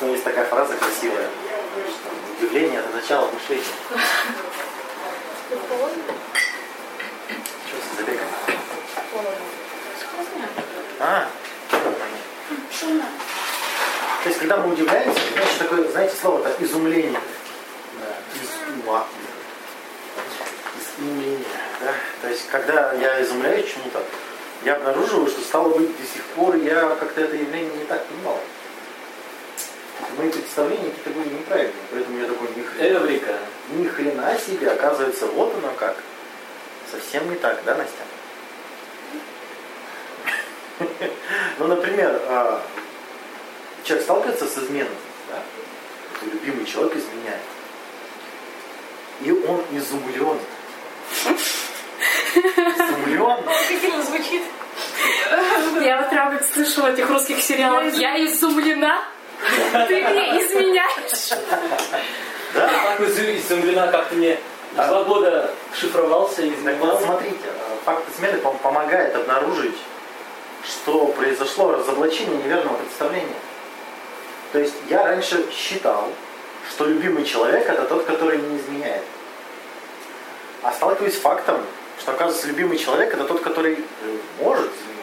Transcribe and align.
Единственное, 0.00 0.12
есть 0.12 0.24
такая 0.24 0.46
фраза 0.46 0.74
красивая, 0.76 1.28
удивление– 2.38 2.80
это 2.80 2.88
начало 2.96 3.30
мышления. 3.30 3.64
Что 7.66 7.76
за 7.76 7.96
забегом? 8.02 8.26
А, 11.00 11.28
Шумно. 12.72 13.04
то 14.22 14.28
есть, 14.30 14.38
когда 14.40 14.56
мы 14.56 14.72
удивляемся, 14.72 15.20
значит, 15.34 15.58
такое, 15.58 15.90
знаете, 15.90 16.16
слово-то 16.16 16.64
изумление. 16.64 17.20
Да, 18.00 18.16
из 18.40 18.82
ума. 18.82 19.06
Изумление, 20.80 21.44
да. 21.82 21.92
То 22.22 22.28
есть, 22.28 22.48
когда 22.48 22.94
я 22.94 23.22
изумляюсь 23.22 23.70
чему-то, 23.70 24.02
я 24.64 24.76
обнаруживаю, 24.76 25.28
что 25.28 25.42
стало 25.42 25.68
быть, 25.76 25.94
до 25.94 26.06
сих 26.06 26.22
пор 26.34 26.56
я 26.56 26.96
как-то 26.98 27.20
это 27.20 27.36
явление 27.36 27.76
не 27.76 27.84
так 27.84 28.06
понимал. 28.06 28.40
Мои 30.20 30.28
представления 30.28 30.90
какие-то 30.90 31.18
были 31.18 31.30
неправильные, 31.30 31.82
поэтому 31.90 32.18
я 32.18 32.26
такой, 32.26 32.48
ни 32.54 32.62
хрена, 32.62 32.98
Эврика. 32.98 33.38
ни 33.70 33.86
хрена 33.86 34.36
себе, 34.38 34.70
оказывается, 34.70 35.24
вот 35.28 35.54
оно 35.54 35.72
как. 35.78 35.96
Совсем 36.90 37.30
не 37.30 37.36
так, 37.36 37.62
да, 37.64 37.74
Настя? 37.76 38.04
Ну, 41.58 41.68
например, 41.68 42.20
а, 42.26 42.62
человек 43.82 44.04
сталкивается 44.04 44.46
с 44.46 44.58
изменой, 44.58 44.90
да? 45.30 45.42
Любимый 46.26 46.66
человек 46.66 46.96
изменяет. 46.96 47.40
И 49.22 49.32
он 49.32 49.64
изумлен. 49.72 50.38
Изумлен. 52.44 53.44
Как 53.90 54.04
звучит? 54.04 54.42
Я 55.80 56.30
вот 56.30 56.44
слышу 56.46 56.82
в 56.82 56.86
этих 56.86 57.08
русских 57.08 57.42
сериалах. 57.42 57.94
Я 57.94 58.22
изумлена. 58.22 59.02
Ты 59.88 60.02
мне 60.08 60.42
изменяешь. 60.42 61.30
Да? 62.54 62.66
Так 62.68 63.00
изу- 63.00 63.36
изумлена, 63.38 63.86
как 63.88 64.08
ты 64.08 64.16
мне 64.16 64.38
два 64.74 65.04
года 65.04 65.50
шифровался 65.72 66.42
и 66.42 66.52
изменял. 66.52 66.98
смотрите, 67.00 67.36
факт 67.84 68.04
измены 68.14 68.38
пом- 68.38 68.58
помогает 68.58 69.14
обнаружить, 69.14 69.76
что 70.64 71.06
произошло 71.06 71.72
разоблачение 71.72 72.36
неверного 72.42 72.76
представления. 72.76 73.36
То 74.52 74.58
есть 74.58 74.74
я 74.88 75.06
раньше 75.06 75.46
считал, 75.52 76.08
что 76.68 76.84
любимый 76.86 77.24
человек 77.24 77.68
это 77.68 77.82
тот, 77.84 78.04
который 78.04 78.38
не 78.38 78.56
изменяет. 78.58 79.04
А 80.62 80.72
сталкиваюсь 80.72 81.14
с 81.16 81.20
фактом, 81.20 81.64
что 82.00 82.12
оказывается 82.12 82.48
любимый 82.48 82.78
человек 82.78 83.14
это 83.14 83.24
тот, 83.24 83.40
который 83.40 83.74
э, 83.74 84.16
может 84.40 84.66
изменить. 84.66 85.00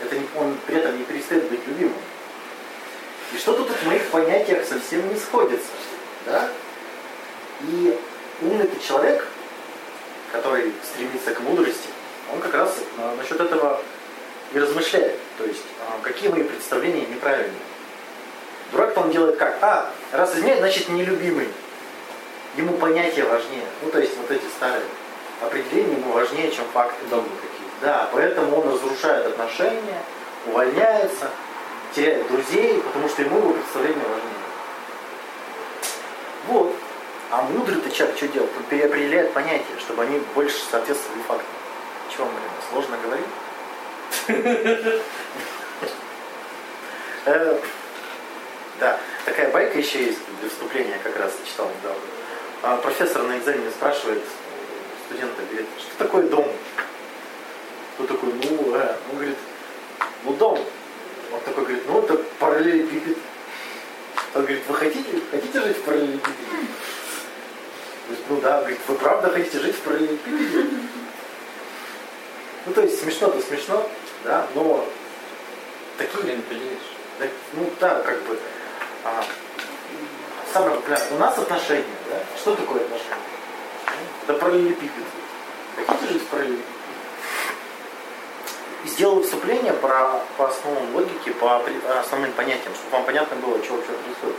Это 0.00 0.14
не- 0.16 0.28
он 0.40 0.56
при 0.66 0.76
этом 0.76 0.96
не 0.98 1.04
перестает 1.04 1.48
быть 1.48 1.60
любимым. 1.66 1.94
И 3.32 3.38
что-то 3.38 3.64
тут 3.64 3.76
в 3.76 3.86
моих 3.86 4.08
понятиях 4.08 4.64
совсем 4.66 5.08
не 5.08 5.18
сходится. 5.18 5.68
Да? 6.26 6.48
И 7.62 7.98
умный 8.42 8.66
ты 8.66 8.80
человек, 8.80 9.26
который 10.32 10.72
стремится 10.82 11.34
к 11.34 11.40
мудрости, 11.40 11.88
он 12.32 12.40
как 12.40 12.54
раз 12.54 12.76
а, 12.98 13.14
насчет 13.16 13.40
этого 13.40 13.80
и 14.52 14.58
размышляет. 14.58 15.16
То 15.38 15.44
есть, 15.44 15.62
а, 15.86 16.00
какие 16.02 16.28
мои 16.28 16.42
представления 16.42 17.06
неправильные. 17.06 17.60
Дурак-то 18.72 19.00
он 19.00 19.10
делает 19.10 19.36
как? 19.36 19.58
А, 19.62 19.90
раз 20.12 20.34
изменяет, 20.34 20.60
значит 20.60 20.88
нелюбимый. 20.88 21.48
Ему 22.56 22.74
понятия 22.78 23.24
важнее. 23.24 23.64
Ну, 23.82 23.90
то 23.90 24.00
есть, 24.00 24.16
вот 24.16 24.30
эти 24.30 24.44
старые 24.56 24.82
определения 25.40 25.94
ему 25.94 26.12
важнее, 26.12 26.50
чем 26.50 26.64
факты. 26.72 27.04
Догмы 27.08 27.28
какие. 27.40 27.66
Да, 27.80 28.08
поэтому 28.12 28.60
он 28.60 28.74
разрушает 28.74 29.26
отношения, 29.26 30.02
увольняется, 30.46 31.30
теряет 31.94 32.26
друзей, 32.28 32.80
потому 32.82 33.08
что 33.08 33.22
ему 33.22 33.38
его 33.38 33.52
представление 33.52 34.04
важнее. 34.04 34.34
Вот. 36.46 36.76
А 37.30 37.42
мудрый-то 37.42 37.90
человек 37.90 38.16
что 38.16 38.28
делает? 38.28 38.50
Он 38.56 38.64
переопределяет 38.64 39.32
понятия, 39.32 39.78
чтобы 39.78 40.02
они 40.02 40.20
больше 40.34 40.58
соответствовали 40.70 41.22
фактам. 41.22 41.46
Чего, 42.10 42.26
Марина, 42.26 42.50
сложно 42.70 42.96
говорить? 43.04 43.26
Э, 47.26 47.58
Да, 48.80 48.98
такая 49.26 49.50
байка 49.52 49.78
еще 49.78 50.02
есть 50.06 50.20
для 50.40 50.48
вступления, 50.48 50.98
как 51.04 51.16
раз 51.18 51.32
читал 51.46 51.68
недавно. 51.78 52.00
А 52.62 52.76
Профессор 52.78 53.22
на 53.24 53.36
экзамене 53.38 53.70
спрашивает 53.70 54.22
студента, 55.06 55.42
говорит, 55.50 55.66
что 55.78 56.04
такое 56.04 56.22
дом? 56.28 56.48
Тот 57.98 58.08
такой, 58.08 58.32
ну, 58.32 58.72
он 58.72 59.16
говорит, 59.16 59.36
ну 60.24 60.32
дом. 60.34 60.58
Он 61.32 61.40
такой 61.40 61.64
говорит, 61.64 61.82
ну 61.86 62.02
это 62.02 62.16
параллелепипед. 62.38 63.16
Он 64.34 64.42
говорит, 64.42 64.62
вы 64.68 64.74
хотите, 64.74 65.20
хотите 65.30 65.60
жить 65.60 65.76
в 65.76 65.82
параллелепипеде? 65.82 66.34
Говорит, 68.06 68.24
ну 68.28 68.40
да, 68.40 68.60
говорит, 68.60 68.78
вы 68.88 68.94
правда 68.96 69.30
хотите 69.30 69.60
жить 69.60 69.76
в 69.76 69.80
параллелепипеде? 69.80 70.66
Ну 72.66 72.72
то 72.72 72.82
есть 72.82 73.00
смешно-то 73.00 73.40
смешно, 73.40 73.88
да, 74.24 74.46
но 74.54 74.86
такие 75.96 76.22
Хрен 76.22 76.42
поделишь. 76.42 76.78
так, 77.18 77.30
ну 77.54 77.70
да, 77.80 78.00
как 78.02 78.20
бы. 78.22 78.38
А, 79.04 79.24
самое 80.52 80.76
популярное. 80.76 81.12
У 81.12 81.18
нас 81.18 81.38
отношения, 81.38 81.84
да? 82.10 82.20
Что 82.38 82.54
такое 82.54 82.82
отношения? 82.82 83.16
Это 84.24 84.34
параллелепипед. 84.34 85.04
Хотите 85.86 86.12
жить 86.12 86.22
в 86.22 86.26
параллелепипеде? 86.26 86.79
Сделал 88.84 89.22
вступление 89.22 89.72
про, 89.74 90.22
по 90.36 90.48
основам 90.48 90.94
логики, 90.94 91.30
по 91.30 91.62
основным 92.00 92.32
понятиям, 92.32 92.74
чтобы 92.74 92.92
вам 92.92 93.04
понятно 93.04 93.36
было, 93.36 93.62
что 93.62 93.74
вообще 93.74 93.92
происходит. 93.92 94.36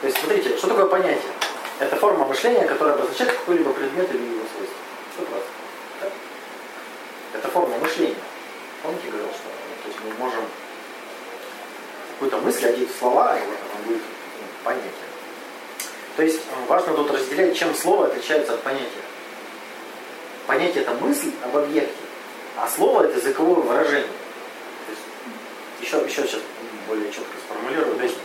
То 0.00 0.06
есть, 0.06 0.18
смотрите, 0.18 0.56
что 0.56 0.68
такое 0.68 0.86
понятие? 0.86 1.32
Это 1.80 1.96
форма 1.96 2.24
мышления, 2.26 2.66
которая 2.66 2.94
обозначает 2.94 3.32
какой-либо 3.32 3.72
предмет 3.72 4.08
или 4.14 4.22
его 4.22 4.44
свойство. 4.54 5.38
Это 7.34 7.48
форма 7.48 7.76
мышления. 7.78 8.14
Помните, 8.82 9.08
говорил, 9.08 9.28
что 9.30 9.48
то 9.82 9.88
есть 9.88 9.98
мы 10.04 10.24
можем 10.24 10.44
какую-то 12.12 12.38
мысль 12.38 12.66
одеть 12.66 12.94
в 12.94 12.98
слова, 12.98 13.38
и 13.38 13.40
вот 13.40 13.56
она 13.72 13.84
будет 13.86 14.02
ну, 14.02 14.46
понятие. 14.64 14.92
То 16.16 16.22
есть 16.22 16.40
важно 16.66 16.94
тут 16.94 17.10
разделять, 17.10 17.56
чем 17.56 17.74
слово 17.74 18.06
отличается 18.06 18.54
от 18.54 18.62
понятия. 18.62 19.04
Понятие 20.46 20.82
это 20.82 20.94
мысль 20.94 21.32
об 21.44 21.56
объекте, 21.56 21.94
а 22.60 22.68
слово 22.68 23.04
это 23.04 23.18
языковое 23.18 23.62
выражение. 23.62 24.08
То 24.86 24.92
есть, 24.92 25.02
еще, 25.80 26.04
еще 26.04 26.28
сейчас 26.28 26.40
более 26.88 27.10
четко 27.12 27.36
сформулирую. 27.46 27.96
То 27.96 28.02
есть, 28.02 28.16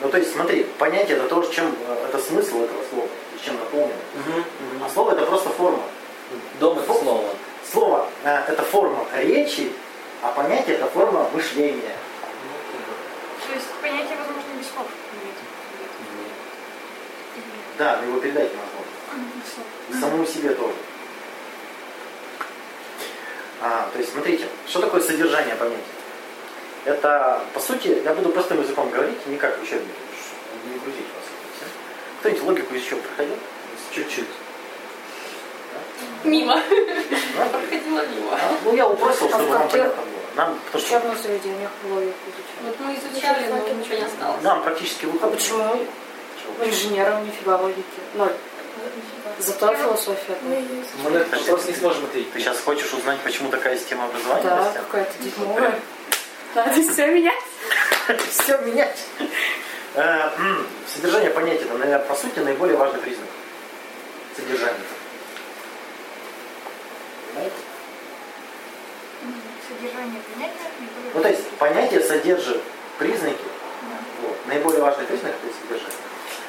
ну 0.00 0.08
то 0.08 0.18
есть 0.18 0.32
смотри, 0.32 0.64
понятие 0.78 1.18
это 1.18 1.28
то, 1.28 1.42
чем 1.42 1.74
это 2.08 2.18
смысл 2.18 2.62
этого 2.62 2.82
слова, 2.88 3.08
чем 3.44 3.56
наполнено. 3.56 3.92
А 4.82 4.88
слово 4.88 5.12
это 5.12 5.26
просто 5.26 5.50
форма. 5.50 5.82
Дом 6.58 6.78
это 6.78 6.92
слово. 6.92 7.28
Слово 7.70 8.08
э, 8.24 8.44
это 8.48 8.62
форма 8.62 9.04
речи, 9.14 9.72
а 10.22 10.32
понятие 10.32 10.76
это 10.76 10.86
форма 10.86 11.28
мышления. 11.34 11.96
То 13.46 13.54
есть 13.54 13.66
понятие, 13.82 14.16
возможно, 14.16 14.58
без 14.58 14.70
слов. 14.70 14.86
Да, 17.76 17.98
но 18.00 18.08
его 18.08 18.20
передать 18.20 18.52
невозможно. 18.52 18.67
И 19.90 20.00
самому 20.00 20.26
себе 20.26 20.50
тоже. 20.50 20.74
А, 23.60 23.88
то 23.92 23.98
есть, 23.98 24.12
смотрите, 24.12 24.46
что 24.66 24.80
такое 24.80 25.00
содержание 25.00 25.54
понятия? 25.56 25.82
Это, 26.84 27.42
по 27.54 27.60
сути, 27.60 28.00
я 28.04 28.14
буду 28.14 28.28
простым 28.30 28.60
языком 28.62 28.88
говорить, 28.90 29.26
не 29.26 29.36
как 29.36 29.60
учебник, 29.60 29.94
чтобы 30.16 30.72
не 30.74 30.78
грузить 30.78 31.00
вас. 31.14 31.68
Кто-нибудь 32.20 32.42
логику 32.44 32.74
еще 32.74 32.96
проходил? 32.96 33.36
Чуть-чуть. 33.92 34.28
Мимо. 36.24 36.54
Да? 37.36 37.44
Проходила 37.46 38.06
мимо. 38.06 38.32
А, 38.32 38.38
Ну, 38.64 38.74
я 38.74 38.88
упросил, 38.88 39.28
чтобы 39.28 39.44
А 39.44 39.46
в 39.46 39.50
вам 39.50 39.68
понятно 39.68 40.02
было. 40.02 40.18
Нам, 40.36 40.58
потому 40.66 40.84
что 40.84 40.96
учебных 40.96 41.18
заведениях 41.18 41.70
логику 41.90 42.14
изучают. 42.28 42.62
Вот 42.62 42.80
мы 42.80 42.94
изучали, 42.94 43.48
но 43.48 43.58
ничего 43.74 43.94
не 43.96 44.02
осталось. 44.04 44.42
нам 44.42 44.62
практически 44.62 45.04
А 45.06 45.08
выходит. 45.08 45.36
почему? 45.36 45.58
Чего? 46.40 46.64
У 46.64 46.68
инженеров 46.68 47.24
нифига 47.24 47.56
логики. 47.56 47.82
Ноль. 48.14 48.32
Зато 49.38 49.74
философия. 49.74 50.36
Мы 51.02 51.10
на 51.10 51.18
этот 51.18 51.40
вопрос 51.40 51.66
не 51.66 51.74
сможем 51.74 52.04
ответить. 52.04 52.32
Ты 52.32 52.40
сейчас 52.40 52.60
хочешь 52.60 52.92
узнать, 52.92 53.18
почему 53.20 53.50
такая 53.50 53.76
система 53.76 54.04
образования? 54.06 54.42
Да, 54.44 54.72
какая-то 54.74 55.12
дерьмовая. 55.22 55.78
Надо 56.54 56.92
все 56.92 57.06
менять. 57.08 57.42
Все 58.30 58.56
менять. 58.58 58.98
Э, 59.94 60.30
Содержание 60.94 61.30
понятия, 61.30 61.64
это, 61.64 61.74
наверное, 61.74 61.98
по 62.06 62.14
сути, 62.14 62.38
наиболее 62.38 62.76
важный 62.76 63.00
признак. 63.00 63.26
Содержание. 64.34 64.80
Понимаете? 67.28 67.56
Содержание 69.68 70.22
понятия. 70.34 70.54
Ну, 71.14 71.20
то 71.20 71.28
есть, 71.28 71.48
понятие 71.58 72.00
содержит 72.00 72.62
признаки. 72.98 73.36
Да. 73.82 73.98
Вот. 74.28 74.46
Наиболее 74.46 74.80
важный 74.80 75.04
признак 75.04 75.34
это 75.44 75.54
содержание. 75.62 76.00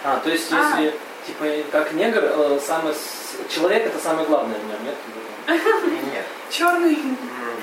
А, 0.06 0.20
то 0.20 0.30
есть, 0.30 0.52
А. 0.54 0.80
если, 0.80 1.00
типа, 1.30 1.46
как 1.72 1.94
негр, 1.94 2.24
э, 2.24 2.60
самый, 2.66 2.94
человек 3.50 3.86
это 3.86 4.00
самое 4.00 4.28
главное 4.28 4.58
в 4.58 4.66
нем, 4.66 4.84
нет? 4.84 4.96
Нет. 6.14 6.26
Черный. 6.50 6.98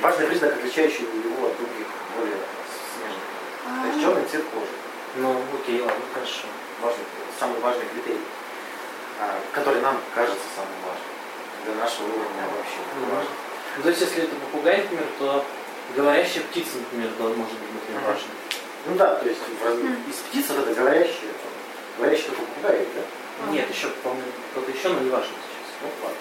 важный 0.00 0.26
признак, 0.26 0.54
отличающий 0.54 1.04
его 1.04 1.46
от 1.46 1.56
других 1.56 1.86
более 2.16 2.38
снежных. 2.94 3.82
То 3.82 3.88
есть 3.88 4.00
черный 4.00 4.24
цвет 4.30 4.44
кожи. 4.54 4.66
Ну, 5.16 5.42
окей, 5.54 5.80
ладно, 5.80 6.04
хорошо. 6.14 6.46
Важный, 6.82 7.04
самый 7.40 7.60
важный 7.60 7.86
критерий, 7.92 8.20
а, 9.20 9.34
который 9.52 9.80
нам 9.80 9.98
кажется 10.14 10.44
самым 10.54 10.76
важным. 10.84 11.14
Для 11.64 11.74
нашего 11.82 12.06
уровня 12.06 12.46
вообще 12.46 12.78
Ну, 13.00 13.16
важно. 13.16 13.30
Ну, 13.76 13.82
то 13.82 13.88
есть, 13.88 14.00
если 14.02 14.22
это 14.24 14.36
попугай, 14.36 14.76
например, 14.78 15.06
то 15.18 15.44
говорящая 15.96 16.44
птица, 16.44 16.78
например, 16.78 17.10
может 17.18 17.58
быть, 17.58 17.72
например, 17.74 18.02
важной. 18.06 18.36
Ну 18.86 18.94
да, 18.94 19.16
то 19.16 19.28
есть 19.28 19.40
из 20.08 20.16
птиц 20.28 20.46
это 20.50 20.74
говорящие, 20.74 21.32
говорящие 21.98 22.28
только 22.28 22.42
попугаи, 22.42 22.86
да? 22.94 23.02
Нет, 23.50 23.70
еще, 23.70 23.88
по-моему, 24.02 24.26
кто-то 24.52 24.70
еще, 24.70 24.88
но 24.88 25.00
не 25.00 25.10
важно 25.10 25.26
сейчас. 25.28 25.76
Ну, 25.82 25.88
ладно. 26.02 26.18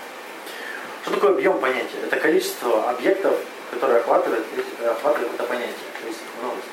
Что 1.04 1.12
такое 1.12 1.32
объем 1.32 1.60
понятия? 1.60 1.98
Это 2.04 2.18
количество 2.18 2.90
объектов, 2.90 3.38
которые 3.72 4.00
охватывает, 4.00 4.44
эти- 4.58 4.86
охватывает 4.88 5.34
это 5.34 5.44
понятие. 5.44 5.76
То 6.02 6.08
есть 6.08 6.20
множество. 6.42 6.72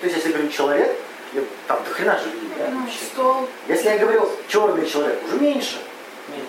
То 0.00 0.06
есть, 0.06 0.16
если 0.16 0.28
я 0.30 0.34
говорю 0.36 0.52
человек, 0.52 0.96
я- 1.32 1.42
там 1.66 1.82
до 1.84 1.90
хрена 1.90 2.18
же 2.18 2.26
людей, 2.30 2.50
да? 2.58 2.68
Ну, 2.70 2.86
стол. 3.12 3.48
Если 3.68 3.88
я 3.88 3.98
говорил 3.98 4.30
черный 4.48 4.86
человек, 4.88 5.18
уже 5.26 5.36
меньше. 5.40 5.76
Нет. 6.28 6.46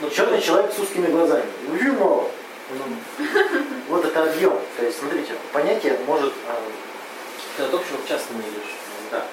Ну, 0.00 0.10
Черный 0.10 0.40
человек 0.40 0.72
с 0.72 0.78
узкими 0.78 1.06
глазами. 1.06 1.44
Уже 1.74 1.92
мало. 1.92 2.30
Ну, 2.70 2.84
Вот 3.88 4.04
это 4.04 4.22
объем. 4.24 4.58
То 4.76 4.84
есть, 4.84 4.98
смотрите, 4.98 5.32
понятие 5.52 5.98
может 6.06 6.32
э, 6.32 6.52
ты 7.56 7.62
от 7.64 7.74
общего 7.74 7.96
к 7.96 8.06
частному 8.08 8.42
идешь. 8.42 8.74
Да. 9.10 9.24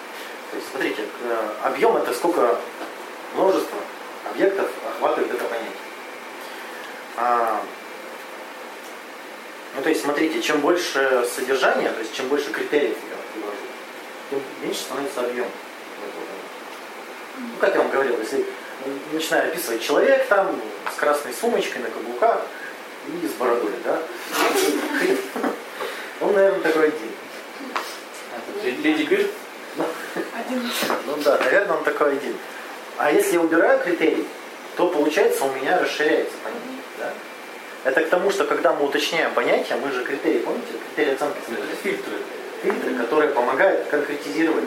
То 0.56 0.60
есть, 0.60 0.72
смотрите, 0.72 1.02
э, 1.22 1.50
объем 1.64 1.98
это 1.98 2.14
сколько 2.14 2.58
множество 3.34 3.78
объектов 4.32 4.70
охватывает 4.88 5.34
это 5.34 5.44
понятие. 5.44 5.74
А, 7.18 7.62
ну, 9.76 9.82
то 9.82 9.90
есть, 9.90 10.02
смотрите, 10.02 10.42
чем 10.42 10.62
больше 10.62 11.28
содержания, 11.36 11.92
то 11.92 12.00
есть, 12.00 12.16
чем 12.16 12.30
больше 12.30 12.52
критериев 12.52 12.96
я 12.96 13.18
предложу, 13.34 13.58
тем 14.30 14.42
меньше 14.62 14.80
становится 14.80 15.26
объем. 15.26 15.48
Ну, 17.38 17.58
как 17.60 17.76
я 17.76 17.82
вам 17.82 17.92
говорил, 17.92 18.18
если 18.18 18.46
начинаю 19.12 19.50
описывать 19.50 19.84
человек 19.84 20.26
там 20.28 20.58
с 20.90 20.98
красной 20.98 21.34
сумочкой 21.34 21.82
на 21.82 21.90
каблуках 21.90 22.44
и 23.10 23.28
с 23.28 23.32
бородой, 23.32 23.74
да, 23.84 24.02
он, 26.22 26.34
наверное, 26.34 26.62
такой 26.62 26.88
один. 26.88 27.12
Леди 28.64 29.04
Бирд? 29.04 29.30
Один. 30.34 30.70
Ну 31.08 31.18
да, 31.24 31.38
наверное, 31.38 31.78
он 31.78 31.84
такой 31.84 32.14
один. 32.14 32.36
А 32.98 33.12
если 33.12 33.34
я 33.34 33.42
убираю 33.42 33.80
критерий, 33.80 34.26
то 34.78 34.88
получается 34.88 35.46
у 35.46 35.52
меня 35.54 35.80
расширяется 35.80 36.36
понятие. 36.44 36.82
Да? 37.00 37.12
Это 37.84 38.02
к 38.02 38.10
тому, 38.10 38.32
что 38.32 38.46
когда 38.46 38.74
мы 38.74 38.86
уточняем 38.86 39.34
понятие, 39.34 39.78
мы 39.78 39.92
же 39.92 40.04
критерии, 40.04 40.40
помните, 40.40 40.68
критерии 40.88 41.16
оценки 41.16 41.38
Это 41.38 41.46
смотрели? 41.48 41.76
фильтры. 41.84 42.14
фильтры, 42.64 42.96
которые 42.96 43.32
помогают 43.32 43.88
конкретизировать. 43.88 44.66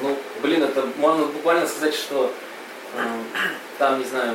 Ну, 0.00 0.16
блин, 0.42 0.62
это 0.62 0.86
можно 0.96 1.26
буквально 1.26 1.66
сказать, 1.66 1.94
что 1.94 2.32
там, 3.78 3.98
не 3.98 4.04
знаю, 4.04 4.34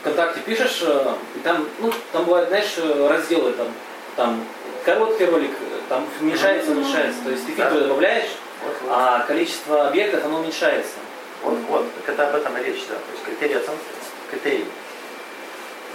ВКонтакте 0.00 0.40
пишешь, 0.40 0.82
э, 0.82 1.14
и 1.36 1.38
там, 1.40 1.68
ну, 1.80 1.92
там 2.12 2.24
бывают, 2.24 2.48
знаешь, 2.48 2.74
э, 2.76 3.08
разделы 3.08 3.52
там, 3.52 3.68
там 4.14 4.44
короткий 4.84 5.24
ролик, 5.24 5.50
там 5.88 6.06
уменьшается, 6.20 6.72
уменьшается. 6.72 7.22
То 7.24 7.30
есть 7.30 7.46
ты 7.46 7.52
фильтры 7.52 7.80
Да. 7.80 7.86
добавляешь, 7.86 8.30
Вот, 8.64 8.74
вот, 8.82 8.90
а 8.92 9.20
количество 9.26 9.88
объектов, 9.88 10.24
оно 10.24 10.40
уменьшается. 10.40 10.94
вот, 11.42 11.58
вот, 11.68 11.86
это 12.06 12.28
об 12.28 12.34
этом 12.34 12.56
и 12.58 12.64
речь, 12.64 12.84
да. 12.88 12.94
То 12.94 13.12
есть 13.12 13.24
критерии 13.24 13.56
оценки, 13.60 13.84
критерии. 14.30 14.66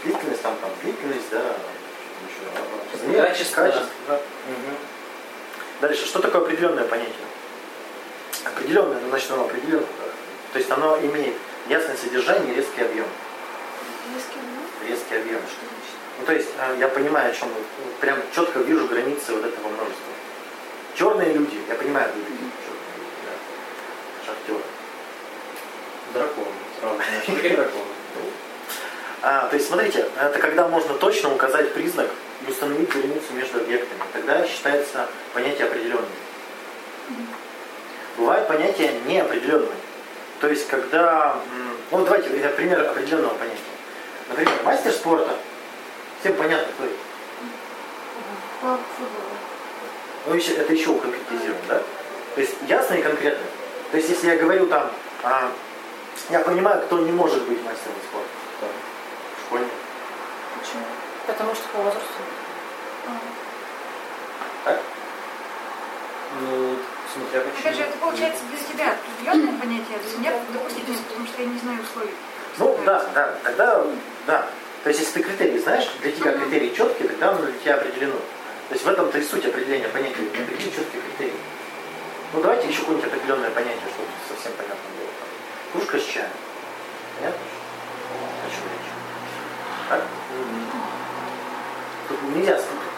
Длительность, 0.04 0.42
там, 0.42 0.56
там, 0.62 0.70
длительность, 0.84 1.30
да, 1.32 1.40
еще, 1.40 2.94
размер, 2.94 3.24
Качество. 3.26 3.70
да. 4.08 4.20
Дальше, 5.82 6.06
что 6.06 6.20
такое 6.20 6.42
определенное 6.42 6.86
понятие? 6.86 7.14
Определенное, 8.46 9.00
ну, 9.02 9.10
значит, 9.10 9.32
оно 9.32 9.44
определенное. 9.44 9.88
То 10.54 10.60
есть 10.60 10.72
оно 10.72 10.98
имеет 11.00 11.36
ясное 11.68 11.96
содержание 11.98 12.54
и 12.54 12.58
резкий 12.58 12.82
объем. 12.82 13.06
Резкий 14.88 15.16
объем. 15.16 15.42
Ну, 16.20 16.26
то 16.26 16.34
есть 16.34 16.50
э, 16.58 16.78
я 16.80 16.88
понимаю, 16.88 17.32
о 17.32 17.34
чем. 17.34 17.50
Ну, 17.50 17.92
Прям 18.00 18.20
четко 18.34 18.60
вижу 18.60 18.88
границы 18.88 19.34
вот 19.34 19.46
этого 19.46 19.68
множества. 19.68 20.14
Черные 20.96 21.34
люди, 21.34 21.58
я 21.68 21.76
понимаю, 21.76 22.10
вы 22.16 22.22
такие 22.22 22.38
черные 22.38 22.98
люди, 22.98 23.18
да. 23.26 24.26
Шахтеры. 24.26 24.64
Дракон. 26.14 26.48
Сразу 26.80 26.96
знаешь, 26.96 27.24
какие 27.26 27.56
драконы? 27.56 27.86
А, 29.24 29.48
то 29.48 29.56
есть, 29.56 29.68
смотрите, 29.68 30.08
это 30.20 30.40
когда 30.40 30.68
можно 30.68 30.96
точно 30.96 31.34
указать 31.34 31.74
признак 31.74 32.08
и 32.46 32.50
установить 32.50 32.90
границу 32.90 33.34
между 33.34 33.60
объектами. 33.60 34.02
Тогда 34.14 34.46
считается 34.48 35.08
понятие 35.34 35.68
определенным. 35.68 36.10
Бывают 38.18 38.48
понятия 38.48 38.92
неопределенные. 39.06 39.70
То 40.40 40.50
есть, 40.50 40.68
когда... 40.68 41.36
Ну, 41.92 42.04
давайте, 42.04 42.30
пример 42.30 42.82
определенного 42.82 43.36
понятия. 43.36 43.60
Например, 44.30 44.54
мастер 44.64 44.92
спорта. 44.92 45.36
Всем 46.22 46.36
понятно, 46.36 46.72
кто 46.74 46.86
это. 46.86 46.96
Ну, 50.28 50.36
еще, 50.36 50.54
это 50.54 50.72
еще 50.72 50.92
уконкретизируем, 50.92 51.62
да? 51.68 51.82
То 52.36 52.42
есть, 52.42 52.54
ясно 52.68 52.94
и 52.94 53.02
конкретно. 53.02 53.44
То 53.90 53.98
есть, 53.98 54.10
если 54.10 54.28
я 54.28 54.36
говорю 54.38 54.68
там, 54.68 54.92
а, 55.24 55.52
я 56.30 56.40
понимаю, 56.42 56.84
кто 56.84 57.00
не 57.00 57.12
может 57.12 57.42
быть 57.48 57.58
мастером 57.64 57.96
спорта. 58.08 58.30
Да. 58.62 58.68
Школьник. 59.46 59.72
Почему? 60.60 60.84
Потому 61.26 61.56
что 61.56 61.68
по 61.70 61.78
возрасту. 61.80 62.22
А. 63.08 63.12
Так? 64.66 64.80
Ну, 66.40 66.78
смотря 67.12 67.40
Опять 67.40 67.56
же, 67.56 67.64
почему. 67.64 67.84
это 67.90 67.98
получается 67.98 68.44
для 68.52 68.60
тебя 68.60 68.94
определенное 68.94 69.60
понятие, 69.60 69.98
а 69.98 70.08
для 70.08 70.18
меня 70.20 70.34
допустительность, 70.54 71.04
потому 71.08 71.26
что 71.26 71.42
я 71.42 71.48
не 71.48 71.58
знаю 71.58 71.80
условий. 71.82 72.14
Ну, 72.60 72.80
да, 72.86 73.06
да, 73.16 73.36
тогда, 73.44 73.84
да. 74.28 74.48
То 74.84 74.90
есть, 74.90 75.02
если 75.02 75.22
ты 75.22 75.24
критерии 75.24 75.60
знаешь, 75.60 75.88
для 76.02 76.12
тебя 76.12 76.32
критерии 76.34 76.74
четкие, 76.76 77.08
тогда 77.08 77.30
оно 77.30 77.44
для 77.44 77.58
тебя 77.60 77.76
определено. 77.76 78.18
То 78.70 78.74
есть, 78.74 78.84
в 78.84 78.90
этом-то 78.90 79.18
и 79.18 79.24
суть 79.24 79.46
определения 79.46 79.88
понятия. 79.90 80.16
Вот 80.18 80.32
Такие 80.32 80.72
четкие 80.72 81.02
критерии. 81.02 81.40
Ну, 82.34 82.42
давайте 82.42 82.68
еще 82.68 82.80
какое-нибудь 82.80 83.12
определенное 83.14 83.52
понятие, 83.52 83.82
чтобы 83.94 84.08
совсем 84.28 84.54
понятно 84.54 84.90
было. 84.98 85.10
Кружка 85.74 86.00
с 86.00 86.06
чаем. 86.06 86.30
Понятно? 87.18 87.42
О 88.42 88.50
чем 88.50 88.64
речь? 88.72 88.92
Так? 89.90 90.02
Тут 92.08 92.36
нельзя 92.36 92.58
спутать. 92.58 92.92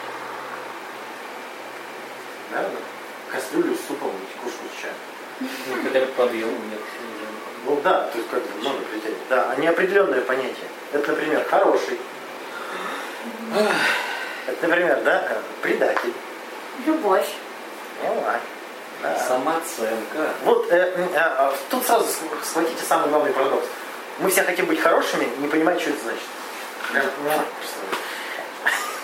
Да? 2.51 2.65
Кастрюлю 3.31 3.75
с 3.75 3.87
супом 3.87 4.11
и 4.11 4.39
кружку 4.39 4.63
с 4.71 4.81
чаем. 4.81 4.95
Ну, 5.39 5.83
хотя 5.83 5.99
бы 6.05 6.11
по 6.13 6.23
объему 6.25 6.51
нет. 6.51 6.79
уже. 6.79 7.27
Ну 7.65 7.81
да, 7.83 8.07
то 8.07 8.17
есть 8.17 8.29
как 8.29 8.41
бы 8.43 8.59
много 8.59 8.77
критерий. 8.91 9.17
Да, 9.29 9.51
а 9.51 9.55
неопределенное 9.59 10.21
понятие. 10.21 10.67
Это, 10.93 11.11
например, 11.11 11.43
хороший. 11.49 11.99
Это, 14.47 14.67
например, 14.67 15.01
да, 15.03 15.27
э, 15.29 15.37
предатель. 15.61 16.13
Любовь. 16.85 17.27
Поняла. 17.99 18.39
Да. 19.01 19.19
Самооценка. 19.19 20.29
Вот 20.43 20.71
э, 20.71 20.93
э, 20.95 21.07
э, 21.13 21.51
тут 21.69 21.85
сразу 21.85 22.05
сх- 22.05 22.45
схватите 22.45 22.83
самый 22.87 23.09
главный 23.09 23.31
парадокс. 23.31 23.65
Мы 24.19 24.29
все 24.29 24.43
хотим 24.43 24.65
быть 24.67 24.79
хорошими, 24.79 25.27
не 25.39 25.47
понимая, 25.47 25.79
что 25.79 25.89
это 25.89 25.99
значит. 26.03 26.21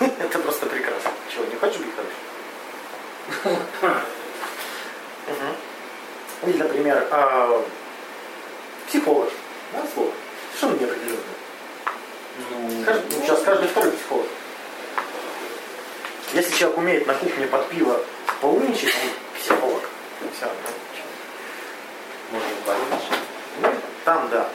Это 0.18 0.38
просто 0.38 0.66
прекрасно. 0.66 1.10
Чего, 1.32 1.44
не 1.44 1.56
хочешь 1.56 1.78
быть 1.78 1.94
хорошим? 3.42 3.62
Или, 6.46 6.56
например, 6.56 7.06
э, 7.10 7.62
психолог. 8.88 9.30
Да, 9.72 9.82
слово. 9.94 10.10
Что 10.56 10.68
неопределенное? 10.68 11.39
Ну, 12.50 12.84
Кажд- 12.84 13.04
ну, 13.10 13.22
сейчас 13.22 13.42
каждый 13.42 13.68
второй 13.68 13.92
психолог. 13.92 14.26
Если 16.32 16.56
человек 16.56 16.78
умеет 16.78 17.06
на 17.06 17.14
кухне 17.14 17.46
под 17.46 17.68
пиво 17.68 18.00
поумничать, 18.40 18.94
он 18.94 19.40
психолог. 19.40 19.82
Все, 20.36 20.46
можно 22.30 22.48
добавить. 22.64 23.04
Ну, 23.62 23.68
там 24.04 24.28
да. 24.30 24.48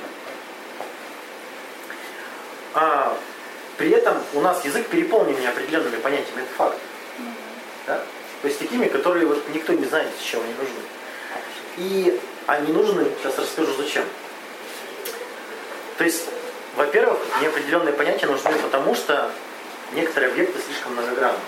А, 2.74 3.18
при 3.78 3.90
этом 3.92 4.18
у 4.34 4.42
нас 4.42 4.64
язык 4.64 4.88
переполнен 4.88 5.40
неопределенными 5.40 5.98
понятиями, 5.98 6.42
это 6.42 6.54
факт. 6.56 6.78
Да? 7.88 8.04
То 8.42 8.48
есть 8.48 8.60
такими, 8.60 8.88
которые 8.88 9.26
вот 9.26 9.44
никто 9.54 9.74
не 9.74 9.86
знает, 9.86 10.10
с 10.20 10.24
чего 10.24 10.42
они 10.44 10.54
нужны. 10.54 10.80
И 11.78 12.20
они 12.48 12.72
нужны, 12.72 13.08
сейчас 13.22 13.38
расскажу 13.38 13.74
зачем. 13.74 14.04
То 15.98 16.04
есть, 16.04 16.26
во-первых, 16.76 17.20
неопределенные 17.42 17.94
понятия 17.94 18.28
нужны 18.28 18.52
потому, 18.52 18.96
что 18.96 19.32
некоторые 19.94 20.32
объекты 20.32 20.60
слишком 20.62 20.94
многогранны. 20.94 21.40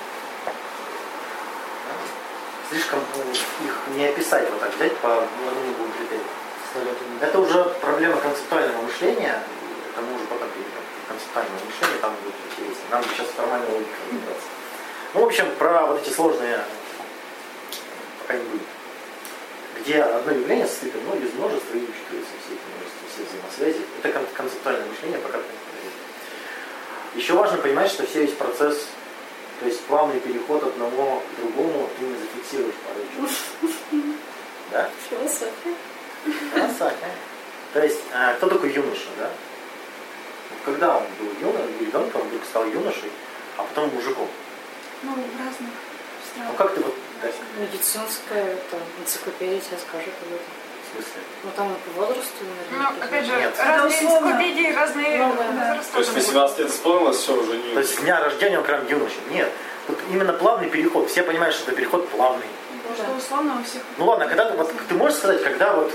Слишком 2.70 3.00
ну, 3.16 3.24
их 3.32 3.96
не 3.96 4.08
описать 4.08 4.50
вот 4.50 4.60
так, 4.60 4.76
взять 4.76 4.96
по 4.98 5.08
одному-двум 5.08 5.92
критериям. 5.98 6.26
Это 7.22 7.40
уже 7.40 7.64
проблема 7.82 8.18
концептуального 8.18 8.82
мышления, 8.82 9.42
это 9.92 10.02
мы 10.02 10.16
уже 10.16 10.26
потом 10.26 10.50
перейдем. 10.50 10.72
концептуального 11.08 11.60
мышления, 11.66 12.02
там 12.02 12.14
будет 12.24 12.36
интереснее. 12.52 12.88
Нам 12.92 13.04
сейчас 13.04 13.28
формально 13.36 13.70
логика 13.70 13.96
разбираться. 14.12 14.48
Ну, 15.14 15.22
в 15.22 15.24
общем, 15.26 15.56
про 15.58 15.88
вот 15.88 16.02
эти 16.02 16.14
сложные 16.14 16.60
пока 18.20 18.38
не 18.38 18.44
будет. 18.44 18.62
Где 19.82 20.02
одно 20.02 20.32
явление 20.34 20.68
состоит 20.68 20.94
ну, 20.96 21.16
из 21.16 21.34
множества 21.34 21.76
и 21.76 21.84
учитывается 21.84 22.34
все 22.46 22.54
эти 22.56 22.62
множества, 22.68 23.08
все 23.14 23.24
взаимосвязи. 23.24 23.86
Это 24.04 24.14
кон- 24.14 24.28
концептуальное 24.36 24.86
мышление, 24.88 25.20
пока 25.20 25.38
не. 25.38 27.20
Еще 27.22 27.34
важно 27.34 27.58
понимать, 27.58 27.90
что 27.92 28.06
все 28.06 28.22
весь 28.22 28.34
процесс, 28.34 28.88
то 29.60 29.66
есть 29.66 29.82
плавный 29.86 30.20
переход 30.20 30.62
от 30.64 30.70
одного 30.70 31.22
к 31.22 31.40
другому, 31.42 31.90
ты 31.98 32.06
не 32.06 32.16
зафиксируешь 32.16 32.76
порой. 32.86 33.30
Да? 34.72 34.90
Философия. 35.10 35.76
Красавчик. 36.54 37.00
То 37.74 37.82
есть, 37.84 38.00
а, 38.14 38.34
кто 38.34 38.48
такой 38.50 38.74
юноша, 38.74 39.08
да? 39.18 39.30
Когда 40.66 40.98
он 40.98 41.04
был 41.20 41.28
юно- 41.50 41.80
ребенком, 41.80 42.22
он 42.22 42.28
вдруг 42.28 42.44
стал 42.44 42.66
юношей, 42.66 43.10
а 43.56 43.64
потом 43.64 43.90
мужиком. 43.96 44.28
Ну, 45.04 45.12
в 45.12 45.16
разных 45.40 45.70
Ну 45.72 46.22
странах. 46.34 46.56
как 46.58 46.76
ты 46.76 46.82
вот, 46.82 46.94
Медицинская 47.60 48.56
там, 48.72 48.80
энциклопедия 49.02 49.60
тебе 49.60 49.78
скажет 49.78 50.14
об 50.22 50.28
этом. 50.28 50.46
в 50.84 50.94
смысле? 50.94 51.22
Ну 51.44 51.50
там 51.56 51.76
по 51.86 52.02
возрасту, 52.02 52.44
Ну, 52.72 52.78
наверное. 52.78 53.04
опять 53.04 53.26
же, 53.26 53.32
Нет. 53.32 53.54
разные 53.58 53.78
Да, 53.78 53.86
условно. 53.88 54.28
энциклопедии, 54.28 54.74
разные 54.76 55.18
Ну, 55.18 55.36
да. 55.36 55.44
возраста. 55.70 55.94
То 55.94 56.00
есть 56.00 56.14
18 56.14 56.60
лет 56.60 56.70
исполнилось, 56.70 57.18
все 57.18 57.34
уже 57.36 57.58
не... 57.58 57.74
То 57.74 57.80
есть 57.80 57.96
с 57.96 58.02
дня 58.02 58.20
рождения 58.24 58.58
он 58.60 58.64
прям 58.66 58.88
юношей. 58.88 59.18
Нет. 59.32 59.50
Тут 59.88 59.98
именно 60.12 60.34
плавный 60.34 60.70
переход. 60.70 61.10
Все 61.10 61.24
понимают, 61.24 61.56
что 61.56 61.66
это 61.72 61.76
переход 61.76 62.08
плавный. 62.10 62.46
Что 62.96 63.06
условно 63.18 63.58
у 63.60 63.64
всех. 63.64 63.82
Ну 63.98 64.06
ладно, 64.06 64.28
когда 64.28 64.50
ты, 64.50 64.58
вот, 64.58 64.72
ты 64.88 64.96
можешь 64.96 65.18
сказать, 65.18 65.44
когда 65.44 65.74
вот 65.74 65.92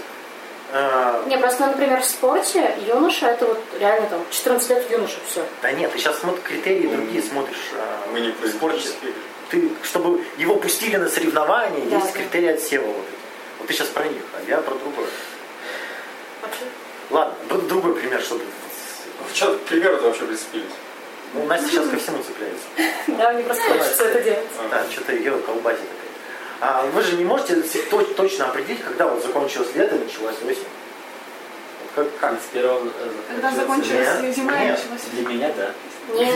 э, 0.72 1.22
Не, 1.26 1.38
просто, 1.38 1.66
например, 1.66 2.00
в 2.00 2.04
спорте 2.04 2.76
юноша 2.86 3.26
это 3.28 3.46
вот 3.46 3.60
реально 3.80 4.08
там 4.08 4.20
14 4.30 4.70
лет 4.70 4.90
юноша, 4.90 5.16
все. 5.26 5.44
Да 5.62 5.72
нет, 5.72 5.90
ты 5.92 5.98
сейчас 5.98 6.18
смотри, 6.18 6.42
критерии 6.42 6.86
другие 6.88 7.22
смотришь 7.22 7.70
э, 7.72 8.10
Мы 8.12 8.20
не 8.20 8.30
в 8.32 8.46
спорте. 8.48 8.88
Ты, 9.52 9.68
чтобы 9.82 10.24
его 10.38 10.56
пустили 10.56 10.96
на 10.96 11.10
соревнования, 11.10 11.84
Да, 11.90 11.96
есть 11.96 12.12
да. 12.14 12.18
критерии 12.18 12.48
отсева 12.54 12.86
вот 12.86 12.96
эти. 13.06 13.18
Вот 13.58 13.66
ты 13.68 13.74
сейчас 13.74 13.88
про 13.88 14.04
них, 14.04 14.22
а 14.34 14.50
я 14.50 14.62
про 14.62 14.74
другое. 14.74 15.08
Ладно, 17.10 17.34
д- 17.50 17.68
другой 17.68 17.94
пример, 17.94 18.22
чтобы... 18.22 18.42
В 19.30 19.34
чем 19.34 19.58
примеры-то 19.68 20.04
вообще 20.04 20.24
прицепились? 20.24 20.72
Ну, 21.34 21.44
Настя 21.44 21.68
сейчас 21.68 21.86
ко 21.86 21.98
всему 21.98 22.22
цепляется. 22.22 22.64
Да, 23.18 23.32
мне 23.34 23.42
просто 23.42 23.62
хочется 23.64 24.04
это 24.04 24.22
делать. 24.22 24.46
Да, 24.70 24.84
что-то 24.90 25.12
ее 25.12 25.36
колбасит 25.44 25.80
такая. 25.80 26.02
А 26.60 26.86
вы 26.86 27.02
же 27.02 27.16
не 27.16 27.24
можете 27.24 27.56
точно 28.16 28.46
определить, 28.46 28.82
когда 28.82 29.06
вот 29.06 29.22
закончилось 29.22 29.68
лето 29.74 29.96
и 29.96 29.98
началась 29.98 30.36
осень. 30.36 30.64
Вот 31.82 31.90
как, 31.94 32.18
как? 32.18 32.40
С 32.40 32.54
первого 32.54 32.86
э, 32.86 33.10
Когда 33.28 33.50
закончилась 33.50 34.20
Нет, 34.22 34.34
зима 34.34 34.64
и 34.64 34.68
началась 34.70 35.02
Для 35.12 35.28
меня, 35.28 35.52
да. 35.54 35.72
Не, 36.08 36.32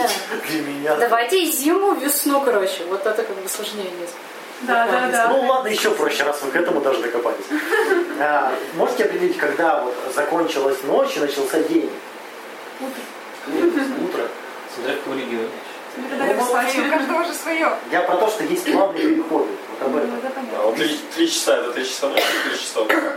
Для 0.49 0.63
меня. 0.63 0.97
давайте 0.97 1.43
и 1.43 1.51
зиму, 1.51 1.95
весну, 1.95 2.41
короче. 2.41 2.85
Вот 2.89 3.05
это 3.05 3.23
как 3.23 3.37
бы 3.37 3.49
сложнее 3.49 3.91
несколько. 3.91 4.21
Да, 4.63 4.87
да, 4.87 5.09
да. 5.11 5.29
Ну 5.29 5.47
ладно, 5.47 5.69
еще 5.69 5.91
проще, 5.91 6.23
раз 6.25 6.41
вы 6.43 6.51
к 6.51 6.57
этому 6.57 6.81
даже 6.81 7.01
докопались. 7.01 7.45
А, 8.19 8.51
можете 8.77 9.05
определить, 9.05 9.37
когда 9.37 9.83
вот 9.83 9.95
закончилась 10.15 10.83
ночь 10.85 11.17
и 11.17 11.21
начался 11.21 11.61
день? 11.65 11.91
Утро. 12.81 13.03
Утро. 14.05 14.29
Смотря 14.75 14.95
в 14.95 14.99
каком 14.99 15.19
регионе. 15.19 15.49
У 15.99 16.91
каждого 16.91 17.25
же 17.25 17.35
свое. 17.35 17.73
Я 17.91 18.03
про 18.03 18.17
то, 18.17 18.29
что 18.29 18.45
есть 18.45 18.71
плавные 18.73 19.03
переходы. 19.09 19.47
Вот 19.79 19.87
об 19.87 19.93
Ну, 19.93 19.99
этом. 19.99 20.15
это 20.19 20.41
А 20.59 20.63
вот 20.67 20.77
три, 20.77 20.99
три 21.15 21.31
часа, 21.31 21.57
это 21.59 21.73
три 21.73 21.85
часа 21.87 22.09
ночи, 22.09 22.25
три 22.49 22.59
часа 22.59 22.81
утра. 22.83 23.13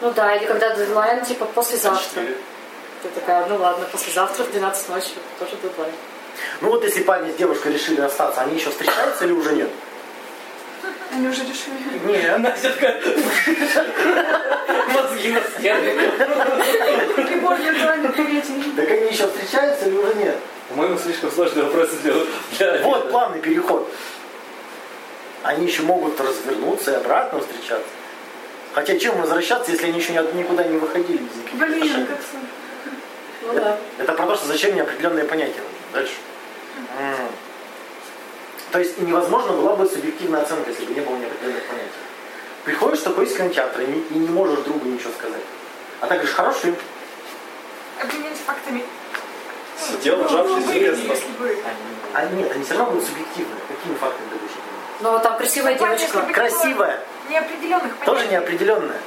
Ну 0.00 0.10
да, 0.12 0.34
или 0.34 0.46
когда 0.46 0.74
дедлайн, 0.74 1.24
типа 1.24 1.44
послезавтра. 1.46 2.02
Четыре. 2.02 2.36
Ты 3.02 3.08
такая, 3.08 3.46
ну 3.46 3.56
ладно, 3.56 3.86
послезавтра 3.90 4.44
в 4.44 4.52
12 4.52 4.88
ночи 4.90 5.10
тоже 5.38 5.52
дедлайн. 5.62 5.92
Ну 6.60 6.68
вот 6.68 6.84
если 6.84 7.02
парень 7.02 7.32
с 7.32 7.36
девушкой 7.36 7.72
решили 7.72 8.00
расстаться, 8.00 8.42
они 8.42 8.56
еще 8.56 8.70
встречаются 8.70 9.24
или 9.24 9.32
уже 9.32 9.52
нет? 9.54 9.68
Они 11.12 11.28
уже 11.28 11.42
решили. 11.42 12.00
Нет. 12.06 12.38
Настя 12.38 12.70
такая... 12.70 13.02
Мозги 14.94 15.32
на 15.32 15.40
стены. 15.42 16.10
Прибор 17.16 17.58
виртуальный 17.58 18.08
приветик. 18.10 18.76
Так 18.76 18.90
они 18.90 19.10
еще 19.10 19.26
встречаются 19.26 19.86
или 19.86 19.96
уже 19.96 20.14
нет? 20.14 20.36
По-моему, 20.68 20.98
слишком 20.98 21.30
сложный 21.30 21.64
вопрос 21.64 21.90
для... 22.02 22.78
Вот 22.82 23.10
плавный 23.10 23.40
переход. 23.40 23.92
Они 25.42 25.66
еще 25.66 25.82
могут 25.82 26.18
развернуться 26.20 26.92
и 26.92 26.94
обратно 26.94 27.40
встречаться. 27.40 27.88
Хотя 28.72 28.98
чем 28.98 29.20
возвращаться, 29.20 29.70
если 29.72 29.88
они 29.88 29.98
еще 29.98 30.12
ни- 30.12 30.38
никуда 30.38 30.64
не 30.64 30.78
выходили 30.78 31.18
без 31.18 31.36
никаких 31.36 31.58
Блин, 31.58 32.06
как 32.06 32.18
сложно. 32.30 32.48
Ну 33.46 33.54
да. 33.54 33.76
Это 33.98 34.12
про 34.12 34.26
то, 34.26 34.36
что 34.36 34.46
зачем 34.46 34.74
неопределенные 34.74 35.24
понятия. 35.24 35.60
Дальше. 35.92 36.14
М. 36.98 37.28
То 38.70 38.78
есть 38.78 38.98
невозможно 38.98 39.52
была 39.52 39.76
бы 39.76 39.86
субъективная 39.86 40.42
оценка, 40.42 40.70
если 40.70 40.84
бы 40.86 40.94
не 40.94 41.00
было 41.00 41.16
неопределенных 41.16 41.64
понятий. 41.64 41.90
Приходишь 42.64 43.00
в 43.00 43.04
такой 43.04 43.26
из 43.26 43.36
кинотеатра 43.36 43.82
и 43.82 43.86
не, 43.86 44.00
и 44.10 44.14
не 44.14 44.28
можешь 44.28 44.60
другу 44.60 44.86
ничего 44.88 45.10
сказать. 45.18 45.42
А 46.00 46.06
так 46.06 46.18
говоришь, 46.18 46.34
хороший 46.34 46.60
фильм. 46.60 46.76
Фактами. 48.46 48.84
Сидел, 49.78 50.16
Ну, 50.18 50.24
вжавшись 50.24 50.64
в 50.64 50.70
кресло. 50.72 51.14
А 52.14 52.24
нет, 52.26 52.50
они 52.52 52.64
все 52.64 52.74
равно 52.74 52.92
будут 52.92 53.06
субъективны. 53.08 53.54
Какими 53.68 53.94
фактами 53.96 54.28
ты 54.30 54.36
будешь? 54.36 54.56
Но 55.00 55.18
там 55.18 55.36
красивая 55.36 55.76
Понятно, 55.76 55.98
девочка. 55.98 56.32
Красивая, 56.32 57.00
Неопределенных 57.30 57.92
тоже 57.98 58.08
понятий. 58.20 58.32
неопределенная. 58.32 59.00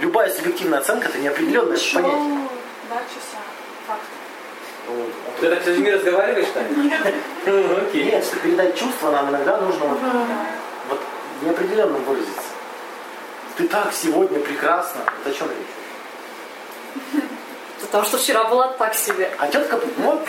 Любая 0.00 0.30
субъективная 0.30 0.78
оценка 0.80 1.08
это 1.08 1.18
неопределенное 1.18 1.76
Шоу, 1.76 2.02
понятие. 2.02 2.48
Два 2.88 2.98
часа. 2.98 3.38
Ты 5.40 5.50
так 5.50 5.62
с 5.62 5.66
людьми 5.66 5.90
разговариваешь, 5.90 6.48
Таня? 6.54 7.14
Ну, 7.46 7.76
Окей. 7.78 8.04
Нет, 8.04 8.24
чтобы 8.24 8.42
передать 8.42 8.78
чувства, 8.78 9.10
нам 9.10 9.30
иногда 9.30 9.56
нужно 9.58 9.86
вот, 9.86 9.98
вот 10.88 11.00
неопределенно 11.42 11.98
выразиться. 11.98 12.40
Ты 13.56 13.68
так 13.68 13.92
сегодня 13.92 14.38
прекрасна. 14.40 15.02
Вот 15.24 15.32
о 15.32 15.36
чем 15.36 15.48
речь? 15.48 17.12
Потому 17.80 18.04
что 18.04 18.18
вчера 18.18 18.44
была 18.44 18.68
так 18.68 18.94
себе. 18.94 19.30
А 19.38 19.46
тетка, 19.48 19.78
вот, 19.98 20.26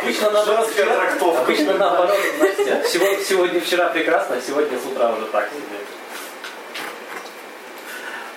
Обычно 0.00 0.30
наоборот. 0.30 0.70
Обычно 1.38 1.74
наоборот, 1.74 2.16
Настя. 2.38 2.82
Сегодня 2.88 3.60
вчера 3.60 3.88
прекрасно, 3.88 4.36
а 4.36 4.40
сегодня 4.40 4.78
с 4.78 4.86
утра 4.86 5.12
уже 5.12 5.26
так 5.26 5.48
себе. 5.48 5.83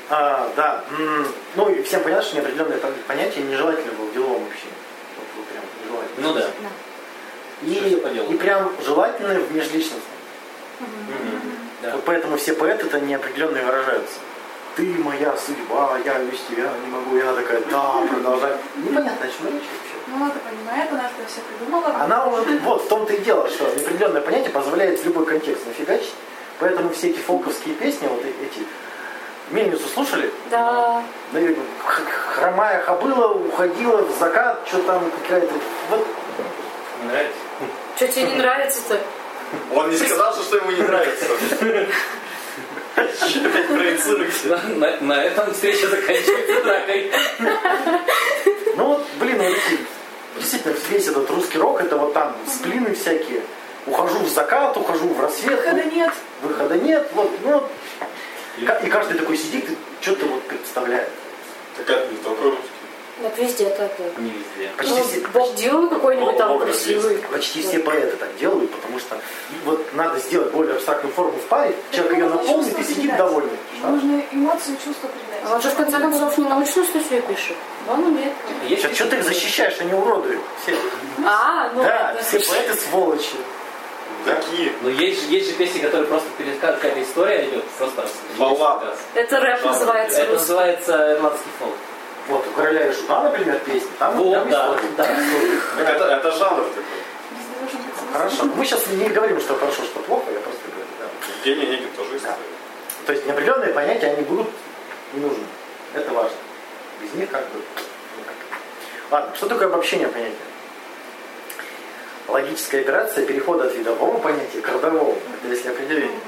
А, 0.09 0.51
да, 0.55 0.83
ну 1.55 1.69
и 1.69 1.83
всем 1.83 2.01
понятно, 2.01 2.23
что 2.23 2.35
неопределенное 2.37 2.77
пон- 2.77 2.93
понятие 3.07 3.43
нежелательно 3.45 3.91
было 3.93 4.05
в 4.05 4.13
деловом 4.13 4.43
общении. 4.47 4.73
Вот, 5.17 5.27
вот 5.37 5.45
прям 5.47 5.63
нежелательно. 5.83 6.27
Ну 6.27 6.33
да. 6.33 6.47
И, 7.63 8.33
и 8.33 8.37
прям 8.37 8.71
желательно 8.85 9.39
в 9.39 9.53
межличностном. 9.53 10.01
Мгм. 10.79 11.41
Да. 11.81 11.91
Вот 11.93 12.03
поэтому 12.05 12.37
все 12.37 12.53
поэты-то 12.53 12.99
неопределенно 12.99 13.57
и 13.57 13.63
выражаются. 13.63 14.19
Ты 14.75 14.83
моя 14.99 15.35
судьба, 15.35 15.97
я 16.05 16.19
без 16.19 16.39
тебя 16.41 16.71
не 16.83 16.91
могу. 16.91 17.19
Она 17.19 17.33
такая, 17.33 17.61
да, 17.71 18.01
продолжай. 18.07 18.53
Непонятно, 18.75 19.25
о 19.25 19.27
чем 19.27 19.47
речь 19.53 19.63
вообще. 19.63 19.97
Ну, 20.07 20.15
она-то 20.17 20.39
понимает, 20.39 20.91
она 20.91 21.05
это 21.05 21.29
все 21.29 21.41
придумала. 21.41 21.95
Она 21.99 22.27
уже, 22.27 22.59
вот 22.59 22.85
в 22.85 22.87
том-то 22.87 23.13
и 23.13 23.19
дело, 23.21 23.49
что 23.49 23.65
неопределенное 23.75 24.21
понятие 24.21 24.51
позволяет 24.51 24.99
в 24.99 25.05
любой 25.05 25.25
контекст 25.25 25.65
нафигачить. 25.65 26.13
Поэтому 26.59 26.91
все 26.91 27.09
эти 27.09 27.17
фолковские 27.17 27.75
песни, 27.75 28.07
вот 28.07 28.23
эти, 28.23 28.59
Мельницу 29.51 29.87
слушали? 29.87 30.31
Да. 30.51 31.01
Да, 31.31 31.39
и 31.39 31.55
хромая 32.35 32.81
хобыла 32.81 33.27
уходила 33.33 34.01
в 34.01 34.19
закат, 34.19 34.61
что 34.67 34.79
там 34.83 35.09
какая-то... 35.21 35.53
Вот 35.89 36.05
Не 37.03 37.09
нравится? 37.09 37.35
Что 37.95 38.07
тебе 38.07 38.23
не 38.23 38.35
нравится-то? 38.35 38.99
Он 39.73 39.89
не 39.89 39.97
сказал, 39.97 40.33
что, 40.33 40.43
что 40.43 40.57
ему 40.57 40.71
не 40.71 40.81
нравится. 40.81 41.25
На, 44.45 44.57
на- 44.75 44.97
на 45.01 45.23
этом 45.23 45.53
встреча 45.53 45.87
заканчивается 45.87 46.63
дракой. 46.63 47.11
Ну 48.75 48.85
вот, 48.85 49.05
блин, 49.19 49.41
действительно, 50.35 50.73
весь 50.89 51.07
этот 51.07 51.29
русский 51.29 51.57
рок, 51.59 51.79
это 51.81 51.95
вот 51.97 52.13
там 52.13 52.35
сплины 52.47 52.93
всякие. 52.93 53.41
Ухожу 53.85 54.19
в 54.19 54.27
закат, 54.27 54.75
ухожу 54.75 55.07
в 55.07 55.21
рассвет. 55.21 55.59
Выхода 55.59 55.83
нет. 55.85 56.11
Выхода 56.41 56.75
нет, 56.75 57.07
вот, 57.13 57.31
ну, 57.43 57.51
вот. 57.53 57.71
И 58.57 58.65
ка- 58.65 58.79
и 58.83 58.89
каждый 58.89 59.17
такой 59.17 59.37
сидит 59.37 59.69
и 59.69 59.77
что-то 60.01 60.25
вот 60.25 60.41
представляет. 60.43 61.09
Так 61.77 61.89
это 61.89 62.11
не 62.11 62.17
только 62.17 62.43
русский. 62.43 62.61
Так 63.21 63.35
везде 63.39 63.69
так. 63.69 63.91
Не 64.19 64.29
везде. 64.29 64.69
Почти 64.77 64.93
Ну, 64.93 65.03
все, 65.43 65.53
Дилан 65.55 65.89
какой-нибудь 65.89 66.37
там 66.37 66.59
красивый. 66.59 67.17
почти 67.31 67.61
все 67.63 67.79
поэты 67.79 68.15
так 68.17 68.35
делают, 68.37 68.71
потому 68.71 68.99
что 68.99 69.17
вот 69.65 69.93
надо 69.95 70.19
сделать 70.19 70.51
более 70.51 70.75
абстрактную 70.75 71.13
форму 71.13 71.33
в 71.39 71.45
паре, 71.47 71.75
человек 71.91 72.13
ее 72.13 72.29
наполнит 72.29 72.77
и 72.79 72.83
сидит 72.83 72.97
передать. 72.97 73.17
довольный. 73.17 73.57
Нужно 73.83 74.21
эмоции, 74.31 74.75
чувства 74.83 75.09
передать. 75.09 75.41
А 75.45 75.55
он 75.55 75.61
же 75.61 75.69
в 75.69 75.75
конце 75.75 75.99
концов 75.99 76.37
не 76.37 76.47
научную 76.47 76.87
статью 76.87 77.21
пишет. 77.23 77.55
Он 77.89 78.03
умеет. 78.03 78.33
Что, 78.79 78.93
что 78.93 79.05
ты 79.07 79.15
их 79.17 79.23
защищаешь, 79.23 79.77
они 79.79 79.93
уродуют. 79.93 80.41
Все. 80.63 80.75
А, 81.25 81.71
ну 81.73 81.83
да, 81.83 82.15
все 82.21 82.39
поэты 82.39 82.75
сволочи. 82.75 83.35
Такие. 84.35 84.73
Но 84.81 84.89
есть 84.89 85.21
же, 85.23 85.27
есть 85.31 85.49
же 85.49 85.53
песни, 85.55 85.79
которые 85.79 86.07
просто 86.07 86.27
пересказ, 86.37 86.75
какая-то 86.75 87.01
история 87.03 87.49
идет, 87.49 87.63
просто 87.77 88.05
Баллада. 88.37 88.95
Это 89.13 89.39
рэп 89.39 89.59
Жалко. 89.61 89.67
называется. 89.79 90.21
Это 90.21 90.33
называется 90.33 91.13
ирландский 91.17 91.49
фолк. 91.59 91.75
Вот 92.27 92.45
у 92.47 92.51
короля 92.51 92.87
и 92.87 92.93
шута, 92.93 93.23
например, 93.23 93.59
песни, 93.59 93.87
там, 93.99 94.15
Вот, 94.17 94.33
там 94.33 94.49
да, 94.49 94.75
история. 94.75 94.89
да. 94.97 95.03
Так 95.85 95.95
это, 95.95 96.03
это 96.05 96.31
жанр 96.31 96.63
такой. 96.65 96.83
Хорошо. 98.13 98.43
Мы 98.55 98.65
сейчас 98.65 98.85
не 98.87 99.09
говорим, 99.09 99.39
что 99.39 99.55
хорошо, 99.55 99.83
что 99.83 99.99
плохо, 100.01 100.31
я 100.31 100.39
просто 100.39 100.61
говорю. 100.69 100.87
да. 100.99 101.49
Евгений 101.49 101.67
Онегин 101.73 101.89
тоже 101.95 102.17
история. 102.17 102.35
То 103.05 103.13
есть 103.13 103.25
неопределенные 103.25 103.73
понятия, 103.73 104.07
они 104.07 104.21
будут 104.23 104.47
не 105.13 105.21
нужны. 105.21 105.43
Это 105.93 106.11
важно. 106.11 106.35
Без 107.01 107.13
них 107.13 107.29
как 107.29 107.47
бы 107.49 107.59
никак. 108.17 108.35
Ладно, 109.11 109.35
что 109.35 109.47
такое 109.47 109.67
обобщение 109.67 110.07
понятия? 110.09 110.35
Логическая 112.27 112.81
операция 112.81 113.25
перехода 113.25 113.65
от 113.65 113.75
видового 113.75 114.17
понятия 114.19 114.61
к 114.61 114.67
родовому. 114.67 115.17
Это 115.41 115.53
если 115.53 115.69
определение. 115.69 116.19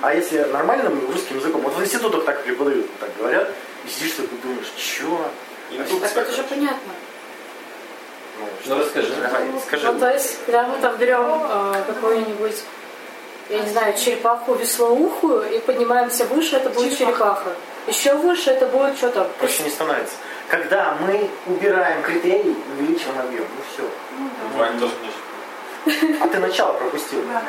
А 0.00 0.14
если 0.14 0.38
нормальным 0.38 1.06
русским 1.10 1.38
языком, 1.38 1.60
вот 1.60 1.74
в 1.74 1.82
институтах 1.82 2.24
так 2.24 2.42
преподают, 2.42 2.86
так 2.98 3.10
говорят, 3.18 3.48
и 3.84 3.88
сидишь 3.88 4.12
такой 4.12 4.38
думаешь, 4.42 4.72
чё? 4.76 5.30
Индукция. 5.70 6.08
Так 6.08 6.28
это 6.28 6.32
же 6.32 6.42
понятно. 6.44 6.92
Ну 8.66 8.78
расскажи. 8.78 9.14
Давай, 9.14 9.42
скажи. 9.66 9.92
Ну, 9.92 9.98
то 9.98 10.10
есть, 10.10 10.38
когда 10.46 10.66
мы 10.66 10.78
там 10.78 10.96
берем 10.96 11.42
э, 11.44 11.82
какую-нибудь, 11.86 12.64
я 13.50 13.58
не 13.60 13.68
знаю, 13.68 13.94
черепаху 13.96 14.54
веслоухую 14.54 15.50
и 15.50 15.60
поднимаемся 15.60 16.24
выше, 16.26 16.56
это 16.56 16.70
будет 16.70 16.96
черепаха. 16.96 17.54
Еще 17.86 18.14
выше 18.14 18.50
это 18.50 18.66
будет 18.66 18.96
что 18.96 19.10
там? 19.10 19.26
Проще 19.38 19.64
не 19.64 19.70
становится. 19.70 20.14
Когда 20.48 20.96
мы 21.00 21.28
убираем 21.46 22.02
критерий, 22.02 22.56
увеличиваем 22.78 23.20
объем. 23.20 23.44
Ну 23.56 23.62
все. 23.72 23.90
Ваня 24.56 24.78
тоже 24.78 24.92
не 25.02 25.08
А 26.20 26.28
ты 26.28 26.38
начало 26.38 26.72
пропустил. 26.74 27.22
Да. 27.24 27.42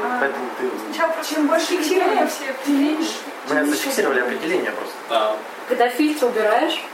Ну, 0.00 0.08
Поэтому 0.20 0.50
ты... 0.58 0.70
Сначала 0.86 1.12
просто 1.12 1.34
чем 1.34 1.46
больше 1.46 1.66
фиксировали 1.66 2.26
все 2.28 2.50
определения. 2.50 3.08
Мы 3.48 3.64
зафиксировали 3.66 4.20
определение 4.20 4.70
просто. 4.70 4.94
Да. 5.08 5.36
Когда 5.68 5.88
фильтр 5.88 6.26
убираешь, 6.26 6.84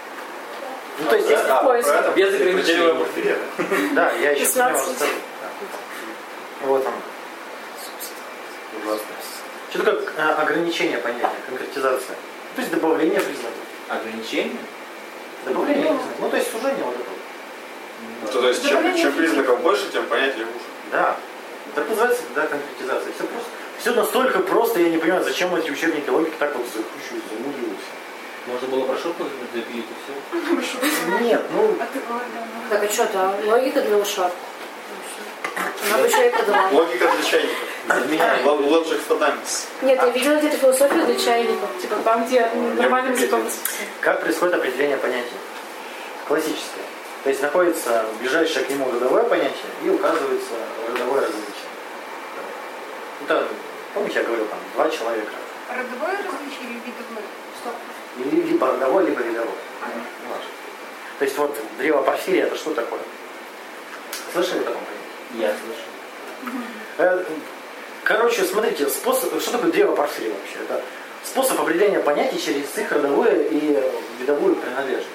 Ну, 0.99 1.07
то 1.11 1.17
есть, 1.17 1.29
если... 1.29 1.49
А, 1.49 1.63
поиск. 1.65 1.89
это 1.89 2.11
Без 2.13 2.35
ограничений. 2.35 3.35
Да, 3.95 4.13
я 4.13 4.31
еще 4.31 4.45
16. 4.45 4.55
понимаю, 4.55 4.79
что... 4.97 5.05
Да. 5.05 6.67
Вот 6.67 6.87
он. 6.87 6.93
Ужасно. 8.83 9.07
Что 9.71 9.83
такое 9.83 10.09
э, 10.17 10.33
ограничение 10.35 10.99
понятия, 10.99 11.31
конкретизация? 11.49 12.17
То 12.55 12.61
есть 12.61 12.71
добавление 12.71 13.21
признаков. 13.21 13.59
Ограничения? 13.89 14.57
Добавление 15.45 15.83
признаков. 15.87 16.17
Ну, 16.21 16.31
то 16.31 16.37
есть 16.37 16.51
сужение 16.53 16.85
вот 16.85 16.95
это. 16.95 17.14
Вот. 18.23 18.33
То, 18.33 18.41
то 18.41 18.49
есть 18.49 18.67
чем, 18.67 18.97
чем 18.97 19.13
признаков 19.13 19.61
больше, 19.61 19.91
тем 19.93 20.07
понятие 20.07 20.47
хуже. 20.47 20.65
Да. 20.93 21.17
Так 21.75 21.89
называется, 21.89 22.23
да, 22.35 22.47
конкретизация. 22.47 23.13
Все 23.13 23.25
просто. 23.25 23.51
Все 23.81 23.93
настолько 23.93 24.39
просто, 24.39 24.81
я 24.81 24.89
не 24.89 24.99
понимаю, 24.99 25.25
зачем 25.25 25.55
эти 25.55 25.71
учебники 25.71 26.09
логики 26.09 26.35
так 26.39 26.55
вот 26.55 26.65
закручивают, 26.67 27.25
замуливаются. 27.31 27.87
Можно 28.47 28.69
было 28.69 28.85
прошивку 28.85 29.25
запилить 29.55 29.85
и 29.85 30.65
все. 30.65 31.19
Нет, 31.21 31.43
ну, 31.53 31.77
А 31.81 32.71
так 32.71 32.85
а 32.85 32.93
что 32.93 33.07
то 33.07 33.35
логика 33.47 33.81
для 33.83 33.97
ушат. 33.97 34.33
Она 35.87 36.03
бы 36.03 36.09
и 36.09 36.31
продавала. 36.31 36.71
Логика 36.73 37.11
для 37.15 37.31
чайников. 37.31 37.69
Logic 37.87 39.01
for 39.07 39.19
dummies. 39.19 39.67
Нет, 39.83 40.01
я 40.01 40.09
видела 40.09 40.37
где-то 40.37 40.57
философию 40.57 41.05
для 41.07 41.17
чайников. 41.17 41.69
Типа 41.81 41.97
там, 42.05 42.27
где 42.27 42.49
нормальным 42.79 43.13
языком. 43.13 43.43
Как 44.01 44.21
происходит 44.21 44.55
определение 44.55 44.97
понятия? 44.97 45.37
Классическое. 46.27 46.84
То 47.25 47.31
есть 47.31 47.41
находится 47.41 48.05
ближайшее 48.21 48.67
к 48.67 48.71
нему 48.71 48.93
родовое 48.93 49.25
понятие 49.25 49.71
и 49.83 49.89
указывается 49.89 50.53
родовое 50.87 51.23
различие. 51.23 51.71
Это, 53.23 53.49
помните, 53.95 54.19
я 54.19 54.25
говорил, 54.25 54.47
там, 54.47 54.59
два 54.75 54.91
человека. 54.91 55.33
родовое 55.71 56.19
различие 56.19 56.65
или 56.69 56.75
видовое? 56.85 57.25
Стоп. 57.61 57.75
Или 58.19 58.43
либо 58.53 58.67
родовой, 58.67 59.07
либо 59.07 59.23
видовой. 59.23 59.49
Не 59.49 60.29
важно. 60.31 60.51
То 61.19 61.25
есть 61.25 61.39
вот 61.39 61.57
древо 61.79 62.03
Порфирия 62.03 62.45
это 62.45 62.57
что 62.57 62.75
такое? 62.75 63.01
Слышали 64.33 64.61
о 64.61 64.65
таком 64.65 64.83
понятии? 64.83 65.47
Я 65.47 65.49
слышал. 65.49 66.63
Э, 66.99 67.25
Короче, 68.03 68.45
смотрите, 68.45 68.87
способ, 68.91 69.41
что 69.41 69.53
такое 69.53 69.73
древо 69.73 69.97
Порфирия 69.97 70.35
вообще? 70.35 70.59
Это 70.63 70.83
способ 71.23 71.59
определения 71.59 72.01
понятий 72.01 72.39
через 72.39 72.77
их 72.77 72.93
родовую 72.93 73.49
и 73.49 73.83
видовую 74.21 74.57
принадлежность. 74.57 75.09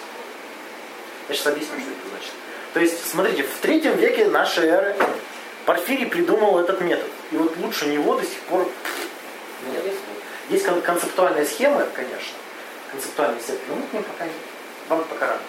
Я 1.30 1.36
сейчас 1.36 1.48
объясню, 1.48 1.80
что 1.80 1.90
это 1.92 2.10
значит. 2.10 2.32
То 2.74 2.80
есть, 2.80 3.10
смотрите, 3.10 3.44
в 3.44 3.58
третьем 3.62 3.96
веке 3.98 4.28
нашей 4.28 4.68
эры 4.68 4.96
Порфирий 5.66 6.08
придумал 6.08 6.60
этот 6.60 6.82
метод. 6.82 7.06
И 7.32 7.38
вот 7.38 7.56
лучше 7.58 7.88
него 7.88 8.16
до 8.16 8.24
сих 8.26 8.40
пор 8.42 8.68
нет. 9.72 9.84
Есть 10.50 10.66
кон- 10.66 10.82
концептуальные 10.82 11.46
схемы, 11.46 11.86
конечно. 11.94 12.34
Концептуальные 12.92 13.42
схемы, 13.42 13.60
но 13.70 13.76
мы 14.00 14.04
пока 14.04 14.26
не. 14.26 14.32
Вам 14.88 15.04
пока 15.04 15.28
рано. 15.28 15.42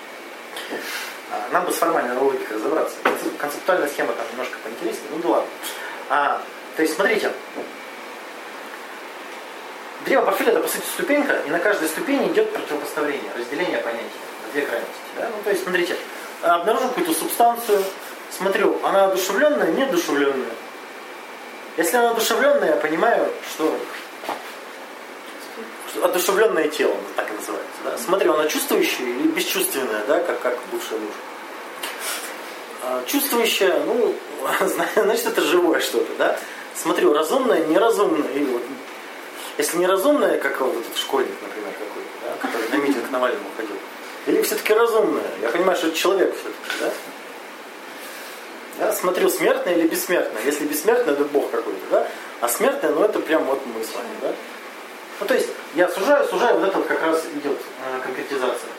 А, 1.31 1.49
Нам 1.53 1.65
бы 1.65 1.73
с 1.73 1.77
формальной 1.77 2.17
логикой 2.17 2.57
разобраться. 2.57 2.97
Концеп- 3.03 3.37
Концептуальная 3.39 3.89
схема 3.89 4.13
там 4.13 4.27
немножко 4.33 4.59
поинтереснее, 4.63 5.07
ну 5.13 5.19
да 5.23 5.29
ладно. 5.29 5.49
А, 6.11 6.43
то 6.77 6.83
есть, 6.83 6.95
смотрите, 6.97 7.33
древо 10.05 10.25
Порфирия 10.27 10.53
это 10.53 10.61
по 10.63 10.69
сути 10.69 10.85
ступенька, 10.93 11.41
и 11.47 11.51
на 11.51 11.59
каждой 11.59 11.89
ступени 11.89 12.29
идет 12.29 12.53
противопоставление, 12.53 13.31
разделение 13.37 13.79
понятий 13.79 14.11
две 14.53 14.63
крайности. 14.63 14.95
Да? 15.17 15.29
Ну, 15.35 15.43
то 15.43 15.51
есть, 15.51 15.63
смотрите, 15.63 15.97
обнаружил 16.43 16.89
какую-то 16.89 17.15
субстанцию, 17.15 17.83
смотрю, 18.31 18.79
она 18.85 19.07
одушевленная, 19.07 19.73
неодушевленная. 19.73 20.53
Если 21.77 21.97
она 21.97 22.11
одушевленная, 22.11 22.75
я 22.75 22.77
понимаю, 22.77 23.31
что, 23.53 23.79
что 25.89 26.05
одушевленное 26.05 26.69
тело, 26.69 26.97
так 27.17 27.31
и 27.31 27.35
называется. 27.35 27.81
Да? 27.85 27.99
Смотрю, 27.99 28.35
она 28.35 28.49
чувствующая 28.49 29.07
или 29.07 29.29
бесчувственная, 29.29 30.05
да, 30.07 30.21
как, 30.21 30.41
как 30.41 30.59
бывший 30.73 30.99
муж. 30.99 31.13
А, 32.83 33.03
Чувствующая, 33.07 33.79
ну, 33.85 34.15
значит, 34.97 35.27
это 35.27 35.43
живое 35.43 35.81
что-то, 35.81 36.13
да. 36.19 36.39
Смотрю, 36.75 37.13
разумное, 37.13 37.65
неразумное. 37.67 38.31
И 38.33 38.45
вот, 38.45 38.63
если 39.59 39.79
неразумное, 39.79 40.39
как 40.39 40.61
вот 40.61 40.75
этот 40.75 40.97
школьник, 40.97 41.35
например, 41.43 41.73
какой-то, 41.73 42.09
да, 42.25 42.49
который 42.49 42.69
на 42.71 42.87
митинг 42.87 43.11
Навальному 43.11 43.45
ходил, 43.57 43.77
или 44.27 44.43
все-таки 44.43 44.73
разумное, 44.73 45.25
я 45.43 45.49
понимаю, 45.49 45.77
что 45.77 45.89
это 45.89 45.97
человек 45.97 46.35
все-таки, 46.35 46.81
да. 46.81 46.91
Я 48.87 48.93
смотрю, 48.93 49.29
смертное 49.29 49.75
или 49.75 49.87
бессмертное. 49.87 50.43
Если 50.45 50.65
бессмертное, 50.65 51.15
это 51.15 51.25
Бог 51.25 51.51
какой-то, 51.51 51.81
да? 51.91 52.09
А 52.41 52.49
смертное, 52.49 52.91
ну 52.91 53.05
это 53.05 53.19
прям 53.21 53.45
вот 53.45 53.61
мы 53.67 53.85
с 53.85 53.95
вами, 53.95 54.09
да? 54.23 54.33
Ну 55.21 55.27
то 55.27 55.35
есть 55.35 55.49
я 55.75 55.89
сужаю, 55.89 56.27
сужаю, 56.27 56.59
вот 56.59 56.69
это 56.69 56.79
вот 56.79 56.87
как 56.87 57.03
раз 57.03 57.23
идет 57.35 57.59
э, 57.59 58.01
конкретизация. 58.03 58.71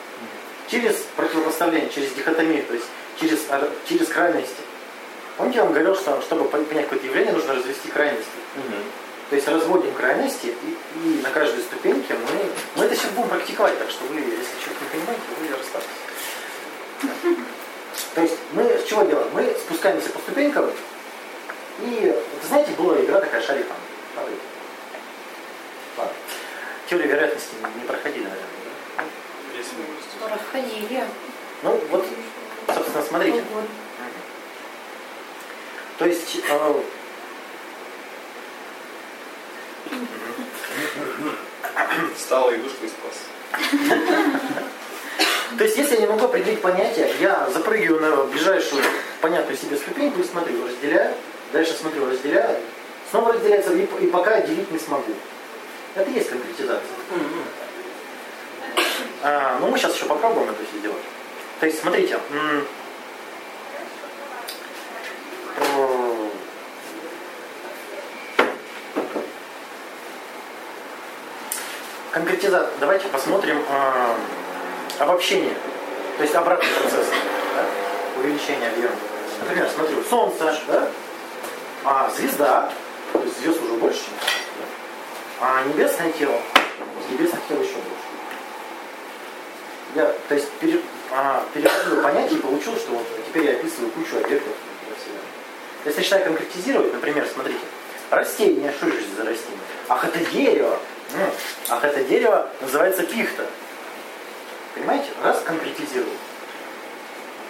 Через 0.68 0.96
противопоставление, 1.16 1.90
через 1.90 2.12
дихотомию, 2.12 2.64
то 2.64 2.74
есть 2.74 2.86
через, 3.20 3.40
через 3.88 4.08
крайности. 4.08 4.56
Помните, 5.36 5.58
я 5.58 5.64
вам 5.64 5.72
говорил, 5.72 5.94
что 5.94 6.20
чтобы 6.22 6.44
пон- 6.46 6.64
понять 6.64 6.86
какое-то 6.86 7.06
явление, 7.06 7.32
нужно 7.32 7.54
развести 7.54 7.88
крайности. 7.88 8.30
То 9.32 9.36
есть 9.36 9.48
разводим 9.48 9.94
крайности, 9.94 10.48
и, 10.48 10.76
и 10.98 11.22
на 11.22 11.30
каждой 11.30 11.62
ступеньке 11.62 12.12
мы... 12.12 12.50
Мы 12.76 12.84
это 12.84 12.94
сейчас 12.94 13.12
будем 13.12 13.30
практиковать, 13.30 13.78
так 13.78 13.88
что 13.88 14.04
вы, 14.04 14.20
если 14.20 14.60
что-то 14.60 14.84
не 14.84 14.90
понимаете, 14.90 15.22
вы 15.40 15.48
расстаетесь. 15.56 15.88
То 18.14 18.20
есть 18.20 18.36
мы 18.52 18.64
с 18.64 18.84
чего 18.84 19.04
делаем? 19.04 19.28
Мы 19.32 19.56
спускаемся 19.58 20.10
по 20.10 20.18
ступенькам, 20.18 20.70
и, 21.80 22.14
знаете, 22.46 22.72
была 22.72 23.00
игра 23.00 23.20
такая 23.20 23.40
шариком. 23.40 23.74
Падает. 24.14 24.38
Ладно. 25.96 26.12
Теорию 26.90 27.08
вероятности 27.08 27.54
не- 27.74 27.86
проходили, 27.86 28.24
наверное. 28.24 28.46
да? 28.98 29.04
Мы 30.20 30.28
Проходили. 30.28 31.04
Ну, 31.62 31.80
вот, 31.90 32.06
собственно, 32.66 33.02
смотрите. 33.02 33.42
То 35.96 36.04
есть, 36.04 36.36
э, 36.36 36.82
Встала 42.16 42.50
и 42.50 42.56
вышла 42.56 42.84
из 42.84 42.92
класса. 42.92 44.22
то 45.58 45.64
есть, 45.64 45.76
если 45.76 45.94
я 45.94 46.00
не 46.00 46.06
могу 46.06 46.24
определить 46.24 46.60
понятие, 46.60 47.12
я 47.20 47.48
запрыгиваю 47.52 48.00
на 48.00 48.24
ближайшую 48.24 48.82
понятную 49.20 49.56
себе 49.56 49.76
ступеньку 49.76 50.20
и 50.20 50.24
смотрю, 50.24 50.66
разделяю, 50.66 51.14
дальше 51.52 51.72
смотрю, 51.74 52.08
разделяю, 52.08 52.58
снова 53.10 53.32
разделяется, 53.32 53.72
и, 53.74 53.86
и 54.00 54.06
пока 54.06 54.40
делить 54.40 54.70
не 54.70 54.78
смогу. 54.78 55.12
Это 55.94 56.10
и 56.10 56.14
есть 56.14 56.30
конкретизация. 56.30 56.80
А, 59.22 59.58
ну, 59.60 59.68
мы 59.68 59.78
сейчас 59.78 59.94
еще 59.94 60.06
попробуем 60.06 60.50
это 60.50 60.64
все 60.68 60.78
сделать. 60.78 61.02
То 61.60 61.66
есть, 61.66 61.80
смотрите. 61.80 62.18
Конкретизация. 72.12 72.70
Давайте 72.78 73.08
посмотрим 73.08 73.64
э, 73.66 74.14
обобщение. 74.98 75.54
То 76.18 76.22
есть 76.24 76.34
обратный 76.34 76.68
процесс. 76.68 77.06
да, 77.56 77.64
Увеличение 78.20 78.68
объема. 78.68 78.94
Например, 79.40 79.66
смотрю, 79.74 80.04
Солнце, 80.04 80.54
да? 80.68 80.88
а 81.84 82.10
звезда, 82.14 82.70
то 83.14 83.22
есть 83.22 83.40
звезд 83.40 83.62
уже 83.62 83.72
больше, 83.72 83.98
чем 84.00 84.14
да? 84.20 84.66
а 85.40 85.64
небесное 85.64 86.12
тело, 86.12 86.38
небесных 87.10 87.40
тел 87.48 87.56
еще 87.56 87.72
больше. 87.72 87.86
я, 89.94 90.14
то 90.28 90.34
есть, 90.34 90.50
пере, 90.60 90.80
а, 91.10 91.42
переводил 91.54 92.02
понятие 92.02 92.38
и 92.38 92.42
получил, 92.42 92.76
что 92.76 92.92
вот 92.92 93.06
теперь 93.26 93.46
я 93.46 93.52
описываю 93.52 93.90
кучу 93.90 94.18
объектов 94.18 94.52
во 94.88 94.94
Вселенной. 94.96 95.22
Если 95.86 96.00
начинаю 96.00 96.24
конкретизировать, 96.26 96.92
например, 96.92 97.26
смотрите, 97.32 97.60
растение, 98.10 98.70
что 98.72 98.86
же 98.86 98.98
за 99.16 99.24
растение? 99.24 99.58
Ах, 99.88 100.04
это 100.04 100.18
дерево. 100.30 100.78
Ах, 101.72 101.82
это 101.84 102.04
дерево 102.04 102.50
называется 102.60 103.02
пихта. 103.02 103.46
Понимаете? 104.74 105.06
Раз 105.24 105.40
конкретизирую. 105.42 106.18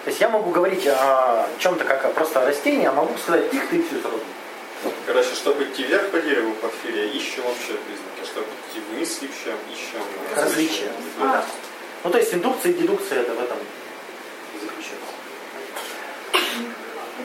То 0.05 0.09
есть 0.09 0.21
я 0.21 0.29
могу 0.29 0.51
говорить 0.51 0.87
о 0.87 1.45
чем-то 1.59 1.83
как 1.83 2.05
о 2.05 2.07
просто 2.09 2.41
о 2.41 2.45
растении, 2.45 2.85
а 2.85 2.93
могу 2.93 3.17
сказать 3.17 3.49
пихта 3.51 3.75
и 3.75 3.81
все 3.81 3.99
сразу. 3.99 4.21
Короче, 5.05 5.35
чтобы 5.35 5.65
идти 5.65 5.83
вверх 5.83 6.09
по 6.11 6.21
дереву 6.21 6.53
Порфирия, 6.53 7.07
ищем 7.07 7.45
общие 7.45 7.77
признаки. 7.77 8.23
Чтобы 8.25 8.47
идти 8.69 8.79
вниз 8.91 9.17
ищем, 9.17 9.57
ищем 9.69 10.01
Различия. 10.37 10.91
Да. 11.19 11.43
Ну, 12.05 12.09
то 12.09 12.17
есть 12.17 12.33
индукция 12.33 12.71
и 12.71 12.75
дедукция 12.75 13.23
это 13.23 13.33
в 13.33 13.43
этом 13.43 13.57
заключается. 14.61 15.13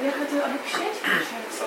Я 0.02 0.10
хотела 0.10 0.46
обобщать, 0.46 0.96
получается. 1.00 1.64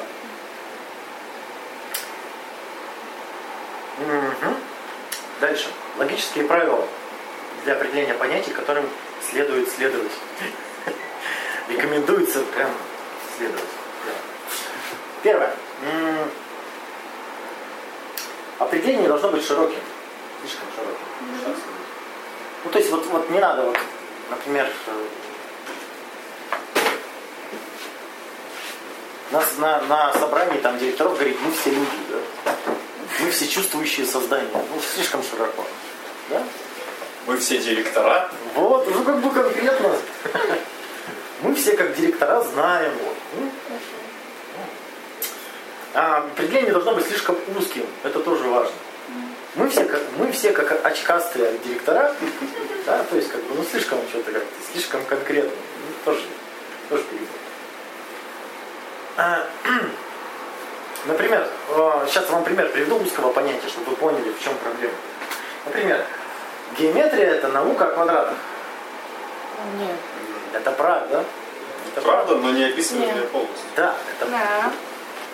Мгм. 3.97 4.60
Дальше. 5.41 5.69
Логические 5.97 6.45
правила 6.45 6.87
для 7.63 7.73
определения 7.73 8.13
понятий, 8.13 8.51
которым 8.51 8.87
следует 9.27 9.69
следовать. 9.71 10.11
Рекомендуется 11.67 12.41
прям 12.55 12.69
следовать. 13.37 13.65
Первое. 15.23 15.51
Определение 18.59 19.07
должно 19.07 19.29
быть 19.29 19.43
широким. 19.43 19.79
Слишком 20.41 20.67
широким. 20.75 21.55
Ну, 22.63 22.69
то 22.69 22.77
есть 22.77 22.91
вот, 22.91 23.03
вот 23.07 23.29
не 23.31 23.39
надо, 23.39 23.63
вот, 23.63 23.77
например, 24.29 24.69
э, 24.85 25.07
на, 29.31 29.43
на, 29.57 29.81
на 29.81 30.13
собрании 30.13 30.59
там 30.59 30.77
директоров 30.77 31.15
говорит, 31.15 31.37
мы 31.41 31.51
все 31.51 31.71
люди, 31.71 31.97
да? 32.45 32.50
Мы 33.21 33.29
все 33.31 33.47
чувствующие 33.47 34.05
создания. 34.05 34.49
Ну, 34.53 34.81
слишком 34.95 35.21
широко. 35.23 35.65
Да? 36.29 36.43
Мы 37.27 37.37
все 37.37 37.57
директора. 37.59 38.31
Вот, 38.55 38.87
уже 38.87 39.03
как 39.03 39.19
бы 39.21 39.29
конкретно. 39.29 39.95
Мы 41.41 41.55
все 41.55 41.75
как 41.75 41.95
директора 41.95 42.41
знаем. 42.41 42.93
Ну, 43.37 43.51
А, 45.93 46.17
определение 46.17 46.71
должно 46.71 46.95
быть 46.95 47.05
слишком 47.05 47.37
узким. 47.57 47.85
Это 48.03 48.19
тоже 48.19 48.43
важно. 48.43 48.73
Мы 49.55 49.69
все 49.69 49.83
как, 49.83 50.01
мы 50.17 50.31
все 50.31 50.53
как 50.53 50.85
очкастые 50.85 51.57
директора, 51.65 52.15
да, 52.85 53.03
то 53.03 53.17
есть 53.17 53.29
как 53.29 53.43
бы, 53.43 53.55
ну 53.55 53.65
слишком 53.69 53.99
что-то 54.07 54.31
как-то, 54.31 54.71
слишком 54.71 55.03
конкретно. 55.03 55.51
Ну, 55.51 55.93
тоже, 56.05 56.21
тоже 56.87 57.03
перебор. 57.03 57.27
А, 59.17 59.45
Например, 61.05 61.47
э, 61.69 62.05
сейчас 62.07 62.29
вам 62.29 62.43
пример 62.43 62.69
приведу 62.69 62.97
узкого 62.97 63.31
понятия, 63.31 63.67
чтобы 63.67 63.91
вы 63.91 63.95
поняли, 63.95 64.31
в 64.31 64.43
чем 64.43 64.53
проблема. 64.55 64.93
Например, 65.65 66.05
геометрия 66.77 67.31
это 67.31 67.47
наука 67.47 67.85
о 67.85 67.91
квадратах. 67.91 68.35
Нет. 69.79 69.95
Это 70.53 70.71
правда. 70.71 71.23
Это 71.93 72.01
Правда, 72.01 72.35
но 72.35 72.51
не 72.51 72.61
ее 72.61 72.73
полностью. 72.73 73.65
Да, 73.75 73.95
это 74.17 74.31
Да. 74.31 74.71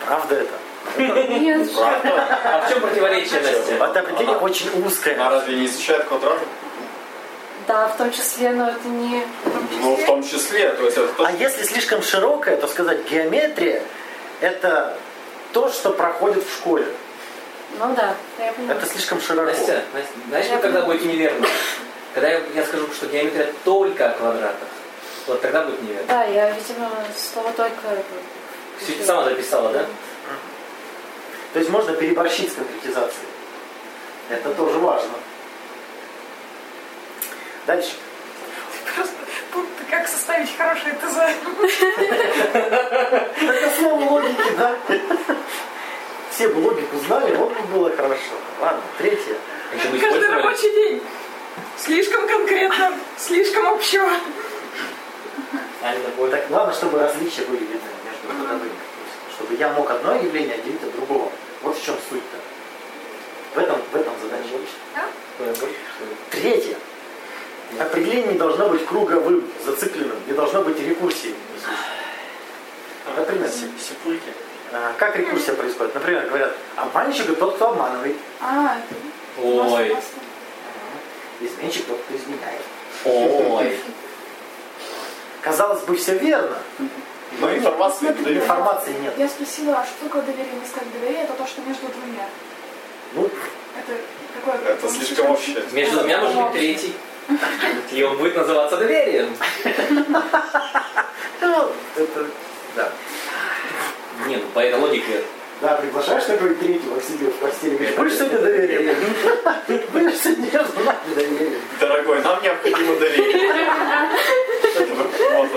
правда 0.05 0.35
это. 0.35 0.53
Нет. 0.97 1.73
Правда. 1.75 2.27
А 2.45 2.65
в 2.65 2.69
чем 2.69 2.81
противоречие, 2.81 3.41
Настя? 3.41 3.73
Это 3.73 3.99
определение 3.99 4.37
очень 4.37 4.69
Она 4.73 4.87
узкое. 4.87 5.17
разве 5.29 5.55
не 5.55 5.65
изучает 5.65 6.05
квадраты? 6.05 6.45
Да, 7.67 7.89
в 7.89 7.97
том 7.97 8.11
числе, 8.11 8.51
но 8.51 8.69
это 8.69 8.87
не... 8.87 9.21
Ну, 9.81 9.95
в 9.97 10.05
том 10.05 10.23
числе. 10.23 10.69
То 10.69 10.85
есть 10.85 10.97
это 10.97 11.27
А 11.27 11.31
если 11.33 11.63
слишком 11.63 12.01
широкое, 12.01 12.55
то 12.55 12.67
сказать 12.67 13.09
геометрия 13.09 13.83
это 14.39 14.97
то, 15.57 15.71
что 15.71 15.89
проходит 15.89 16.43
в 16.43 16.53
школе. 16.53 16.85
Ну 17.79 17.95
да, 17.95 18.13
я 18.37 18.53
понимаю. 18.53 18.77
Это 18.77 18.87
слишком 18.87 19.19
широко. 19.19 19.49
Настя, 19.49 19.83
Настя, 19.91 20.11
знаешь, 20.27 20.45
Я 20.45 20.55
вы 20.57 20.61
когда 20.61 20.81
поняла. 20.81 20.93
будете 20.93 21.11
неверны? 21.11 21.47
Когда 22.13 22.29
я, 22.29 22.41
я 22.53 22.63
скажу, 22.63 22.85
что 22.93 23.07
геометрия 23.07 23.51
только 23.63 24.11
о 24.11 24.13
квадратах, 24.13 24.67
вот 25.25 25.41
тогда 25.41 25.63
будет 25.63 25.81
неверно. 25.81 26.07
Да, 26.07 26.23
я, 26.25 26.51
видимо, 26.51 26.91
слово 27.17 27.51
только... 27.53 28.03
Ты 28.85 29.03
сама 29.03 29.23
записала, 29.23 29.73
да? 29.73 29.85
То 31.53 31.59
есть 31.59 31.71
можно 31.71 31.93
переборщить 31.93 32.51
с 32.51 32.55
конкретизацией. 32.55 33.27
Это 34.29 34.53
тоже 34.53 34.77
важно. 34.77 35.13
Дальше. 37.65 37.93
Просто 38.95 39.13
как 39.89 40.07
составить 40.07 40.55
хорошее 40.57 40.95
ТЗ. 40.95 41.17
Это 43.41 43.67
основа 43.67 44.03
логики, 44.11 44.51
да? 44.57 44.75
Все 46.31 46.47
бы 46.49 46.59
логику 46.59 46.97
знали, 46.97 47.35
вот 47.35 47.53
бы 47.53 47.61
было 47.73 47.95
хорошо. 47.95 48.35
Ладно, 48.61 48.81
третье. 48.97 49.35
Каждый 49.99 50.29
рабочий 50.29 50.71
день. 50.71 51.01
Слишком 51.77 52.27
конкретно, 52.27 52.93
слишком 53.17 53.67
общо. 53.67 54.07
Такое. 55.81 56.31
Так, 56.31 56.47
главное, 56.49 56.73
чтобы 56.73 56.99
различия 56.99 57.43
были 57.43 57.61
видны 57.61 57.79
между 58.05 58.43
родовыми. 58.43 58.71
Чтобы 59.35 59.55
я 59.55 59.69
мог 59.69 59.89
одно 59.89 60.15
явление 60.15 60.55
отделить 60.55 60.83
от 60.83 60.91
другого. 60.95 61.31
Вот 61.61 61.77
в 61.77 61.83
чем 61.83 61.95
суть-то. 62.09 62.37
В 63.55 63.63
этом, 63.63 63.81
в 63.91 63.95
этом 63.95 64.13
задача. 64.21 64.57
Ли? 64.57 64.67
Третье. 66.31 66.75
Определение 67.79 68.33
не 68.33 68.37
должно 68.39 68.69
быть 68.69 68.85
круговым, 68.85 69.43
зацикленным, 69.65 70.15
не 70.27 70.33
должно 70.33 70.61
быть 70.63 70.79
рекурсии. 70.79 71.35
Например, 73.15 73.49
сипульки. 73.49 74.31
а, 74.71 74.93
как 74.97 75.15
рекурсия 75.15 75.53
происходит? 75.53 75.93
Например, 75.95 76.25
говорят, 76.27 76.53
обманщик 76.75 77.25
это 77.25 77.35
тот, 77.35 77.55
кто 77.55 77.69
обманывает. 77.69 78.15
А, 78.41 78.77
Ой, 79.41 79.95
Изменщик 81.39 81.85
тот, 81.85 81.99
кто 82.01 82.15
изменяет. 82.15 82.61
ой. 83.05 83.79
Казалось 85.41 85.81
бы, 85.83 85.95
все 85.95 86.17
верно, 86.17 86.57
Но 87.39 87.53
информации 87.53 88.05
не 88.07 88.11
но 88.13 88.23
дают. 88.23 88.43
информации 88.43 88.93
нет. 89.01 89.13
Я 89.17 89.27
спросила, 89.29 89.75
а 89.79 89.85
что 89.85 90.05
такое 90.05 90.23
доверие? 90.23 90.53
Мне 90.53 90.65
сказали, 90.67 90.89
доверие 90.99 91.23
это 91.23 91.33
то, 91.33 91.45
что 91.47 91.61
между 91.61 91.87
двумя. 91.87 92.27
Ну, 93.13 93.25
Это 93.77 94.01
какое? 94.35 94.73
Это 94.73 94.89
слишком 94.89 95.31
общее. 95.31 95.63
Между 95.71 95.99
двумя 95.99 96.21
может 96.21 96.41
быть 96.43 96.51
третий. 96.53 96.93
И 97.91 98.03
он 98.03 98.17
будет 98.17 98.35
называться 98.35 98.77
доверием. 98.77 99.35
ну, 101.41 101.71
это, 101.95 102.25
да. 102.75 102.91
Не, 104.27 104.37
ну 104.37 104.43
по 104.53 104.59
этой 104.59 104.79
логике. 104.79 105.23
Да, 105.59 105.75
приглашаешь 105.75 106.25
такой 106.25 106.53
третьего 106.55 106.99
к 106.99 107.03
себе 107.03 107.31
в 107.31 107.35
постели, 107.37 107.75
говоришь, 107.75 107.95
будешь 107.95 108.13
сегодня 108.17 108.37
доверие? 108.37 108.95
Будешь 109.91 110.19
сегодня 110.19 110.63
нами 110.85 111.15
доверие? 111.15 111.59
Дорогой, 111.79 112.21
нам 112.21 112.43
необходимо 112.43 112.95
доверие. 112.95 113.51
Он. 115.35 115.49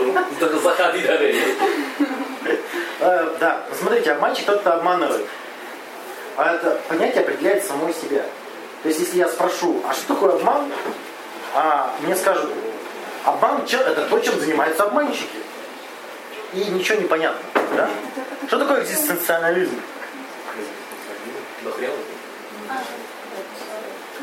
Заходи 0.63 1.01
доверие. 1.03 1.55
Э, 3.01 3.37
Да, 3.39 3.67
смотрите, 3.79 4.13
обманщик 4.13 4.47
тот, 4.47 4.61
кто 4.61 4.73
обманывает. 4.73 5.27
А 6.37 6.55
это 6.55 6.81
понятие 6.89 7.23
определяет 7.23 7.63
самой 7.65 7.93
себя. 7.93 8.25
То 8.83 8.89
есть, 8.89 9.01
если 9.01 9.19
я 9.19 9.29
спрошу, 9.29 9.83
а 9.87 9.93
что 9.93 10.15
такое 10.15 10.33
обман, 10.33 10.73
а 11.55 11.95
мне 12.01 12.15
скажут, 12.17 12.51
обман 13.25 13.67
чё- 13.67 13.81
это 13.81 14.07
то, 14.07 14.19
чем 14.21 14.39
занимаются 14.41 14.85
обманщики. 14.85 15.39
И 16.53 16.59
ничего 16.65 17.01
не 17.01 17.07
понятно. 17.07 17.41
Да? 17.77 17.89
Что 18.49 18.59
такое 18.59 18.83
экзистенциализм? 18.83 19.81
Да. 21.65 21.71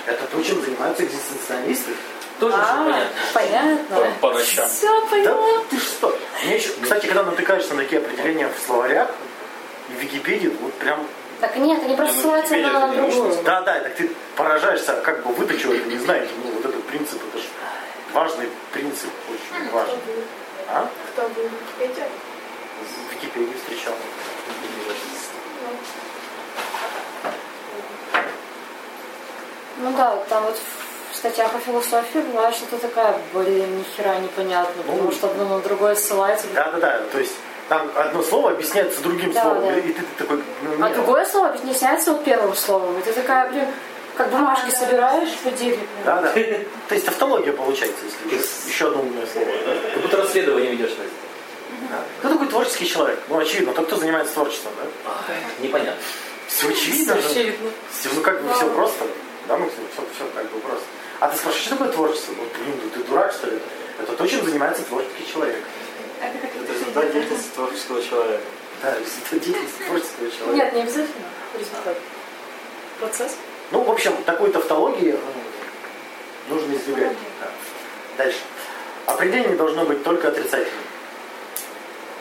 Это 0.05 0.25
то, 0.27 0.41
чем 0.43 0.61
занимаются 0.61 1.03
экзистенциалисты. 1.03 1.91
Тоже 2.39 2.55
же 2.55 2.61
А, 2.61 2.77
понятно. 3.33 3.79
понятно. 3.89 4.13
По 4.21 4.31
ночам. 4.31 4.69
Все 4.69 4.87
Да 5.01 5.07
поняла. 5.09 5.63
ты 5.69 5.79
что? 5.79 6.17
Мне 6.43 6.55
еще, 6.57 6.69
кстати, 6.81 7.07
когда 7.07 7.23
натыкаешься 7.23 7.73
на 7.73 7.81
такие 7.83 7.99
определения 7.99 8.47
в 8.47 8.65
словарях, 8.65 9.09
и 9.89 9.93
в 9.93 9.95
Википедии, 10.03 10.49
вот 10.61 10.73
прям 10.75 11.05
Так 11.39 11.55
нет, 11.57 11.83
они 11.83 11.95
просто 11.95 12.17
ссылаются 12.19 12.55
Википедия 12.55 12.79
на 12.79 12.93
другую. 12.93 13.43
Да, 13.43 13.61
да, 13.61 13.79
так 13.79 13.95
ты 13.95 14.11
поражаешься, 14.35 14.93
как 15.03 15.23
бы 15.23 15.33
вы-то 15.33 15.57
чего 15.57 15.73
не 15.73 15.97
знаете. 15.97 16.31
Ну, 16.43 16.51
вот 16.51 16.65
этот 16.65 16.83
принцип, 16.85 17.21
это 17.29 17.37
же 17.37 17.47
важный 18.13 18.49
принцип, 18.73 19.09
очень 19.29 19.69
важный. 19.71 19.99
А? 20.69 20.87
Кто 21.13 21.21
был 21.29 21.43
в 21.43 21.79
Википедии? 21.79 22.05
В 22.81 23.13
Википедии 23.13 23.53
встречал. 23.55 23.93
Ну 29.77 29.91
да, 29.95 30.15
там 30.29 30.43
вот 30.45 30.57
в 31.11 31.15
статьях 31.15 31.53
о 31.55 31.59
философии 31.59 32.19
бывает 32.19 32.55
что-то 32.55 32.79
такая, 32.79 33.15
блин, 33.33 33.77
нихера 33.79 34.15
непонятно, 34.19 34.81
потому 34.83 35.03
Ну, 35.03 35.11
что 35.11 35.27
одно 35.29 35.45
на 35.57 35.59
другое 35.59 35.95
ссылается. 35.95 36.47
Да, 36.53 36.71
да, 36.71 36.79
да. 36.79 36.99
То 37.11 37.19
есть 37.19 37.35
там 37.69 37.91
одно 37.95 38.21
слово 38.23 38.51
объясняется 38.51 39.01
другим 39.01 39.31
Да, 39.33 39.41
словом. 39.43 39.63
да. 39.65 39.77
И 39.77 39.93
ты 39.93 40.01
такой, 40.17 40.41
ну, 40.63 40.85
А 40.85 40.89
другое 40.89 41.25
слово 41.25 41.49
объясняется 41.49 42.11
вот 42.13 42.23
первым 42.23 42.55
словом. 42.55 42.97
И 42.99 43.01
ты 43.01 43.13
такая, 43.13 43.49
блин, 43.49 43.65
Как 44.15 44.29
бумажки 44.31 44.71
собираешь 44.71 45.35
по 45.43 45.51
дереву. 45.51 45.81
Да, 46.05 46.21
да. 46.21 46.31
То 46.31 46.95
есть 46.95 47.05
тавтология 47.05 47.53
получается, 47.53 48.03
если 48.31 48.69
еще, 48.69 48.87
одно 48.87 49.01
умное 49.01 49.27
слово. 49.31 49.47
Да? 49.47 49.91
Как 49.93 50.01
будто 50.01 50.17
расследование 50.17 50.71
ведешь, 50.71 50.89
Настя. 50.97 51.13
Да. 51.89 51.99
Кто 52.19 52.29
такой 52.29 52.47
творческий 52.47 52.87
человек? 52.87 53.19
Ну, 53.27 53.37
очевидно, 53.37 53.73
тот, 53.73 53.85
кто 53.87 53.95
занимается 53.97 54.33
творчеством, 54.33 54.71
да? 54.81 55.11
Ай, 55.29 55.37
непонятно. 55.59 56.01
Все 56.47 56.69
очевидно 56.69 57.15
же. 57.15 57.21
Вообще 57.21 57.43
видно. 57.43 57.69
Всё, 57.91 58.09
Ну, 58.15 58.21
как 58.21 58.41
бы 58.41 58.53
все 58.53 58.69
просто. 58.71 59.05
Да, 59.47 59.57
мы 59.57 59.67
все, 59.69 59.77
все, 60.15 60.25
как 60.33 60.49
бы 60.51 60.59
просто. 60.59 60.83
А 61.19 61.27
ты 61.29 61.37
спрашиваешь, 61.37 61.65
что 61.67 61.75
такое 61.75 61.89
творчество? 61.93 62.33
Вот, 62.39 62.47
блин, 62.53 62.75
ну 62.83 62.89
ты 62.89 63.07
дурак, 63.07 63.31
что 63.31 63.47
ли? 63.47 63.59
Это 64.01 64.13
то, 64.13 64.27
чем 64.27 64.43
занимается 64.45 64.83
творческий 64.83 65.27
человек. 65.31 65.63
Это 66.21 66.73
результат 66.73 67.11
деятельности 67.13 67.49
творческого 67.53 68.01
человека. 68.03 68.43
Да, 68.81 68.89
это 68.91 69.39
деятельность 69.39 69.85
творческого 69.85 70.31
человека. 70.31 70.55
Нет, 70.55 70.73
не 70.73 70.81
обязательно 70.81 71.25
результат. 71.57 71.97
Процесс. 72.99 73.35
Ну, 73.71 73.83
в 73.83 73.91
общем, 73.91 74.13
такой 74.23 74.51
тавтологии 74.51 75.11
м, 75.11 75.19
нужно 76.49 76.73
избегать. 76.73 77.15
Да. 77.39 77.47
Дальше. 78.23 78.39
Определение 79.05 79.55
должно 79.55 79.85
быть 79.85 80.03
только 80.03 80.29
отрицательным. 80.29 80.83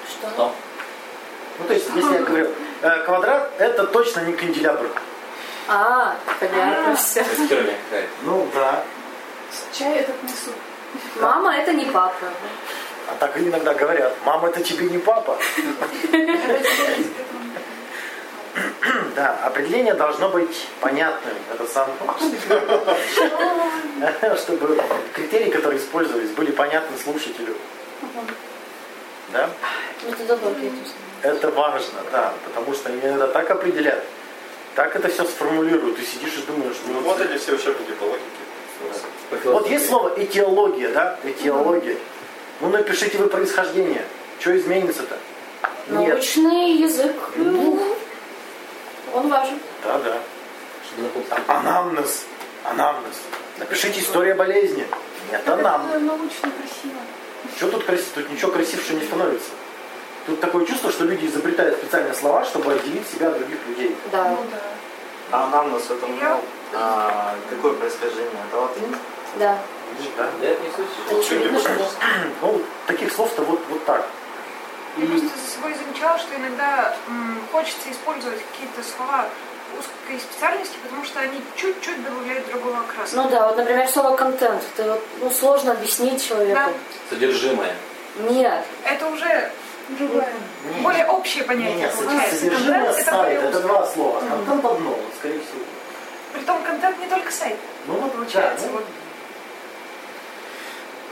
Что? 0.09 0.31
Что? 0.31 0.55
Ну, 1.59 1.65
то 1.67 1.75
есть, 1.75 1.87
если 1.95 2.13
я 2.15 2.23
говорю, 2.23 2.51
э, 2.83 3.05
квадрат 3.05 3.51
это 3.59 3.87
точно 3.87 4.21
не 4.21 4.35
канделябр. 4.35 4.91
А, 5.69 6.17
понятно 6.39 6.95
все. 6.97 7.21
Это 7.21 7.47
херня 7.49 7.75
какая-то. 7.91 8.09
Ну, 8.23 8.49
да. 8.55 8.85
чай 9.73 9.97
этот 9.97 10.23
несу. 10.23 10.53
Мама 11.21 11.57
это 11.57 11.73
не 11.73 11.87
папа. 11.87 12.27
А 13.09 13.15
так 13.19 13.39
иногда 13.39 13.75
говорят, 13.75 14.15
мама, 14.25 14.49
это 14.49 14.63
тебе 14.63 14.89
не 14.89 14.99
папа. 14.99 15.39
Да, 19.15 19.39
определение 19.45 19.95
должно 19.95 20.29
быть 20.29 20.67
понятным. 20.81 21.35
Это 21.53 21.67
важное. 22.01 22.37
Чтобы 24.37 24.83
критерии, 25.15 25.51
которые 25.51 25.79
использовались, 25.81 26.31
были 26.31 26.51
понятны 26.51 26.97
слушателю. 26.99 27.55
Да? 29.33 29.51
Это 31.23 31.51
важно, 31.51 32.01
да, 32.13 32.35
потому 32.45 32.75
что 32.75 32.91
они 32.91 33.01
иногда 33.01 33.27
так 33.29 33.51
определяют, 33.51 34.05
так 34.75 34.95
это 34.95 35.09
все 35.09 35.25
сформулируют. 35.25 35.97
Ты 35.97 36.05
сидишь 36.05 36.35
и 36.35 36.43
думаешь, 36.43 36.77
Ну 36.87 37.01
вот 37.01 37.21
эти 37.21 37.39
все 37.39 37.55
учебники 37.55 37.93
по 37.93 38.05
логике. 38.05 39.45
Вот 39.45 39.69
есть 39.69 39.89
слово 39.89 40.13
этиология, 40.17 40.91
да? 40.91 41.19
Этиология. 41.25 41.97
Ну 42.61 42.69
напишите 42.71 43.19
вы 43.19 43.29
происхождение. 43.29 44.05
Что 44.41 44.57
изменится-то? 44.57 45.17
Нет. 45.89 46.09
Научный 46.09 46.73
язык. 46.73 47.15
ну, 47.37 47.97
Он 49.15 49.29
важен. 49.29 49.59
Да, 49.85 49.99
да. 49.99 50.19
Там 51.29 51.45
анамнез. 51.49 52.25
Анамнез. 52.65 53.15
Напишите 53.59 54.01
история 54.01 54.35
болезни. 54.35 54.87
Нет, 55.31 55.49
анамнез. 55.49 56.01
научно 56.03 56.51
красиво. 56.51 57.01
Что 57.57 57.71
тут 57.71 57.85
красиво? 57.85 58.09
Тут 58.17 58.31
ничего 58.31 58.51
красивше 58.53 58.95
не 58.95 59.05
становится. 59.05 59.51
Тут 60.27 60.41
такое 60.41 60.65
чувство, 60.67 60.91
что 60.91 61.05
люди 61.05 61.27
изобретают 61.27 61.77
специальные 61.79 62.15
слова, 62.15 62.45
чтобы 62.45 62.73
отделить 62.73 63.07
себя 63.09 63.29
от 63.29 63.39
других 63.39 63.59
людей. 63.69 63.97
Да. 64.11 64.31
Ну 64.31 64.39
да. 64.51 64.59
А 65.31 65.45
анамнез 65.47 65.85
это 65.85 66.07
Я- 66.21 66.35
ну, 66.35 66.41
а, 66.75 67.35
какое 67.51 67.75
происхождение? 67.75 68.31
Это 68.49 68.61
латынь? 68.61 68.97
Да. 69.39 69.59
Да? 70.17 70.29
Да, 70.41 70.47
это 70.47 70.63
не 70.63 70.71
что 70.71 71.91
Ну, 72.43 72.63
таких 72.87 73.13
слов-то 73.13 73.43
вот, 73.43 73.61
вот 73.69 73.85
так. 73.85 74.07
Я 74.97 75.07
просто 75.07 75.29
за 75.29 75.51
собой 75.55 75.75
замечала, 75.75 76.19
что 76.19 76.35
иногда 76.37 76.97
м, 77.09 77.41
хочется 77.53 77.91
использовать 77.91 78.41
какие-то 78.53 78.83
слова 78.97 79.27
узкой 79.79 80.19
специальности, 80.21 80.77
потому 80.83 81.05
что 81.05 81.21
они 81.21 81.41
чуть-чуть 81.57 82.03
добавляют 82.05 82.47
другого 82.49 82.79
окраса. 82.81 83.17
Ну 83.17 83.29
да, 83.29 83.49
вот, 83.49 83.57
например, 83.59 83.87
слово 83.89 84.17
контент. 84.17 84.63
Это 84.77 84.93
вот, 84.93 85.05
ну, 85.21 85.31
сложно 85.31 85.73
объяснить 85.73 86.27
человеку. 86.27 86.55
Да. 86.55 86.71
Содержимое. 87.11 87.75
Нет. 88.31 88.65
Это 88.85 89.07
уже 89.09 89.51
другое, 89.91 90.33
более 90.83 91.07
общее 91.07 91.45
понятие 91.45 91.77
Нет, 91.77 91.93
получается. 91.95 92.37
содержимое 92.37 92.75
Контент 92.87 92.99
это 92.99 93.05
сайта, 93.11 93.23
более 93.23 93.39
это 93.39 93.49
узкое. 93.49 93.63
два 93.63 93.87
слова. 93.87 94.21
Контент 94.21 94.65
одно, 94.65 94.91
вот, 94.91 95.13
скорее 95.19 95.41
всего. 95.41 95.61
Притом 96.33 96.63
контент 96.63 96.99
не 96.99 97.07
только 97.07 97.31
сайт, 97.31 97.57
Ну 97.87 97.95
вот 97.95 98.13
получается. 98.13 98.65
да, 98.67 98.73
ну, 98.73 98.79
Вот. 98.79 98.85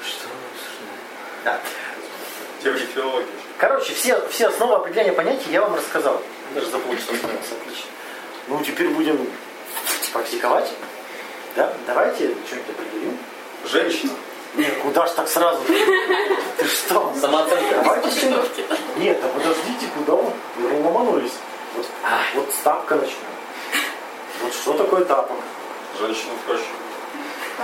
Что? 0.02 0.28
Да. 1.44 1.60
Теория 2.62 2.86
филологии. 2.86 3.28
Короче, 3.58 3.94
все, 3.94 4.26
все 4.28 4.48
основы 4.48 4.76
определения 4.76 5.12
понятий 5.12 5.50
я 5.50 5.60
вам 5.60 5.74
рассказал. 5.74 6.20
Даже 6.54 6.70
забыл, 6.70 6.96
что 6.96 7.14
отлично. 7.14 7.56
Ну, 8.48 8.62
теперь 8.64 8.88
будем 8.88 9.28
практиковать. 10.12 10.70
Да? 11.56 11.72
Давайте 11.86 12.34
что-нибудь 12.46 12.70
определим. 12.70 13.18
Женщина. 13.64 14.12
Нет, 14.54 14.78
куда 14.82 15.06
ж 15.06 15.10
так 15.10 15.28
сразу? 15.28 15.60
Ты 15.64 16.66
что? 16.66 17.12
Самооценка. 17.20 17.82
Давайте 17.82 18.10
что-нибудь. 18.10 18.50
Нет, 18.96 19.18
а 19.22 19.28
подождите, 19.28 19.86
куда 19.96 20.14
вы? 20.14 20.32
Ломанулись. 20.82 21.32
Вот, 21.76 21.86
вот 22.34 22.52
с 22.52 22.62
тапка 22.62 22.94
начнем. 22.94 23.16
Вот 24.42 24.52
что 24.52 24.74
такое 24.74 25.04
тапок? 25.04 25.38
Женщина 25.98 26.32
проще. 26.46 26.64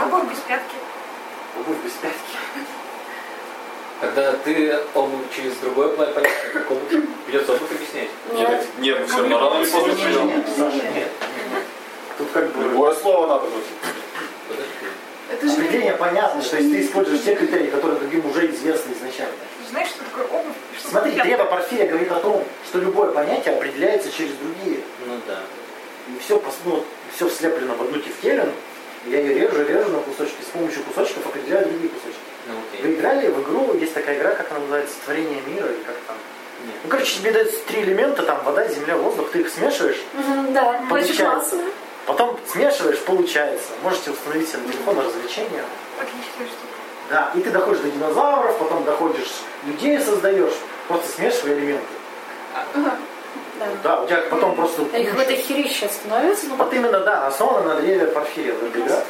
Обувь 0.02 0.30
без 0.30 0.38
пятки. 0.38 0.76
Обувь 1.58 1.78
без 1.84 1.92
пятки. 1.92 2.36
Когда 4.00 4.32
ты 4.32 4.78
обувь 4.94 5.26
через 5.34 5.56
другое 5.56 5.88
понятие, 5.88 6.50
как 6.54 6.70
обувь, 6.70 7.04
придется 7.26 7.52
обувь 7.52 7.70
объяснять. 7.70 8.08
Нет. 8.32 8.66
Нет, 8.78 9.00
мы 9.00 9.06
все 9.06 9.16
равно 9.18 9.38
рано 9.38 9.62
или 9.62 9.70
поздно 9.70 9.94
придем. 9.94 10.26
Нет, 10.28 10.46
Саша, 10.56 10.76
нет. 10.76 10.94
нет. 10.94 11.08
Тут 12.16 12.28
как 12.32 12.50
бы 12.52 12.62
Любое 12.64 12.94
слово 12.94 13.26
надо 13.26 13.46
будет. 13.46 13.64
Это 15.30 15.46
же 15.46 15.52
определение 15.52 15.92
понятно, 15.92 16.42
то 16.42 16.56
есть 16.56 16.72
ты 16.72 16.82
используешь 16.82 17.22
те 17.22 17.34
критерии, 17.36 17.68
которые 17.68 18.00
другим 18.00 18.26
уже 18.26 18.50
известны 18.50 18.92
изначально. 18.94 19.34
знаешь, 19.70 19.88
что 19.88 20.02
такое 20.04 20.24
обувь? 20.40 20.56
Что 20.78 20.90
Смотри, 20.90 21.12
древо? 21.12 21.44
Порфирия 21.44 21.86
говорит 21.86 22.10
о 22.10 22.20
том, 22.20 22.44
что 22.68 22.78
любое 22.78 23.12
понятие 23.12 23.54
определяется 23.54 24.10
через 24.10 24.32
другие. 24.34 24.80
Ну 25.06 25.14
да. 25.26 25.40
И 26.08 26.18
все, 26.18 26.42
ну, 26.64 26.84
все 27.14 27.28
слеплено 27.28 27.74
в 27.74 27.82
одну 27.82 27.98
тефтелин. 27.98 28.50
Я 29.06 29.20
ее 29.20 29.34
режу, 29.34 29.62
режу 29.62 29.90
на 29.90 30.00
кусочки. 30.00 30.42
С 30.42 30.52
помощью 30.52 30.82
кусочков 30.84 31.26
определяю 31.26 31.68
другие 31.68 31.90
кусочки. 31.90 32.29
Ну 32.52 32.82
Вы 32.82 32.94
играли 32.94 33.28
в 33.28 33.42
игру, 33.42 33.74
есть 33.74 33.94
такая 33.94 34.18
игра, 34.18 34.32
как 34.34 34.50
она 34.50 34.60
называется, 34.60 34.94
Творение 35.04 35.40
мира, 35.42 35.66
или 35.66 35.82
как 35.82 35.96
там. 36.06 36.16
Нет. 36.66 36.74
Ну, 36.84 36.90
короче, 36.90 37.18
тебе 37.18 37.32
дают 37.32 37.64
три 37.66 37.82
элемента, 37.82 38.22
там 38.22 38.42
вода, 38.44 38.66
земля, 38.68 38.96
воздух, 38.96 39.30
ты 39.30 39.40
их 39.40 39.48
смешиваешь, 39.48 40.00
Да, 40.50 40.70
очень 40.70 40.88
Получается. 40.88 41.24
классно. 41.24 41.62
потом 42.06 42.38
смешиваешь, 42.46 42.98
получается. 42.98 43.68
Можете 43.82 44.10
установить 44.10 44.48
себе 44.48 44.58
на 44.66 44.72
телефон 44.72 44.98
развлечения. 44.98 45.64
Отличная 45.98 46.46
штука. 46.48 46.74
Да, 47.08 47.30
и 47.34 47.40
ты 47.40 47.50
доходишь 47.50 47.80
до 47.80 47.90
динозавров, 47.90 48.58
потом 48.58 48.84
доходишь, 48.84 49.30
людей 49.66 49.98
создаешь, 50.00 50.54
просто 50.86 51.08
смешивая 51.08 51.54
элементы. 51.54 51.86
Да. 52.74 52.96
Да, 53.82 54.02
у 54.02 54.06
тебя 54.06 54.22
потом 54.30 54.54
просто... 54.54 54.82
И 54.96 55.04
какое-то 55.04 55.34
херище 55.34 55.88
становится, 55.88 56.46
ну, 56.46 56.56
Вот 56.56 56.72
именно, 56.72 57.00
да, 57.00 57.26
основано 57.26 57.74
на 57.74 57.80
древе 57.80 58.06
Порфирия. 58.06 58.54
Игра. 58.54 59.02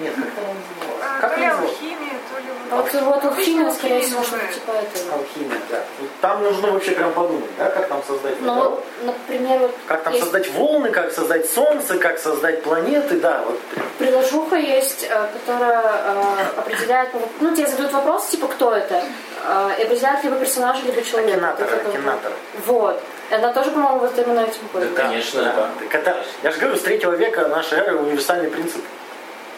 Нет, 0.00 0.14
как 0.14 0.24
она 0.38 0.54
называлась? 0.54 1.02
А, 1.02 1.20
Как 1.20 1.34
то 1.34 1.40
ли 1.40 1.46
алхимия, 1.46 2.14
то 2.30 2.38
ли... 2.40 2.46
А 2.70 2.76
вот 2.76 2.92
вот 2.94 3.24
алхимия, 3.24 3.70
скорее 3.70 4.00
всего, 4.00 4.22
что-то 4.22 4.46
типа 4.46 4.70
этого. 4.72 5.14
Алхимия, 5.18 5.58
да. 5.70 5.80
Там 6.20 6.42
нужно 6.42 6.70
вообще 6.72 6.92
прям 6.92 7.12
подумать, 7.12 7.50
да, 7.58 7.68
как 7.68 7.88
там 7.88 8.02
создать 8.06 8.40
Ну 8.40 8.80
например, 9.02 9.58
вот 9.60 9.74
как 9.86 10.02
там 10.04 10.12
есть 10.12 10.24
создать 10.24 10.50
волны, 10.52 10.90
как 10.90 11.12
создать 11.12 11.50
солнце, 11.50 11.98
как 11.98 12.18
создать 12.18 12.62
планеты, 12.62 13.16
да, 13.20 13.42
вот. 13.46 13.60
приложуха 13.98 14.56
есть, 14.56 15.06
э, 15.08 15.26
которая 15.32 15.82
э, 15.82 16.58
определяет, 16.58 17.10
ну, 17.12 17.20
ну, 17.40 17.54
тебе 17.54 17.66
задают 17.66 17.92
вопрос, 17.92 18.26
типа, 18.28 18.46
кто 18.48 18.72
это, 18.72 19.02
э, 19.44 19.70
и 19.78 19.82
определяет 19.82 20.24
либо 20.24 20.36
персонажа, 20.36 20.80
либо 20.86 21.02
человека. 21.02 21.34
Акинатор, 21.34 21.68
акинатор. 21.86 22.32
Вот. 22.66 23.02
Она 23.30 23.52
тоже, 23.52 23.70
по-моему, 23.70 23.98
вот 24.00 24.18
именно 24.18 24.40
этим 24.40 24.60
Да, 24.72 24.80
ходит. 24.80 24.94
конечно. 24.94 25.42
Да. 25.42 25.68
Так 25.80 25.94
это, 25.94 26.16
я 26.42 26.50
же 26.50 26.58
говорю, 26.58 26.76
с 26.76 26.80
третьего 26.82 27.12
века 27.12 27.48
нашей 27.48 27.78
эры 27.78 27.96
универсальный 27.96 28.50
принцип 28.50 28.82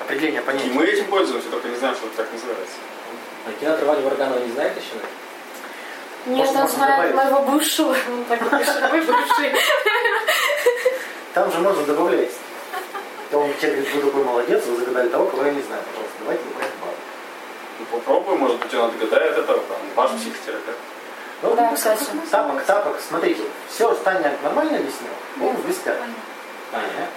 определения 0.00 0.38
И 0.40 0.42
понятий. 0.42 0.70
мы 0.70 0.84
этим 0.84 1.06
пользуемся, 1.06 1.48
только 1.50 1.68
не 1.68 1.76
знаем, 1.76 1.94
что 1.96 2.06
это 2.06 2.16
так 2.18 2.32
называется. 2.32 2.76
А 3.46 3.52
кинотор 3.60 3.84
Ваня 3.86 4.02
Варганова 4.02 4.38
не 4.38 4.52
знает 4.52 4.72
еще? 4.76 4.94
Нет, 6.26 6.38
Может, 6.46 6.56
он 6.56 6.80
добавить? 6.80 7.14
моего 7.14 7.42
бывшего. 7.42 7.88
Он 8.08 8.24
мой 8.28 9.00
бывший. 9.02 9.52
Там 11.34 11.52
же 11.52 11.58
можно 11.58 11.82
добавлять. 11.84 12.30
То 13.30 13.38
он 13.40 13.52
тебе 13.54 13.72
говорит, 13.72 13.94
вы 13.94 14.02
такой 14.02 14.24
молодец, 14.24 14.64
вы 14.66 14.76
загадали 14.76 15.08
того, 15.08 15.26
кого 15.26 15.44
я 15.44 15.52
не 15.52 15.62
знаю. 15.62 15.82
Пожалуйста, 15.82 16.16
давайте 16.20 16.44
добавим 16.44 16.70
балл. 16.80 16.94
Ну 17.80 17.84
попробуй, 17.86 18.36
может 18.38 18.58
быть, 18.60 18.74
он 18.74 18.84
отгадает 18.90 19.32
это, 19.36 19.52
там, 19.52 19.76
ваш 19.96 20.10
психотерапевт. 20.12 20.78
Ну, 21.42 21.54
Да, 21.56 21.72
кстати. 21.74 22.04
Тапок, 22.30 22.62
тапок, 22.64 22.96
смотрите, 23.06 23.42
все, 23.68 23.92
Таня 23.96 24.36
нормально 24.42 24.78
объяснила? 24.78 25.14
Обувь 25.42 25.66
без 25.66 25.76
пяток. 25.76 26.00
Аня, 26.72 26.84
Аня, 26.86 27.08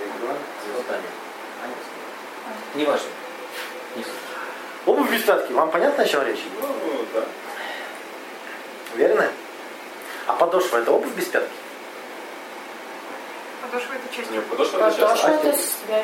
я 0.00 0.06
говорю, 0.20 0.38
вот 0.76 0.84
Аня. 0.90 0.98
Аня. 0.98 1.23
Не 2.74 2.84
важно. 2.84 3.08
Не. 3.96 4.04
Обувь 4.86 5.10
без 5.10 5.22
пятки, 5.22 5.52
вам 5.52 5.70
понятно, 5.70 6.02
о 6.04 6.06
чем 6.06 6.22
речь? 6.26 6.40
Ну, 6.60 6.68
да. 7.14 7.24
Уверены? 8.94 9.28
А 10.26 10.32
подошва 10.34 10.78
это 10.78 10.92
обувь 10.92 11.14
без 11.14 11.26
пятки? 11.26 11.50
Подошва 13.62 13.94
это 13.94 14.14
часть. 14.16 14.30
Не, 14.30 14.40
подошва 14.40 14.76
это 14.78 14.90
Потому 14.90 15.16
часто. 15.16 15.28
что 15.28 15.36
это 15.36 15.52
чувства. 15.56 15.98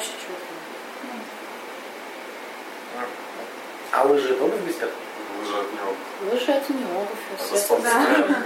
А 3.92 4.05
лыжи 4.05 4.33
это 4.35 4.44
обувь 4.44 4.61
без 4.61 4.74
пяток? 4.74 4.94
Лыжи 5.40 5.57
от 5.59 5.72
него. 5.72 5.94
Лыжи 6.33 6.53
это 6.53 6.72
не 6.72 6.85
обувь, 6.85 7.09
Это 7.35 7.42
естественно. 7.44 7.90
спортсмен. 7.90 8.37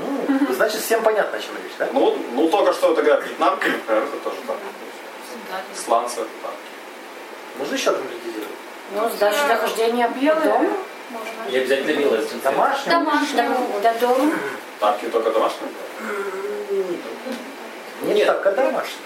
Ну, 0.00 0.52
значит, 0.54 0.80
всем 0.80 1.02
понятно, 1.02 1.38
о 1.38 1.40
чем 1.40 1.52
речь, 1.62 1.72
да? 1.78 1.88
Ну, 1.92 2.18
ну, 2.32 2.48
только 2.48 2.72
что 2.72 2.94
игра 2.94 3.16
вьетнамки, 3.20 3.68
например, 3.68 4.02
это 4.04 4.16
тоже 4.18 4.36
так. 4.46 4.56
Сланцы 5.76 6.20
это 6.22 6.30
так. 6.42 6.52
Можно 7.58 7.74
еще 7.74 7.92
конкретизировать? 7.92 8.48
Ну, 8.92 9.10
даже 9.18 9.46
для 9.46 9.56
хождения 9.56 10.08
по 10.08 10.18
Белое 10.18 10.44
дому. 10.44 10.70
можно. 11.10 11.50
И 11.50 11.56
обязательно 11.58 11.98
белое. 11.98 12.22
Домашний? 12.42 12.90
Домашнему. 12.90 13.80
До 13.82 13.94
дома. 13.94 14.32
Тапки 14.80 15.06
только 15.06 15.30
домашние? 15.30 15.70
Нет, 18.02 18.26
так, 18.26 18.46
а 18.46 18.52
домашний. 18.52 18.98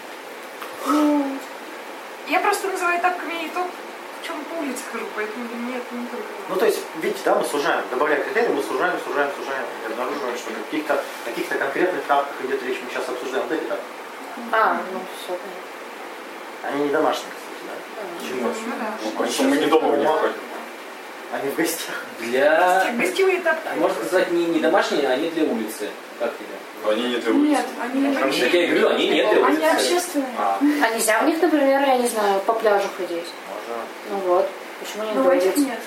Я 2.26 2.40
просто 2.40 2.68
называю 2.68 3.00
тапками 3.00 3.44
и 3.44 3.48
то, 3.48 3.60
в 3.60 4.26
чем 4.26 4.36
по 4.44 4.54
улице 4.60 4.82
хожу, 4.92 5.04
поэтому 5.14 5.44
это 5.46 5.94
не 5.94 6.06
только. 6.06 6.26
Ну, 6.48 6.56
то 6.56 6.66
есть, 6.66 6.80
видите, 7.00 7.20
да, 7.24 7.34
мы 7.36 7.44
сужаем, 7.44 7.82
добавляя 7.90 8.22
критерии, 8.22 8.48
мы 8.48 8.62
сужаем, 8.62 8.98
сужаем, 9.06 9.30
сужаем, 9.38 9.64
и 9.82 9.92
обнаруживаем, 9.92 10.36
что 10.36 10.50
на 10.50 10.58
каких-то 10.64 11.02
каких 11.24 11.48
конкретных 11.48 12.04
тапках 12.04 12.34
идет 12.44 12.62
речь, 12.64 12.78
мы 12.82 12.90
сейчас 12.90 13.08
обсуждаем 13.08 13.46
вот 13.46 13.52
эти 13.52 13.64
тапки. 13.64 13.84
А, 14.52 14.80
ну 14.92 15.00
все, 15.22 15.38
понятно. 15.38 16.68
Они 16.68 16.84
не 16.84 16.90
домашние, 16.90 17.30
да? 17.30 17.47
Почему? 18.20 18.48
Ну. 18.48 18.52
Ну, 19.04 19.10
конечно, 19.18 19.44
мы 19.48 19.56
не 19.56 19.66
дома 19.66 19.96
не 19.96 20.04
ходим. 20.06 20.32
Они 21.32 21.50
в 21.50 21.54
гостях. 21.56 21.94
Для... 22.20 22.84
Те 22.86 22.92
Гостевые 22.92 23.40
тапки. 23.40 23.68
А 23.70 23.76
Можно 23.76 24.04
сказать, 24.04 24.30
не, 24.32 24.46
не 24.46 24.60
домашние, 24.60 25.06
а 25.08 25.12
они 25.12 25.28
для 25.30 25.44
улицы. 25.44 25.88
Как 26.18 26.32
тебе? 26.38 26.48
Но 26.82 26.90
они 26.90 27.02
не 27.10 27.16
для 27.16 27.32
улицы. 27.32 27.50
Нет, 27.50 27.66
они, 27.82 28.14
Так 28.40 28.54
я 28.54 28.64
и 28.64 28.66
говорю, 28.68 28.88
они 28.90 29.08
не 29.08 29.14
для 29.22 29.30
они 29.30 29.40
улицы. 29.58 29.64
общественные. 29.64 30.28
А, 30.38 30.58
А 30.60 30.90
нельзя 30.94 31.20
у 31.22 31.26
них, 31.26 31.42
например, 31.42 31.80
я 31.82 31.98
не 31.98 32.08
знаю, 32.08 32.40
по 32.40 32.54
пляжу 32.54 32.88
ходить? 32.96 33.10
можно. 33.20 33.84
Ну 34.10 34.16
вот. 34.32 34.48
Почему 34.80 35.04
не 35.04 35.12
Но 35.12 35.28
у 35.28 35.32
этих 35.32 35.54
доводится? 35.54 35.60
нет. 35.60 35.80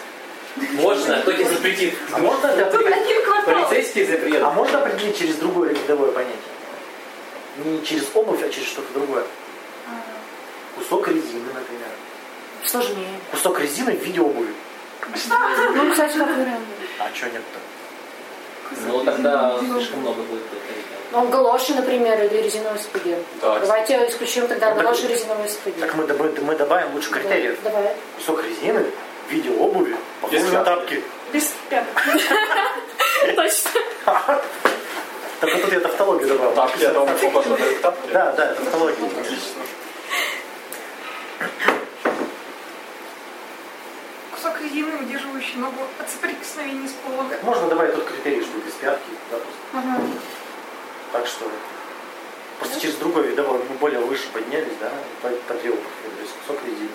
Можно, 0.73 1.21
кто 1.21 1.31
тебе 1.31 1.45
запретит? 1.45 1.93
А 2.11 2.17
можно 2.19 2.49
определить? 2.49 3.45
Полицейские 3.45 4.03
А 4.05 4.07
запретят. 4.11 4.53
можно 4.53 4.79
определить 4.83 5.17
через 5.17 5.35
другое 5.37 5.69
рядовое 5.73 6.11
понятие? 6.11 6.35
Не 7.65 7.83
через 7.85 8.03
обувь, 8.13 8.43
а 8.43 8.49
через 8.49 8.67
что-то 8.67 8.93
другое. 8.93 9.23
Кусок 10.81 11.07
резины, 11.07 11.53
например. 11.53 11.87
Сложнее. 12.65 13.19
Кусок 13.31 13.59
резины 13.59 13.91
в 13.95 14.03
виде 14.03 14.19
обуви. 14.19 14.53
Ну, 15.75 15.91
кстати, 15.91 16.17
как 16.17 16.27
вариант. 16.29 16.65
А 16.99 17.09
что 17.13 17.25
нет-то? 17.27 17.59
Ну 18.87 19.03
тогда 19.03 19.59
слишком 19.59 19.99
много 19.99 20.21
будет. 20.23 20.43
Ну, 21.11 21.27
галоши, 21.27 21.73
например, 21.73 22.23
или 22.23 22.41
резиновые 22.41 22.79
сапоги. 22.81 23.15
Да. 23.41 23.59
Давайте 23.59 24.07
исключим 24.07 24.47
тогда 24.47 24.73
Ну, 24.73 24.81
галоши 24.81 25.05
и 25.05 25.07
резиновые 25.09 25.49
сапоги. 25.49 25.79
Так 25.81 25.93
мы, 25.95 26.05
доб- 26.05 26.41
мы 26.41 26.55
добавим 26.55 26.93
лучше 26.93 27.09
критериев. 27.11 27.57
Да, 27.63 27.69
Давай. 27.69 27.93
Кусок 28.17 28.43
резины 28.45 28.85
в 29.27 29.31
виде 29.31 29.49
обуви, 29.51 29.95
похоже 30.21 30.39
Без 30.43 30.51
на 30.53 30.63
тапки. 30.63 31.03
Без 31.33 31.53
пяток. 31.69 32.01
Точно. 33.35 33.71
Так 34.05 35.53
вот 35.53 35.61
тут 35.63 35.73
я 35.73 35.79
тавтологию 35.81 36.27
добавил. 36.29 36.53
Тапки 36.53 36.87
похож 36.87 37.45
на 37.45 37.57
тапки? 37.81 38.09
Да, 38.13 38.31
да, 38.31 38.53
тавтология. 38.53 39.05
Отлично. 39.19 39.61
Кусок 44.33 44.61
резины, 44.61 44.97
удерживающий 44.97 45.55
ногу 45.55 45.81
от 45.99 46.09
соприкосновения 46.09 46.87
с 46.87 46.93
полом. 46.93 47.29
Так 47.29 47.43
можно 47.43 47.67
добавить 47.67 47.95
тот 47.95 48.05
критерий, 48.05 48.41
что 48.41 48.57
без 48.59 48.73
пятки, 48.73 49.09
да, 49.29 49.37
просто. 49.37 50.01
Так 51.11 51.27
что 51.27 51.51
просто 52.59 52.79
через 52.79 52.95
другой 52.95 53.27
видовой 53.27 53.59
мы 53.69 53.75
более 53.75 53.99
выше 53.99 54.29
поднялись, 54.33 54.73
да, 54.79 54.91
по, 55.21 55.29
по 55.29 55.53
две 55.55 55.71
обуви, 55.71 55.85
то 56.15 56.21
есть 56.21 56.33
кусок 56.39 56.63
резины. 56.65 56.89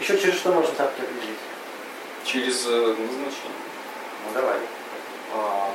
Еще 0.00 0.18
через 0.18 0.34
что 0.34 0.52
можно 0.52 0.74
тапки 0.74 1.00
определить? 1.00 1.38
Через 2.24 2.66
э, 2.66 2.70
назначение. 2.70 3.62
Ну 4.26 4.32
давай. 4.34 4.56
А, 5.34 5.70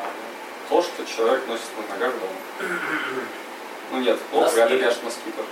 то, 0.69 0.81
что 0.81 1.05
человек 1.05 1.47
носит 1.47 1.65
на 1.77 1.95
ногах 1.95 2.13
дома. 2.13 2.69
Ну 3.89 4.01
нет, 4.01 4.19
вряд 4.33 4.69
ли, 4.69 4.79
конечно, 4.79 5.05
носки 5.05 5.31
тоже. 5.31 5.47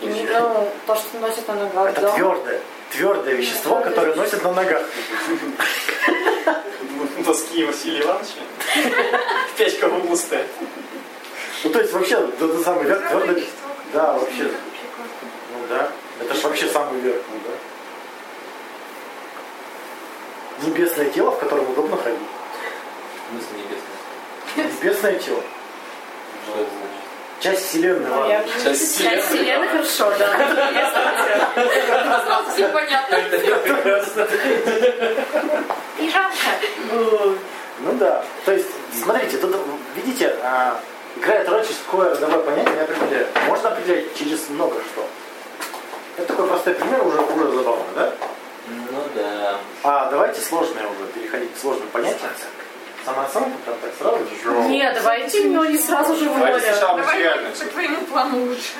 Не- 0.00 0.24
ну, 0.24 0.68
то, 0.86 0.96
что 0.96 1.18
носят 1.18 1.46
на 1.48 1.54
ногах 1.54 1.90
Это 1.90 2.00
дома. 2.00 2.14
твердое, 2.14 2.60
твердое 2.90 3.34
вещество, 3.34 3.80
которое 3.80 4.14
носят 4.14 4.42
на 4.42 4.52
ногах. 4.52 4.82
Носки 7.26 7.64
Василия 7.64 8.02
Ивановича. 8.02 8.40
Печка 9.56 9.88
в 9.88 9.98
углу 9.98 10.16
стоит. 10.16 10.46
Ну 11.64 11.70
то 11.70 11.80
есть 11.80 11.92
вообще, 11.92 12.16
да, 12.40 12.58
самый 12.64 12.84
верх 12.84 13.08
Твердое. 13.08 13.44
Да, 13.92 14.12
вообще. 14.18 14.44
Ну 14.44 14.50
да. 15.68 15.88
Это 16.20 16.34
же 16.34 16.40
вообще 16.42 16.68
самый 16.68 17.00
верх, 17.00 17.22
ну 17.30 17.36
да. 17.46 17.52
Небесное 20.66 21.10
тело, 21.10 21.30
в 21.32 21.38
котором 21.38 21.70
удобно 21.70 21.96
ходить. 21.96 22.18
В 22.18 23.32
смысле 23.32 23.58
небесное. 23.58 23.96
Небесное 24.80 25.18
тело. 25.18 25.42
Что 26.44 26.52
это 26.60 26.70
значит? 26.70 27.01
Часть 27.42 27.68
вселенной. 27.68 28.08
Ну, 28.08 28.14
ладно. 28.20 28.30
я- 28.32 28.44
Часть 28.44 28.64
Часть 28.64 28.94
вселенной. 28.94 29.22
вселенной 29.22 29.68
хорошо, 29.68 30.12
да. 30.18 30.28
Сразу 32.24 32.50
все 32.50 32.68
понятно. 32.68 33.18
Пижамка. 35.98 36.36
Ну 37.80 37.92
да. 37.98 38.24
То 38.44 38.52
есть, 38.52 38.68
смотрите, 39.02 39.38
тут, 39.38 39.56
видите, 39.96 40.36
а, 40.42 40.80
играет 41.16 41.48
роль 41.48 41.62
через 41.62 41.78
какое 41.84 42.10
родовое 42.10 42.38
понятие 42.40 42.76
я 42.76 42.82
определяю. 42.82 43.26
Можно 43.48 43.70
определять 43.70 44.14
через 44.16 44.48
много 44.50 44.76
что. 44.92 45.04
Это 46.18 46.28
такой 46.28 46.46
простой 46.46 46.74
пример, 46.74 47.04
уже, 47.06 47.18
уже 47.20 47.56
забавно, 47.56 47.84
да? 47.96 48.12
Ну 48.68 49.02
да. 49.16 49.56
А 49.82 50.08
давайте 50.10 50.40
сложные 50.40 50.86
уже, 50.86 51.06
переходить 51.12 51.54
к 51.54 51.58
сложным 51.58 51.88
понятиям. 51.88 52.30
Самооценка, 53.04 53.50
прям 53.64 53.76
так 53.80 53.92
сразу 53.98 54.18
же. 54.18 54.68
Не, 54.68 54.92
давайте 54.92 55.42
мне 55.44 55.68
не 55.70 55.78
сразу 55.78 56.14
же 56.16 56.28
в 56.30 56.34
Давайте 56.34 56.58
море. 56.60 56.72
сначала 56.72 56.98
Давай 56.98 57.14
материальность. 57.14 57.64
по 57.64 57.70
твоему 57.70 58.00
плану 58.06 58.44
лучше. 58.46 58.72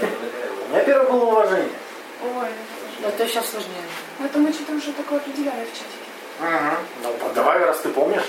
У 0.00 0.72
меня 0.72 0.80
первое 0.84 1.10
было 1.10 1.24
уважение. 1.24 1.68
Ой, 2.22 2.48
Это 3.06 3.26
сейчас 3.28 3.48
сложнее. 3.50 3.84
это 4.24 4.38
мы 4.38 4.52
что-то 4.52 4.72
уже 4.72 4.92
такое 4.92 5.18
определяли 5.18 5.64
в 5.64 5.72
чатике. 5.72 6.80
Ну, 7.02 7.14
давай, 7.34 7.58
раз 7.60 7.78
ты 7.78 7.90
помнишь. 7.90 8.24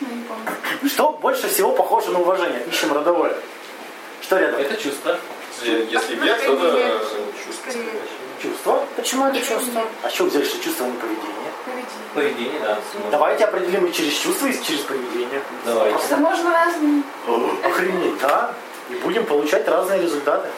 Ну, 0.00 0.08
не 0.14 0.22
помню. 0.24 0.88
Что 0.88 1.10
больше 1.12 1.48
всего 1.48 1.72
похоже 1.72 2.10
на 2.12 2.20
уважение? 2.20 2.62
Ищем 2.70 2.92
родовое. 2.92 3.36
Что 4.22 4.38
рядом? 4.38 4.60
Это 4.60 4.76
чувство. 4.76 5.18
Если 5.62 5.88
если 5.92 6.14
вверх, 6.14 6.40
то 6.44 6.52
это 6.54 7.00
чувство. 7.44 7.72
Чувство. 8.42 8.84
Почему 8.96 9.26
это 9.26 9.38
чувство? 9.38 9.82
А 10.02 10.08
что 10.08 10.24
взяли, 10.24 10.44
что 10.44 10.62
чувство, 10.62 10.86
а 10.86 10.88
не 10.88 10.96
поведение? 10.96 11.52
Поведение. 11.64 11.90
Поведение, 12.14 12.60
да. 12.60 12.78
Давайте 13.10 13.44
определим 13.44 13.86
и 13.86 13.92
через 13.92 14.14
чувство, 14.14 14.46
и 14.46 14.64
через 14.64 14.80
поведение. 14.80 15.42
Давайте. 15.66 15.98
Да 16.08 16.16
можно 16.16 16.50
разные. 16.50 17.02
Охренеть, 17.62 18.18
да? 18.20 18.54
И 18.88 18.94
будем 18.94 19.26
получать 19.26 19.68
разные 19.68 20.00
результаты. 20.00 20.48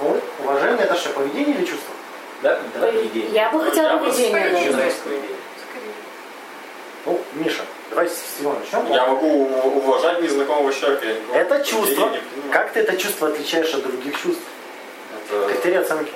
Вот, 0.00 0.22
уважение 0.44 0.84
это 0.84 0.94
что, 0.94 1.10
поведение 1.10 1.56
или 1.56 1.64
чувство? 1.64 1.94
Да, 2.42 2.60
да, 2.74 2.80
поведение. 2.86 3.30
Я 3.30 3.50
бы 3.50 3.64
хотела 3.64 3.86
Я 3.86 3.96
бы 3.96 4.04
поведение. 4.04 4.50
Поведение? 4.50 4.92
Скорее. 4.92 5.22
Ну, 7.06 7.20
Миша, 7.34 7.62
давай 7.88 8.08
с 8.08 8.12
всего 8.12 8.52
начнем. 8.52 8.92
Я 8.92 9.06
могу 9.06 9.46
уважать 9.46 10.20
незнакомого 10.20 10.72
человека. 10.74 11.06
Это 11.32 11.64
чувство. 11.64 12.12
Как 12.52 12.72
ты 12.72 12.80
это 12.80 12.96
чувство 12.98 13.28
отличаешь 13.28 13.72
от 13.72 13.82
других 13.82 14.20
чувств? 14.20 14.42
Это, 15.30 15.46
Критерии 15.48 15.78
оценки. 15.78 16.12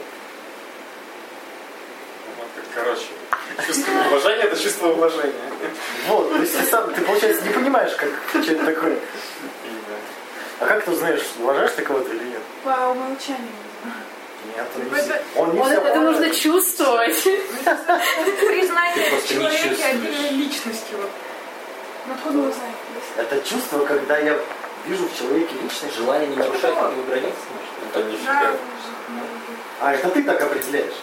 Короче, 2.75 3.07
чувство 3.67 3.93
уважения 4.09 4.45
это 4.45 4.57
чувство 4.63 4.89
уважения. 4.89 5.35
Вот, 6.09 6.31
то 6.31 6.37
есть 6.39 6.59
ты 6.59 6.65
сам, 6.65 6.93
ты, 6.93 7.01
получается, 7.03 7.43
не 7.45 7.51
понимаешь, 7.53 7.93
как, 7.97 8.09
что 8.43 8.53
это 8.53 8.65
такое. 8.67 8.99
А 10.61 10.67
как 10.67 10.85
ты 10.85 10.91
узнаешь, 10.91 11.23
уважаешь 11.39 11.73
ты 11.73 11.83
кого-то 11.83 12.11
или 12.13 12.25
нет? 12.25 12.43
По 12.65 12.91
умолчанию. 12.91 13.49
Нет, 14.57 14.67
он 14.77 14.85
не, 14.85 14.99
Это- 14.99 15.23
он 15.37 15.55
не 15.55 15.63
всё 15.63 15.81
это 15.81 16.01
нужно 16.01 16.31
чувствовать. 16.31 17.23
Признание 17.23 19.21
человека 19.29 19.87
отдельной 19.87 20.31
личностью. 20.31 20.99
Ну, 22.07 22.15
откуда 22.15 22.39
вы 22.39 22.53
знаете? 22.53 22.79
Это 23.17 23.41
чувство, 23.49 23.85
когда 23.85 24.19
я 24.19 24.39
вижу 24.87 25.07
в 25.09 25.19
человеке 25.19 25.55
личность. 25.63 25.97
Желание 25.97 26.29
не 26.29 26.37
нарушать 26.37 26.75
его 26.77 27.03
границы, 27.09 27.37
может? 27.55 27.95
Это 27.95 28.03
нифига. 28.05 28.53
А 29.81 29.95
это 29.95 30.09
ты 30.11 30.23
так 30.23 30.41
определяешь. 30.43 30.95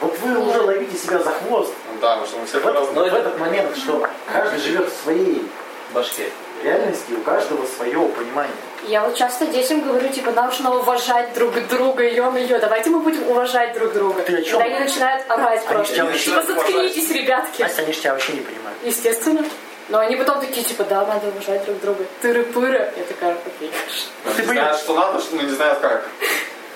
Вот 0.00 0.18
вы 0.18 0.38
уже 0.38 0.60
ловите 0.60 0.96
себя 0.96 1.18
за 1.18 1.30
хвост. 1.30 1.72
Да, 2.00 2.16
потому 2.16 2.26
что 2.26 2.38
мы 2.38 2.46
все 2.46 2.60
В, 2.60 2.66
этот- 2.66 2.90
в 2.92 2.98
этот 3.14 3.38
момент, 3.38 3.76
что 3.76 4.06
каждый 4.32 4.58
живет 4.60 4.88
в 4.92 5.02
своей 5.02 5.48
башке. 5.92 6.28
реальности, 6.62 7.12
у 7.12 7.20
каждого 7.22 7.66
свое 7.66 7.98
понимание. 8.08 8.54
Я 8.86 9.02
вот 9.02 9.14
часто 9.14 9.46
детям 9.46 9.82
говорю, 9.82 10.08
типа, 10.08 10.30
нам 10.30 10.46
нужно 10.46 10.74
уважать 10.76 11.34
друг 11.34 11.52
друга, 11.68 12.04
ё-моё, 12.04 12.58
давайте 12.58 12.90
мы 12.90 13.00
будем 13.00 13.28
уважать 13.28 13.74
друг 13.74 13.92
друга. 13.92 14.22
Ты 14.22 14.36
о 14.36 14.42
чём? 14.42 14.60
Когда 14.62 14.76
они 14.76 14.84
начинают 14.84 15.30
орать 15.30 15.60
Они 15.66 15.74
просто. 15.74 15.94
тебя 15.94 16.12
Типа, 16.16 16.42
заткнитесь, 16.42 17.10
ребятки. 17.10 17.62
Настя, 17.62 17.82
они 17.82 17.92
же 17.92 18.00
тебя 18.00 18.12
вообще 18.12 18.32
не 18.32 18.40
понимают. 18.40 18.78
Естественно. 18.82 19.44
Но 19.90 19.98
они 19.98 20.16
потом 20.16 20.40
такие, 20.40 20.64
типа, 20.64 20.84
да, 20.84 21.04
надо 21.04 21.28
уважать 21.28 21.64
друг 21.66 21.78
друга. 21.80 22.04
Тыры-пыры. 22.22 22.90
Я 22.96 23.04
такая, 23.04 23.36
окей, 23.46 23.70
Ты 24.36 24.42
знают, 24.44 24.78
что 24.78 24.94
надо, 24.94 25.20
что, 25.20 25.36
но 25.36 25.42
не 25.42 25.50
знают 25.52 25.78
как. 25.80 26.08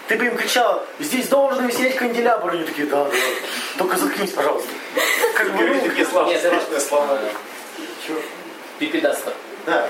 Ты 0.08 0.16
бы 0.16 0.24
им 0.26 0.36
кричала, 0.36 0.84
здесь 0.98 1.28
должен 1.28 1.66
висеть 1.66 1.96
канделябр. 1.96 2.50
Они 2.50 2.64
такие, 2.64 2.86
да, 2.86 3.04
да. 3.04 3.10
Только 3.76 3.96
заткнись, 3.98 4.30
пожалуйста. 4.30 4.68
Как 5.34 5.52
бы, 5.54 5.62
ну, 5.64 5.80
такие 5.82 6.06
слова, 6.06 6.28
Нет, 6.28 6.38
страшные 6.40 6.80
слова. 6.80 7.18
чё? 8.06 8.14
Пипедастер. 8.78 9.32
Да, 9.66 9.86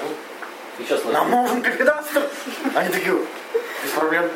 Еще 0.79 0.89
сложнее. 0.99 1.13
нам 1.13 1.31
нужен 1.31 1.63
пипедастер. 1.63 2.23
Они 2.75 2.89
такие, 2.91 3.15
без 3.85 3.91
проблем. 3.93 4.29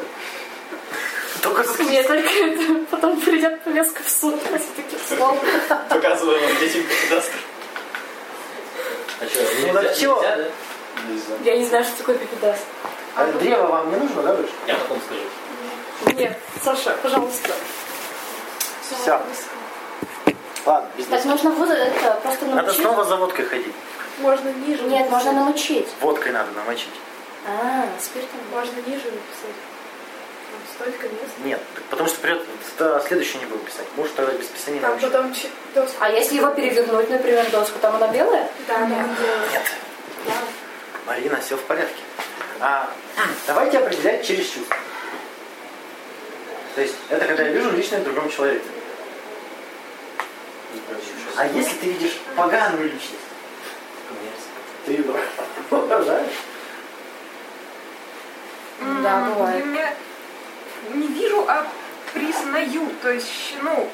Только 1.42 1.64
заткнись. 1.64 1.88
Мне 1.88 2.02
только 2.04 2.28
это 2.30 2.84
потом 2.90 3.20
придет 3.20 3.60
повестка 3.62 4.02
в 4.04 4.08
суд 4.10 4.40
таких 4.76 5.00
слов. 5.08 5.36
Показываем 5.88 6.42
вам 6.48 6.58
детям 6.60 6.82
капитастр. 6.84 7.34
А 9.20 9.26
что, 9.26 9.40
Ну, 9.42 9.66
нельзя, 9.80 9.94
чего? 9.94 10.14
нельзя, 10.16 10.36
да? 10.36 10.44
Нельзя. 11.08 11.34
Я 11.44 11.56
не 11.58 11.64
знаю, 11.66 11.84
что 11.84 11.96
такое 11.98 12.14
пипедаст. 12.18 12.62
А 13.16 13.26
древо 13.32 13.66
вам 13.66 13.90
не 13.90 13.96
нужно, 13.96 14.22
да, 14.22 14.34
больше? 14.34 14.52
Я 14.68 14.74
потом 14.76 14.98
скажу. 15.06 15.20
Нет, 16.14 16.38
Саша, 16.62 16.96
пожалуйста. 17.02 17.50
Все. 18.82 19.20
Ладно, 20.64 20.88
без 20.96 21.06
Так 21.06 21.24
нужно 21.24 21.50
вот 21.50 21.70
это 21.70 22.20
просто 22.22 22.44
Надо 22.46 22.56
намочить. 22.62 22.80
снова 22.82 23.04
за 23.04 23.16
водкой 23.16 23.44
ходить. 23.46 23.74
Можно 24.18 24.50
ниже. 24.50 24.82
Нет, 24.84 25.10
можно 25.10 25.32
намочить. 25.32 25.88
Водкой 26.00 26.32
надо 26.32 26.52
намочить. 26.52 26.92
А, 27.46 27.86
спиртом. 28.00 28.38
Можно 28.52 28.76
ниже 28.86 29.06
написать. 29.06 29.56
Там 30.50 30.60
столько 30.74 31.08
мест. 31.08 31.32
Нет, 31.44 31.60
потому 31.90 32.08
что 32.08 32.20
придет, 32.20 32.44
тогда 32.78 33.00
следующий 33.00 33.38
не 33.38 33.46
будем 33.46 33.64
писать. 33.64 33.86
Может, 33.96 34.14
тогда 34.14 34.32
без 34.32 34.46
писания 34.46 34.80
Там 34.80 34.98
потом 35.00 35.34
чи- 35.34 35.50
доску. 35.74 35.96
А 36.00 36.10
если 36.10 36.36
его 36.36 36.50
перевернуть, 36.50 37.10
например, 37.10 37.50
доску, 37.50 37.78
там 37.80 37.96
она 37.96 38.06
белая? 38.08 38.48
Да, 38.68 38.78
да. 38.78 38.86
Нет. 38.86 39.62
Марина, 41.06 41.40
все 41.40 41.56
в 41.56 41.62
порядке. 41.62 42.02
А, 42.60 42.88
давайте 43.48 43.78
определять 43.78 44.24
через 44.24 44.46
чувства. 44.46 44.76
То 46.74 46.80
есть 46.80 46.94
это 47.10 47.26
когда 47.26 47.42
я 47.44 47.50
вижу 47.50 47.70
личное 47.70 48.00
в 48.00 48.04
другом 48.04 48.30
человеке. 48.30 48.64
А 51.36 51.46
если 51.46 51.74
ты 51.74 51.86
видишь 51.86 52.18
поганую 52.36 52.84
личность, 52.84 53.20
ты 54.86 54.92
ее 54.92 55.04
уважаешь? 55.70 56.32
Да, 59.02 59.28
бывает. 59.28 59.66
меня 59.66 59.94
не 60.94 61.06
вижу, 61.08 61.44
а 61.46 61.66
признаю. 62.12 62.88
То 63.02 63.12
есть, 63.12 63.54
ну, 63.62 63.88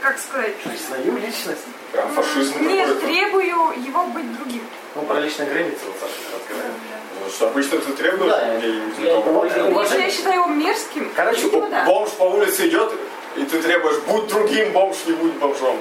как 0.00 0.18
сказать, 0.18 0.56
Признаю 0.56 1.16
личность. 1.16 1.62
Прям 1.92 2.08
фашизм 2.10 2.66
не 2.66 2.84
требую 2.86 3.46
его 3.46 4.06
быть 4.06 4.36
другим. 4.36 4.62
Ну, 4.94 5.02
про 5.02 5.20
личные 5.20 5.48
границы 5.48 5.86
вот 5.86 5.96
Саша 6.00 6.36
разговаривает. 6.36 7.05
Что 7.30 7.48
обычно 7.48 7.78
ты 7.78 7.92
требуешь 7.92 8.30
Да, 8.30 8.46
я 8.46 10.04
это 10.04 10.10
считаю 10.10 10.34
его 10.42 10.46
мерзким, 10.46 11.10
Короче, 11.14 11.42
видимо, 11.42 11.68
да. 11.68 11.84
Бомж 11.84 12.10
по 12.10 12.24
улице 12.24 12.68
идет, 12.68 12.92
и 13.36 13.44
ты 13.44 13.62
требуешь, 13.62 13.98
будь 14.06 14.26
другим, 14.28 14.72
бомж 14.72 14.96
не 15.06 15.12
будь 15.12 15.34
бомжом. 15.34 15.80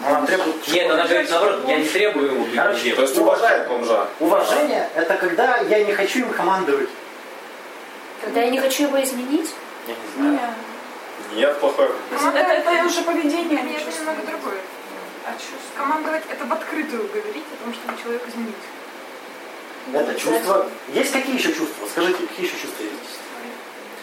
Но 0.00 0.10
нам 0.10 0.26
требует... 0.26 0.68
Нет, 0.68 0.90
она 0.90 1.04
говорит 1.06 1.30
наоборот, 1.30 1.60
я 1.66 1.76
не 1.78 1.88
требую 1.88 2.40
быть 2.40 2.54
Короче. 2.54 2.94
То 2.94 3.02
есть 3.02 3.18
уважает 3.18 3.68
бомжа. 3.68 4.06
Уважение– 4.20 4.88
это 4.94 5.14
когда 5.14 5.58
я 5.58 5.84
не 5.84 5.92
хочу 5.92 6.20
им 6.20 6.32
командовать. 6.32 6.88
Когда 8.20 8.42
я 8.42 8.50
не 8.50 8.60
хочу 8.60 8.84
его 8.84 9.02
изменить? 9.02 9.50
Я 9.86 9.94
не 9.94 10.14
знаю. 10.16 10.32
Нет. 10.32 10.40
Нет, 11.34 11.60
плохой. 11.60 11.88
Ну, 12.10 12.30
Это, 12.30 12.52
это 12.52 12.86
уже 12.86 13.02
поведение, 13.02 13.58
а 13.58 13.62
не 13.62 13.72
Нет, 13.72 13.82
это 13.86 13.98
немного 13.98 14.22
другое. 14.22 14.58
А 15.26 15.32
чувство? 15.32 15.76
Командовать 15.76 16.22
это 16.30 16.44
в 16.44 16.52
открытую 16.52 17.08
говорить 17.08 17.44
о 17.52 17.64
том, 17.64 17.74
чтобы 17.74 18.00
человек 18.00 18.22
изменить. 18.28 18.54
Это 19.92 20.14
чувство... 20.14 20.66
Есть 20.92 21.12
какие 21.12 21.36
еще 21.36 21.52
чувства? 21.52 21.86
Скажите, 21.90 22.18
какие 22.26 22.46
еще 22.46 22.56
чувства 22.58 22.82
есть? 22.82 23.18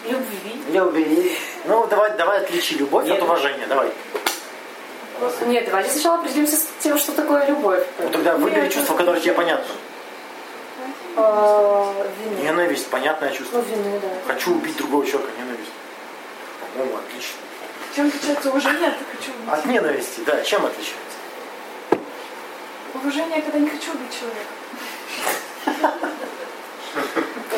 Любви. 0.08 0.72
Любви. 0.72 1.36
Ну, 1.64 1.86
давай, 1.86 2.16
давай 2.16 2.40
отличи 2.40 2.74
любовь 2.74 3.06
Нет. 3.06 3.16
от 3.16 3.22
уважения. 3.22 3.66
Давай. 3.66 3.90
Нет, 5.46 5.66
давайте 5.66 5.90
сначала 5.90 6.18
определимся 6.18 6.56
с 6.56 6.68
тем, 6.80 6.98
что 6.98 7.12
такое 7.12 7.46
любовь. 7.46 7.84
Ну, 7.98 8.10
тогда 8.10 8.36
выбери 8.36 8.62
Нет, 8.62 8.72
чувство, 8.72 8.94
которое 8.94 9.20
тебе 9.20 9.32
понятно. 9.32 9.74
А, 11.16 11.92
Вины. 12.22 12.42
Ненависть, 12.42 12.88
понятное 12.88 13.30
Ну, 13.30 13.36
чувство. 13.36 13.60
вины, 13.60 13.98
да. 14.00 14.08
Хочу 14.26 14.54
убить 14.54 14.76
другого 14.76 15.06
человека, 15.06 15.32
ненависть. 15.38 15.70
По-моему, 16.74 16.98
отлично. 16.98 17.36
Чем 17.94 18.08
отличается 18.08 18.50
уважение 18.50 18.88
от 18.88 18.94
хочу 19.18 19.32
убить? 19.32 19.48
От 19.50 19.64
ненависти, 19.66 20.20
да, 20.26 20.42
чем 20.42 20.66
отличается? 20.66 21.00
Уважение, 22.94 23.40
когда 23.40 23.58
не 23.58 23.68
хочу 23.70 23.92
убить 23.92 24.12
человека. 24.12 24.40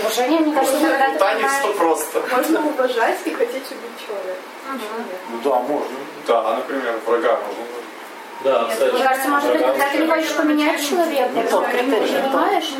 Уважение, 0.00 0.40
мне 0.40 0.54
кажется, 0.54 0.76
это 0.78 0.88
когда 0.98 1.08
все 1.08 1.34
понимаешь... 1.34 1.76
просто. 1.76 2.22
Можно 2.36 2.66
уважать 2.66 3.18
и 3.24 3.30
хотеть 3.34 3.70
убить 3.70 4.06
человека. 4.06 4.40
Ну 5.30 5.38
да, 5.44 5.58
можно. 5.60 5.96
Да, 6.26 6.56
например, 6.56 6.98
врага 7.06 7.36
можно. 7.36 7.64
Да, 8.44 8.62
Мне 8.62 8.72
кстати. 8.74 9.02
кажется, 9.02 9.28
может 9.28 9.52
быть, 9.52 9.62
когда 9.62 9.88
ты 9.88 9.98
не 9.98 10.06
хочешь 10.06 10.32
поменять 10.34 10.88
человека, 10.88 11.30
Не 11.34 11.42
тот 11.44 11.66
ты 11.66 11.78
принимаешь 11.78 12.70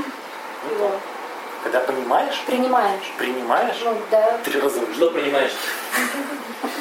его, 0.71 0.91
Когда 1.65 1.81
понимаешь, 1.81 2.43
принимаешь. 2.47 3.13
принимаешь, 3.19 3.77
Ну, 3.85 3.97
да. 4.11 4.39
три 4.45 4.61
раза. 4.61 4.81
Что 4.95 5.11
принимаешь? 5.11 5.53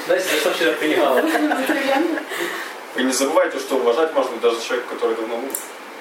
Знаете, 0.06 0.26
за 0.30 0.40
что 0.40 0.52
вчера 0.52 0.72
принимала? 0.74 1.22
Вы 2.96 3.04
не 3.04 3.12
забывайте, 3.12 3.60
что 3.60 3.76
уважать 3.78 4.14
можно 4.14 4.38
даже 4.38 4.62
человека, 4.62 4.94
который 4.94 5.16
давно 5.16 5.36
умер. 5.38 5.52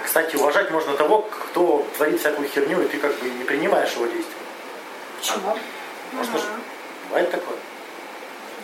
Кстати, 0.07 0.37
уважать 0.37 0.71
можно 0.71 0.95
того, 0.95 1.23
кто 1.23 1.85
творит 1.97 2.21
всякую 2.21 2.49
херню, 2.49 2.81
и 2.81 2.87
ты 2.87 2.99
как 2.99 3.13
бы 3.19 3.29
не 3.29 3.43
принимаешь 3.43 3.93
его 3.95 4.07
действия. 4.07 4.37
Почему? 5.19 5.59
Можно 6.13 6.39
же. 6.39 6.45
Бывает 7.09 7.31
такое. 7.33 7.57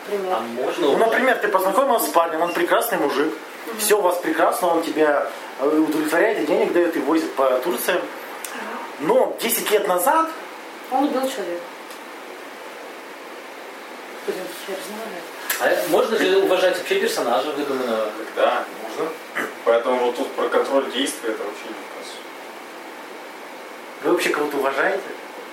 Например. 0.07 0.37
А 0.37 0.41
можно 0.41 0.87
Ну, 0.87 0.97
например, 0.99 1.37
ты 1.39 1.49
познакомился 1.49 2.07
с 2.07 2.11
парнем, 2.11 2.43
он 2.43 2.53
прекрасный 2.53 2.99
мужик, 2.99 3.35
все 3.77 3.99
у 3.99 4.03
вас 4.03 4.19
прекрасно, 4.19 4.69
он 4.69 4.83
тебя 4.85 5.27
э, 5.59 5.67
удовлетворяет 5.67 6.39
и 6.39 6.47
денег 6.47 6.73
дает 6.73 6.97
и 6.97 7.01
возит 7.01 7.33
по 7.35 7.51
Турции. 7.59 8.01
Но 9.01 9.37
10 9.41 9.71
лет 9.73 9.89
назад 9.89 10.31
Он 10.93 11.05
убил 11.05 11.23
человека. 11.23 11.63
Блин, 14.27 14.45
хер 14.65 14.77
знает. 15.59 15.85
А 15.85 15.91
можно 15.91 16.17
же 16.17 16.37
уважать 16.39 16.79
вообще 16.79 17.01
персонажа 17.01 17.51
выдуманного? 17.51 18.07
Да, 18.37 18.65
можно. 18.83 19.11
Поэтому 19.65 20.07
вот 20.07 20.17
тут 20.17 20.31
про 20.33 20.49
контроль 20.49 20.91
действия 20.91 21.31
это 21.31 21.45
вообще 21.45 21.65
не 21.65 21.75
вопрос. 21.75 22.15
вы 24.03 24.11
вообще 24.13 24.31
кого-то 24.31 24.57
уважаете? 24.57 25.03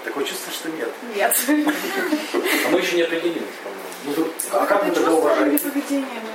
Такое 0.03 0.23
чувство, 0.23 0.51
что 0.51 0.69
нет. 0.69 0.89
Нет. 1.15 1.35
А 1.47 2.69
мы 2.71 2.79
еще 2.79 2.95
не 2.95 3.01
определились, 3.03 3.43
по-моему. 3.63 4.33
Ну, 4.51 4.59
а 4.59 4.65
как 4.65 4.83
это 4.85 4.95
тогда 4.95 5.11
чувство 5.11 5.11
или 5.11 5.13
уважаете? 5.19 5.69
поведение? 5.69 6.19
Мы 6.23 6.31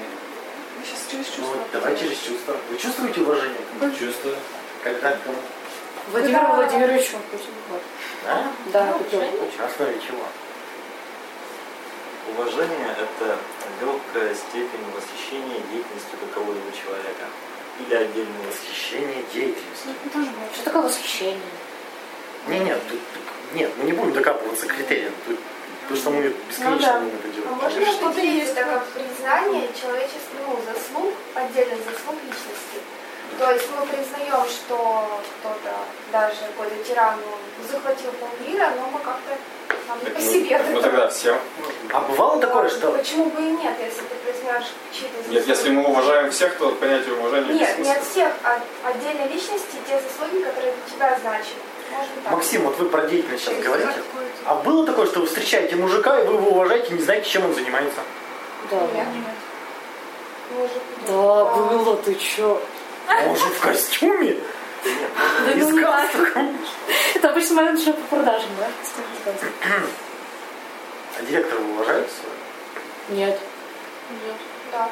мы 0.78 0.84
сейчас 0.86 1.10
через 1.10 1.26
Ну, 1.26 1.32
чувство. 1.36 1.58
вот 1.58 1.66
давай 1.72 1.96
через 1.98 2.18
чувства. 2.18 2.56
Вы 2.70 2.76
чувствуете 2.78 3.20
уважение? 3.22 3.60
Чувствую. 3.98 4.36
Когда 4.84 5.12
к 5.12 5.22
кому? 5.24 5.36
Владимир 6.12 6.40
Да. 6.40 6.54
Владимирович 6.54 7.06
Путин. 7.30 7.50
Вот. 7.70 7.82
Да? 8.24 8.52
Да, 8.72 8.92
купил. 8.92 9.20
На 9.58 9.64
основе 9.64 9.98
чего? 10.06 10.22
Уважение– 12.36 12.96
это 13.00 13.38
легкая 13.80 14.34
степень 14.34 14.84
восхищения 14.94 15.60
деятельностью 15.72 16.18
какого-либо 16.20 16.70
человека. 16.72 17.24
Или 17.80 17.94
отдельного 17.94 18.46
Восхищение 18.48 19.24
деятельностью. 19.32 19.92
Ну. 20.14 20.26
Что 20.54 20.64
такое 20.64 20.82
восхищение? 20.82 21.40
Не, 22.48 22.58
нет, 22.60 22.80
тут, 22.88 23.00
тут- 23.12 23.54
нет, 23.54 23.70
мы 23.78 23.84
не 23.84 23.92
будем 23.92 24.12
докапываться 24.12 24.66
к 24.66 24.74
критериям. 24.74 25.12
Тут, 25.26 25.38
потому 25.82 26.00
что 26.00 26.10
мы 26.10 26.34
бесконечно 26.48 26.86
да. 26.86 27.00
будем 27.00 27.14
это 27.16 27.28
делать. 27.28 27.48
А 27.50 27.54
можно 27.54 27.86
что-то 27.86 28.20
есть 28.20 28.54
такое 28.54 28.82
признание 28.94 29.68
человеческих 29.80 30.40
ну, 30.46 30.58
заслуг, 30.66 31.14
отдельных 31.34 31.78
заслуг 31.78 32.16
личности? 32.22 32.78
То 33.38 33.50
есть 33.50 33.68
мы 33.76 33.86
признаем, 33.86 34.48
что 34.48 35.20
кто-то, 35.40 35.72
даже 36.12 36.36
какой-то 36.56 36.84
тиран, 36.84 37.14
он 37.14 37.68
захватил 37.68 38.10
полмира, 38.12 38.70
но 38.76 38.86
мы 38.92 38.98
как-то 39.00 39.36
нам 39.88 39.98
не 40.04 40.10
по 40.10 40.20
мы- 40.20 40.24
себе. 40.24 40.58
так 40.58 40.68
мы 40.68 40.80
тогда 40.80 41.08
все. 41.08 41.36
А 41.92 42.00
бывало 42.00 42.40
такое, 42.40 42.68
что... 42.68 42.92
Почему 42.92 43.26
бы 43.26 43.40
и 43.42 43.50
нет, 43.50 43.74
если 43.80 44.02
ты 44.02 44.14
признаешь 44.24 44.66
чьи-то 44.92 45.16
заслуги? 45.18 45.34
Нет, 45.36 45.48
если 45.48 45.70
мы 45.70 45.84
уважаем 45.84 46.30
всех, 46.30 46.56
то 46.58 46.70
понятие 46.72 47.14
уважения 47.14 47.54
Нет, 47.54 47.78
не 47.78 47.90
от 47.90 48.04
всех, 48.04 48.32
а 48.44 48.60
отдельной 48.88 49.28
личности, 49.28 49.78
те 49.88 50.00
заслуги, 50.00 50.42
которые 50.44 50.72
для 50.72 50.94
тебя 50.94 51.18
так. 51.22 52.32
Максим, 52.32 52.62
вот 52.62 52.78
вы 52.78 52.88
про 52.88 53.06
деятельность 53.06 53.44
сейчас 53.44 53.58
говорите. 53.62 54.02
А 54.46 54.54
было 54.56 54.86
такое, 54.86 55.06
что 55.06 55.20
вы 55.20 55.26
встречаете 55.26 55.76
мужика, 55.76 56.20
и 56.20 56.26
вы 56.26 56.34
его 56.34 56.50
уважаете, 56.50 56.94
не 56.94 57.02
знаете, 57.02 57.28
чем 57.28 57.44
он 57.44 57.54
занимается? 57.54 58.00
Да. 58.70 58.80
Нет. 58.94 59.06
Может, 60.56 60.82
Да, 61.06 61.44
было, 61.44 61.96
ты 61.96 62.14
чё? 62.14 62.60
А 63.06 63.26
он 63.26 63.36
же 63.36 63.44
в 63.46 63.60
костюме? 63.60 64.36
Да 65.46 65.52
И 65.52 65.60
с 65.60 65.68
ну 65.68 65.80
галстуком. 65.80 66.58
Это 67.14 67.30
обычно 67.30 67.54
менеджер 67.56 67.94
по 67.94 68.16
продажам, 68.16 68.50
да? 68.58 68.68
А 71.18 71.22
директора 71.22 71.60
вы 71.60 71.72
уважаете? 71.74 72.10
Нет. 73.08 73.38
Да. 74.72 74.90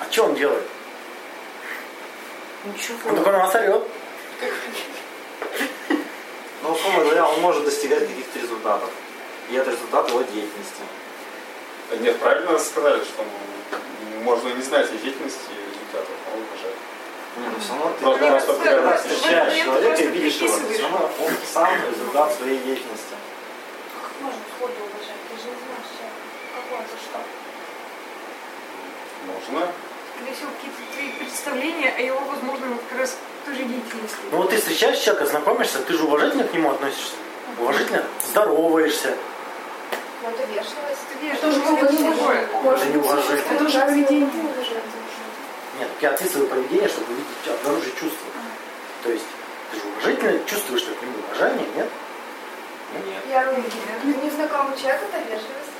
А 0.00 0.12
что 0.12 0.24
он 0.24 0.34
делает? 0.34 0.66
Ничего. 2.64 2.98
Он 3.08 3.16
такой 3.16 3.32
на 3.32 3.38
нас 3.38 3.54
орет. 3.54 3.84
Ну, 6.62 6.72
условно 6.72 7.04
говоря, 7.04 7.28
он 7.28 7.40
может 7.40 7.64
достигать 7.64 8.08
каких-то 8.08 8.38
результатов. 8.40 8.90
И 9.50 9.54
это 9.54 9.70
результат 9.70 10.08
его 10.08 10.22
деятельности. 10.22 10.82
Нет, 12.00 12.18
правильно 12.18 12.58
сказали, 12.58 13.04
что 13.04 13.24
можно 14.26 14.48
не 14.48 14.62
знать 14.62 14.86
о 14.90 14.96
деятельности 14.96 15.38
и 15.54 15.70
результатов, 15.70 16.16
а 16.26 16.34
он 16.34 16.42
уважает. 16.42 16.76
Нет, 17.38 17.52
ну 17.54 17.60
все 17.60 17.72
равно 17.72 17.92
ты 17.96 18.04
Можно 18.04 18.18
когда 18.18 18.30
просто 18.32 18.52
ты 18.52 18.64
когда 18.64 18.80
выбирать. 18.80 19.00
встречаешь 19.00 19.52
Ты 19.52 19.64
человека 19.64 20.02
и 20.02 20.06
видишь 20.08 20.36
его, 20.36 20.56
все 20.56 20.82
равно 20.82 21.10
он 21.24 21.32
сам 21.54 21.70
результат 21.90 22.34
своей 22.34 22.58
деятельности. 22.58 23.14
Как 24.02 24.10
можно 24.20 24.40
сходу 24.50 24.74
уважать? 24.82 25.20
Ты 25.30 25.34
же 25.38 25.46
не 25.46 25.58
знаешь 25.62 25.88
человека. 25.94 26.26
Какой 26.56 26.78
он 26.78 26.84
за 26.90 26.98
что? 27.06 27.18
Можно. 29.30 29.60
Скорее 30.16 30.34
всего, 30.34 30.50
какие-то 30.56 30.82
твои 30.92 31.10
представления 31.20 31.90
о 31.94 32.00
его 32.00 32.20
возможной 32.20 32.68
вот 32.70 32.82
как 32.90 32.98
раз 32.98 33.16
той 33.44 33.54
же 33.54 33.62
деятельности. 33.62 34.16
Ну 34.32 34.36
вот 34.38 34.50
ты 34.50 34.56
встречаешь 34.56 34.98
человека, 34.98 35.26
знакомишься, 35.26 35.78
ты 35.86 35.92
же 35.94 36.02
уважительно 36.02 36.44
к 36.44 36.52
нему 36.52 36.70
относишься. 36.70 37.14
Уважительно 37.60 38.02
здороваешься. 38.26 39.14
Ну, 40.26 40.32
это 40.32 40.42
вежливость. 40.48 41.06
Это 41.32 41.48
уже 41.48 41.60
что 41.60 41.76
поведение. 41.76 42.10
другое. 42.12 42.48
Это 42.74 42.86
не 42.86 42.96
уважительно. 42.96 43.54
Это 43.54 43.64
уже 43.64 43.80
поведение. 43.80 44.30
Нет, 45.78 45.88
я 46.00 46.10
описываю 46.10 46.48
поведение, 46.48 46.88
чтобы 46.88 47.12
увидеть, 47.12 47.60
обнаружить 47.60 47.94
чувства. 47.94 48.26
То 49.04 49.10
есть 49.10 49.24
ты 49.70 49.76
же 49.76 49.82
уважительно 49.86 50.44
чувствуешь 50.46 50.82
к 50.82 51.02
нему 51.02 51.12
уважение, 51.28 51.66
нет? 51.76 51.88
Нет. 52.94 53.22
Я 53.30 53.44
незнакомый 54.24 54.76
человек 54.76 55.02
это 55.12 55.18
вежливость. 55.22 55.76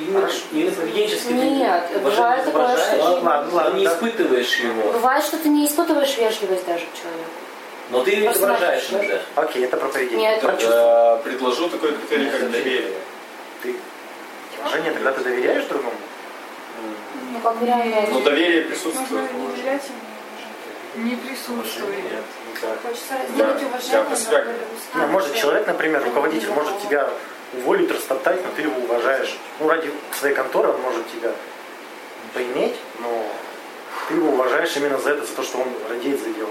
Именно, 0.00 0.30
именно 0.50 0.76
поведенчески 0.76 1.28
ты 1.28 1.34
Нет, 1.34 2.02
бывает 2.02 2.44
такое, 2.44 2.76
что- 2.76 2.96
Ладно, 3.22 3.48
но 3.52 3.70
не 3.70 3.84
испытываешь 3.86 4.56
его. 4.56 4.92
Бывает, 4.92 5.24
что 5.24 5.36
ты 5.36 5.48
не 5.48 5.66
испытываешь 5.66 6.16
вежливость 6.16 6.66
даже 6.66 6.86
к 6.86 6.94
человеку. 6.94 7.30
Но 7.90 8.02
ты 8.02 8.12
ее 8.12 8.32
изображаешь 8.32 8.90
иногда. 8.90 9.20
Окей, 9.36 9.64
это 9.64 9.76
про 9.76 9.88
поведение. 9.88 10.30
Нет. 10.30 10.40
Про 10.40 11.16
предложу 11.18 11.68
такой 11.68 11.92
критерий, 11.92 12.30
как 12.30 12.50
доверие. 12.50 12.92
Ты 13.64 13.74
уважение, 14.60 14.92
тогда 14.92 15.12
ты 15.12 15.22
доверяешь 15.22 15.64
другому? 15.64 15.96
Ну, 17.32 17.40
как 17.40 17.62
реально. 17.62 18.10
Но 18.10 18.20
доверие 18.20 18.62
Можно 18.64 18.70
присутствует. 18.74 19.32
не 19.32 19.46
доверять 19.48 19.82
ему. 19.88 21.06
Не 21.06 21.16
присутствует. 21.16 22.04
Нет, 22.04 22.22
никак. 22.52 22.82
Хочется 22.82 23.14
Да, 23.36 23.46
разделить 23.48 23.62
я 23.90 24.00
уважение 24.02 24.16
себя 24.16 24.44
Ну, 24.94 25.06
может 25.06 25.34
человек, 25.34 25.66
например, 25.66 26.04
руководитель 26.04 26.50
может 26.50 26.78
тебя 26.82 27.08
уволить, 27.54 27.90
растоптать, 27.90 28.44
но 28.44 28.50
ты 28.54 28.62
его 28.62 28.82
уважаешь. 28.82 29.38
Ну, 29.60 29.68
ради 29.68 29.90
своей 30.18 30.34
конторы 30.34 30.68
он 30.68 30.80
может 30.82 31.10
тебя 31.10 31.32
поиметь, 32.34 32.76
но 33.00 33.26
ты 34.08 34.14
его 34.14 34.28
уважаешь 34.28 34.76
именно 34.76 34.98
за 34.98 35.12
это, 35.12 35.24
за 35.26 35.34
то, 35.34 35.42
что 35.42 35.58
он 35.58 35.68
радеет 35.88 36.20
за 36.20 36.30
дело. 36.30 36.50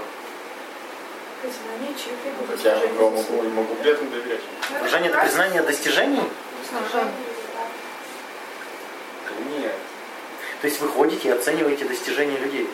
Признание 1.40 1.94
чьих-либо 1.94 2.60
Я 2.64 3.00
могу, 3.00 3.42
могу 3.50 3.74
при 3.76 3.92
этом 3.92 4.10
доверять. 4.10 4.40
Уважение 4.80 5.10
это 5.10 5.20
признание 5.20 5.62
достижений. 5.62 6.22
Нет. 9.58 9.72
То 10.60 10.66
есть 10.66 10.80
вы 10.80 10.88
ходите 10.88 11.28
и 11.28 11.32
оцениваете 11.32 11.84
достижения 11.84 12.36
людей. 12.38 12.68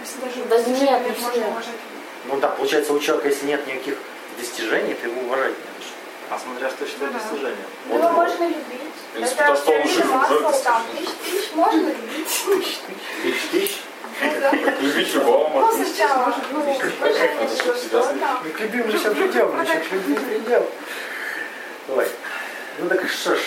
Если 0.00 0.20
даже 0.20 0.44
Да 0.48 0.56
достижения 0.56 0.90
нет, 0.92 1.02
не 1.02 1.08
можно 1.10 1.30
все. 1.30 1.44
уважать. 1.46 1.74
Ну 2.26 2.36
да, 2.38 2.48
получается, 2.48 2.92
у 2.92 2.98
человека, 3.00 3.28
если 3.28 3.46
нет 3.46 3.66
никаких 3.66 3.96
достижений, 4.38 4.94
ты 4.94 5.08
его 5.08 5.20
уважать 5.22 5.50
не 5.52 5.54
будешь. 5.54 5.92
А 6.30 6.38
смотря 6.38 6.68
что 6.70 6.86
считать 6.86 7.00
Ну 7.00 7.12
да. 7.12 7.18
достижением. 7.18 7.56
Его 7.88 7.98
Вот. 7.98 8.12
можно 8.12 8.44
любить. 8.44 8.64
В 9.10 9.14
принципе, 9.14 9.42
Это 9.42 9.52
то, 9.54 9.56
что 9.60 9.70
он 9.72 9.88
жив, 9.88 10.04
уже 10.06 10.40
достижение. 10.40 10.84
тысяч 10.96 11.10
тысяч 11.24 11.52
можно 11.54 11.88
любить. 11.88 12.28
Тысяч 13.22 13.42
тысяч. 13.50 13.76
Ну 14.22 14.30
да. 14.40 14.50
Любить 14.52 15.14
любого 15.14 15.48
Ну, 15.48 15.60
можно. 15.60 15.84
сначала, 15.84 16.34
ну, 16.52 16.60
уважение 16.60 17.48
за 17.48 17.56
что 17.56 18.02
там. 18.20 18.38
Мы 18.44 18.50
к 18.50 18.60
любимым 18.60 18.92
сейчас 18.92 19.14
придем, 19.14 19.56
мы 19.56 19.64
сейчас 19.66 19.86
к 19.88 19.92
любимым 19.92 20.24
придем. 20.24 20.62
Ой. 21.88 22.08
Ну 22.80 22.88
так 22.88 23.06
что 23.08 23.36
ж. 23.36 23.38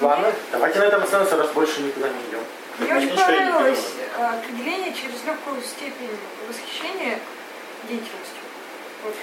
Ладно, 0.00 0.32
давайте 0.52 0.78
на 0.78 0.84
этом 0.84 1.02
остановимся, 1.02 1.36
раз 1.36 1.50
больше 1.50 1.80
никуда 1.80 2.08
не 2.08 2.20
идем. 2.28 2.40
Мне 2.78 2.94
очень 2.94 3.16
понравилось 3.16 3.84
э, 4.16 4.22
определение 4.22 4.92
через 4.92 5.24
легкую 5.24 5.62
степень 5.62 6.10
восхищения 6.46 7.18
деятельностью. 7.88 8.42
Вот. 9.04 9.14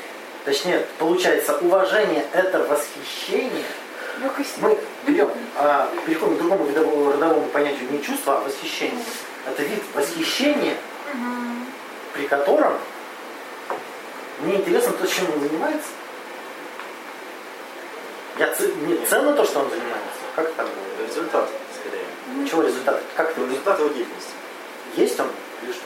Точнее, 0.43 0.85
получается, 0.97 1.55
уважение 1.59 2.25
это 2.33 2.63
восхищение. 2.63 3.63
Легкость. 4.21 4.57
Мы 4.57 4.77
берем, 5.05 5.29
а, 5.55 5.89
переходим 6.05 6.35
к 6.35 6.39
другому 6.39 6.65
видовому, 6.65 7.11
родовому 7.11 7.47
понятию 7.49 7.89
не 7.91 8.01
чувство, 8.01 8.37
а 8.37 8.39
восхищение. 8.41 9.03
Это 9.45 9.61
вид 9.61 9.83
восхищения, 9.93 10.77
Мгм. 11.13 11.65
при 12.13 12.27
котором 12.27 12.73
мне 14.39 14.55
интересно 14.55 14.93
то, 14.93 15.05
чем 15.05 15.25
он 15.33 15.41
занимается. 15.41 15.89
Я 18.37 18.53
ц- 18.53 18.67
мне 18.67 18.97
ценно 19.07 19.33
то, 19.33 19.45
что 19.45 19.59
он 19.59 19.69
занимается. 19.69 20.19
Как 20.35 20.51
там? 20.53 20.67
Результат, 21.07 21.49
скорее. 21.79 22.47
Чего 22.49 22.63
результат? 22.63 23.01
Как 23.15 23.31
это? 23.31 23.39
Ну, 23.39 23.47
результат 23.49 23.79
его 23.79 23.89
деятельности. 23.89 24.31
Есть 24.97 25.19
он 25.19 25.27
или 25.63 25.71
что? 25.71 25.83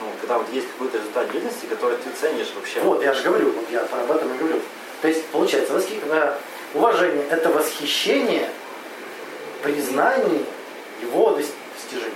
Ну, 0.00 0.06
когда 0.20 0.38
вот 0.38 0.48
есть 0.52 0.66
какой-то 0.72 0.98
результат 0.98 1.30
деятельности, 1.30 1.66
который 1.66 1.96
ты 1.98 2.10
ценишь 2.20 2.52
вообще. 2.54 2.80
Вот, 2.80 3.02
я 3.02 3.12
же 3.14 3.22
говорю, 3.22 3.50
вот 3.52 3.64
я 3.70 3.80
об 3.82 4.10
этом 4.10 4.34
и 4.34 4.38
говорю. 4.38 4.60
То 5.02 5.08
есть, 5.08 5.24
получается, 5.26 5.72
восхи- 5.74 6.00
э, 6.04 6.34
уважение– 6.74 7.24
это 7.30 7.50
восхищение, 7.50 8.50
признание 9.62 10.42
его 11.02 11.30
дос- 11.30 11.52
достижений. 11.74 12.12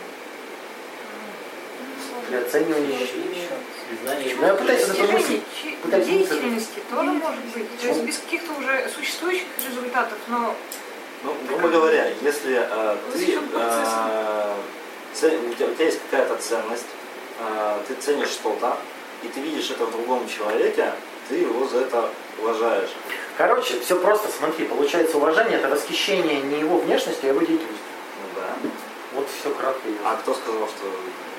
Для 2.28 2.40
оценивания 2.40 2.98
Признание 3.90 4.36
Ну, 4.36 4.46
я 4.46 4.54
пытаюсь 4.54 4.80
это 4.82 4.88
Достижение 4.92 5.12
помыслить. 5.18 5.42
чи- 5.62 5.76
Пытаюсь 5.82 6.06
деятельности 6.06 6.80
тоже 6.90 7.10
может 7.12 7.44
быть. 7.46 7.80
То 7.80 7.86
есть 7.88 8.02
без 8.02 8.18
каких-то 8.18 8.52
уже 8.52 8.88
существующих 8.94 9.46
результатов, 9.68 10.18
но 10.28 10.54
Ну, 11.24 11.34
грубо 11.48 11.68
говоря, 11.68 12.06
если 12.22 12.56
э, 12.70 12.96
ты, 13.12 13.34
э, 13.34 14.54
у, 15.12 15.16
тебя, 15.54 15.66
у 15.66 15.74
тебя 15.74 15.84
есть 15.84 15.98
какая-то 16.08 16.36
ценность, 16.36 16.86
э, 17.40 17.78
ты 17.88 17.94
ценишь 17.94 18.28
что-то, 18.28 18.76
и 19.24 19.28
ты 19.28 19.40
видишь 19.40 19.70
это 19.70 19.86
в 19.86 19.90
другом 19.92 20.28
человеке, 20.28 20.92
ты 21.28 21.36
его 21.38 21.66
за 21.66 21.80
это 21.80 22.08
уважаешь. 22.40 22.90
Короче, 23.36 23.80
все 23.80 23.98
просто, 23.98 24.28
смотри, 24.30 24.66
получается, 24.66 25.16
уважение– 25.18 25.58
это 25.60 25.68
восхищение 25.68 26.40
не 26.42 26.60
его 26.60 26.78
внешностью, 26.78 27.30
а 27.30 27.32
его 27.32 27.40
деятельностью. 27.40 27.86
Ну 28.22 28.40
да. 28.40 28.70
Вот 29.14 29.26
все 29.40 29.50
кратко. 29.50 29.88
и 29.88 29.94
А 30.04 30.16
кто 30.16 30.32
сказал, 30.34 30.68
что 30.68 30.86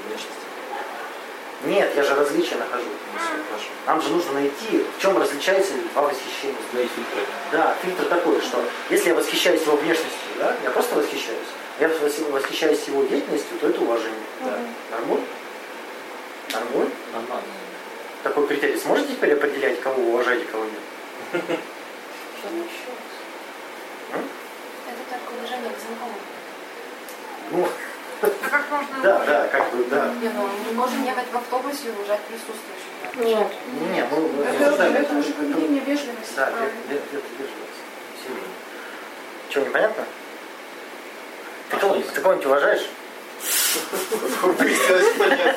внешность? 0.08 0.42
Нет, 1.66 1.92
я 1.96 2.04
же 2.04 2.16
различия 2.16 2.56
нахожу. 2.56 2.86
Нам 3.86 4.02
же 4.02 4.10
нужно 4.10 4.34
найти, 4.34 4.86
в 4.98 5.02
чем 5.02 5.18
различаются 5.18 5.74
два 5.94 6.04
восхищения. 6.04 6.56
Свои 6.72 6.88
фильтры. 6.88 7.22
Да, 7.52 7.76
фильтр 7.84 8.06
такой, 8.06 8.42
что 8.42 8.64
если 8.90 9.10
я 9.10 9.16
восхищаюсь 9.16 9.62
его 9.62 9.76
внешностью, 9.76 10.20
да, 10.40 10.56
я 10.64 10.72
просто 10.72 10.96
восхищаюсь, 10.96 11.48
я 11.80 11.88
вос- 11.88 12.32
восхищаюсь 12.32 12.84
его 12.88 13.04
деятельностью, 13.04 13.58
то 13.60 13.68
это 13.68 13.82
уважение. 13.82 14.20
Да. 14.44 14.58
Нормуль? 14.92 15.22
Нормуль? 16.54 16.90
Нормально. 17.14 17.44
Такой 18.24 18.48
критерий. 18.48 18.78
Сможете 18.80 19.14
теперь 19.14 19.34
определять, 19.34 19.82
кого 19.82 20.02
вы 20.02 20.10
уважаете, 20.14 20.46
кого 20.46 20.64
нет? 20.66 20.74
Это 24.12 25.02
только 25.10 25.32
уважение 25.38 25.72
к 25.72 25.80
знакомым. 25.80 26.16
Ну, 28.72 28.78
а 28.78 28.82
можно 28.82 29.02
да, 29.04 29.26
да, 29.26 29.48
как 29.50 29.72
бы, 29.76 29.84
да. 29.86 30.14
Не, 30.22 30.30
ну 30.30 30.48
мы 30.66 30.72
можем 30.74 31.04
ехать 31.04 31.26
в 31.32 31.36
автобусе 31.36 31.90
и 31.90 31.92
уважать 31.92 32.22
присутствующих. 32.22 32.88
Нет. 33.16 33.48
Не, 33.94 34.06
мы 34.06 34.22
мы 34.30 34.44
Это, 34.46 34.64
обсуждаем 34.68 34.96
это 34.96 35.14
уже 35.16 35.32
поведение 35.34 35.82
вежливости. 35.84 36.34
Да, 36.38 36.50
ве- 36.50 36.72
ве- 36.90 37.22
вежливость. 37.38 37.82
Чего, 39.50 39.66
непонятно? 39.66 40.06
Ты 41.70 41.76
А 41.76 41.80
кого- 41.80 41.96
ты 41.96 42.22
кого-нибудь 42.22 42.46
уважаешь? 42.46 42.90
Выяснилось, 44.42 45.18
нет. 45.18 45.56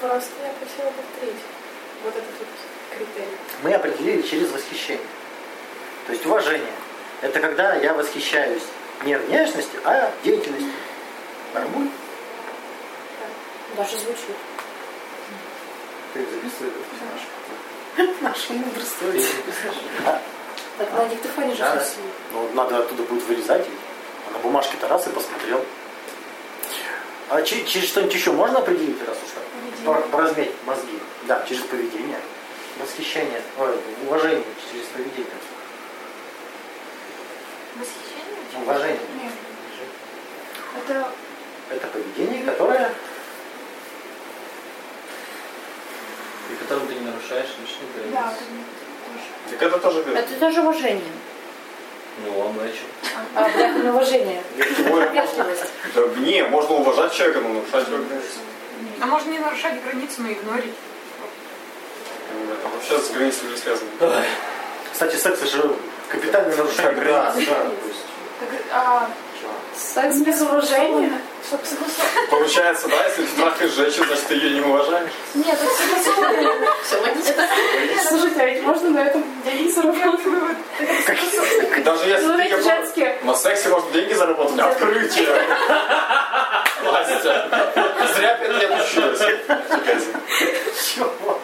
Просто 0.00 0.30
я 0.42 0.52
просила 0.52 0.92
повторить 0.92 1.42
вот 2.04 2.14
этот 2.16 2.30
вот 2.38 2.48
критерий. 2.90 3.36
Мы 3.62 3.72
определили 3.74 4.22
через 4.22 4.50
восхищение. 4.50 5.06
То 6.06 6.12
есть 6.12 6.26
уважение. 6.26 6.72
Это 7.22 7.40
когда 7.40 7.74
я 7.76 7.94
восхищаюсь 7.94 8.62
не 9.04 9.16
внешностью, 9.18 9.80
а 9.84 10.10
деятельностью. 10.24 10.72
Нормуль? 11.54 11.88
Даже 13.76 13.96
звучит. 13.98 14.36
Ты 16.14 16.20
записывай 16.20 16.70
это? 17.96 18.12
Наше 18.22 18.52
мудрство. 18.52 19.08
Так 20.78 20.92
на 20.92 21.08
диктофоне 21.08 21.54
же 21.54 21.62
все 21.62 21.96
Ну, 22.32 22.50
надо 22.52 22.78
оттуда 22.78 23.02
будет 23.04 23.22
вырезать. 23.24 23.66
А 24.28 24.32
на 24.32 24.38
бумажке-то 24.38 24.88
раз 24.88 25.06
и 25.06 25.10
посмотрел. 25.10 25.64
А 27.28 27.42
че- 27.42 27.64
через 27.64 27.88
что-нибудь 27.88 28.14
еще 28.14 28.32
можно 28.32 28.58
определить, 28.58 28.98
раз 29.06 29.16
уж 29.24 29.30
так? 29.30 29.42
Пор- 29.84 30.08
Поразметь 30.10 30.52
мозги. 30.64 30.98
Да, 31.24 31.44
через 31.48 31.62
поведение. 31.62 32.18
Восхищение. 32.78 33.40
Ой, 33.58 33.70
уважение 34.06 34.44
через 34.70 34.86
поведение. 34.88 35.26
Восхищение? 37.76 38.05
Уважение. 38.62 39.00
Нет. 39.22 39.32
Это... 40.78 41.08
Это 41.70 41.86
поведение, 41.88 42.44
которое... 42.44 42.92
При 46.48 46.56
котором 46.56 46.86
ты 46.86 46.94
не 46.94 47.00
нарушаешь 47.00 47.48
личных 47.60 47.92
границ. 47.96 48.14
Да, 48.14 48.32
это 48.32 48.38
тоже. 49.08 49.50
Так 49.50 49.62
это 49.62 49.78
тоже... 49.78 50.00
Это 50.14 50.34
тоже 50.40 50.60
уважение. 50.60 51.12
Ну, 52.24 52.38
ладно, 52.38 52.62
а 52.62 52.68
что? 52.68 52.86
А, 53.34 53.50
да, 53.50 53.68
на 53.68 53.90
уважение. 53.90 54.42
Да, 55.94 56.06
не, 56.18 56.44
можно 56.44 56.76
уважать 56.76 57.12
человека, 57.12 57.40
но 57.40 57.48
нарушать 57.48 57.88
его 57.88 57.98
границы. 58.04 58.38
А 59.00 59.06
можно 59.06 59.30
не 59.30 59.38
нарушать 59.38 59.82
границы, 59.82 60.22
но 60.22 60.32
игнорить. 60.32 60.74
Ну, 62.32 62.52
это 62.52 62.68
вообще 62.68 62.98
с 62.98 63.10
границами 63.10 63.50
не 63.50 63.56
связано. 63.56 63.90
Кстати, 64.92 65.16
секс 65.16 65.42
же 65.42 65.76
капитально 66.08 66.56
нарушает 66.56 66.96
границы. 66.96 67.46
Да, 67.50 67.64
да. 67.64 67.70
А, 68.72 69.08
Секс 69.74 70.16
без 70.16 70.40
уважения. 70.40 71.20
Получается, 72.30 72.88
да, 72.88 73.04
если 73.06 73.24
ты 73.26 73.36
трахаешь 73.36 73.72
женщину, 73.72 74.06
значит 74.06 74.26
ты 74.26 74.34
ее 74.34 74.50
не 74.54 74.60
уважаешь. 74.60 75.10
Нет, 75.34 75.58
это 75.62 75.70
согласовано. 75.70 76.72
Все 76.82 77.00
логично. 77.00 77.48
Слушайте, 78.08 78.40
а 78.40 78.46
ведь 78.46 78.62
можно 78.62 78.90
на 78.90 78.98
этом 79.04 79.24
деньги 79.44 79.70
заработать? 79.70 80.20
Даже 81.84 82.08
если 82.08 82.26
Ну, 82.26 82.38
ты 82.94 83.14
на 83.22 83.34
сексе 83.34 83.68
можно 83.68 83.90
деньги 83.92 84.14
заработать. 84.14 84.58
Открытие! 84.58 85.28
Настя, 86.82 87.48
зря 88.16 88.34
пять 88.34 88.60
лет 88.60 88.70
училась. 88.70 89.18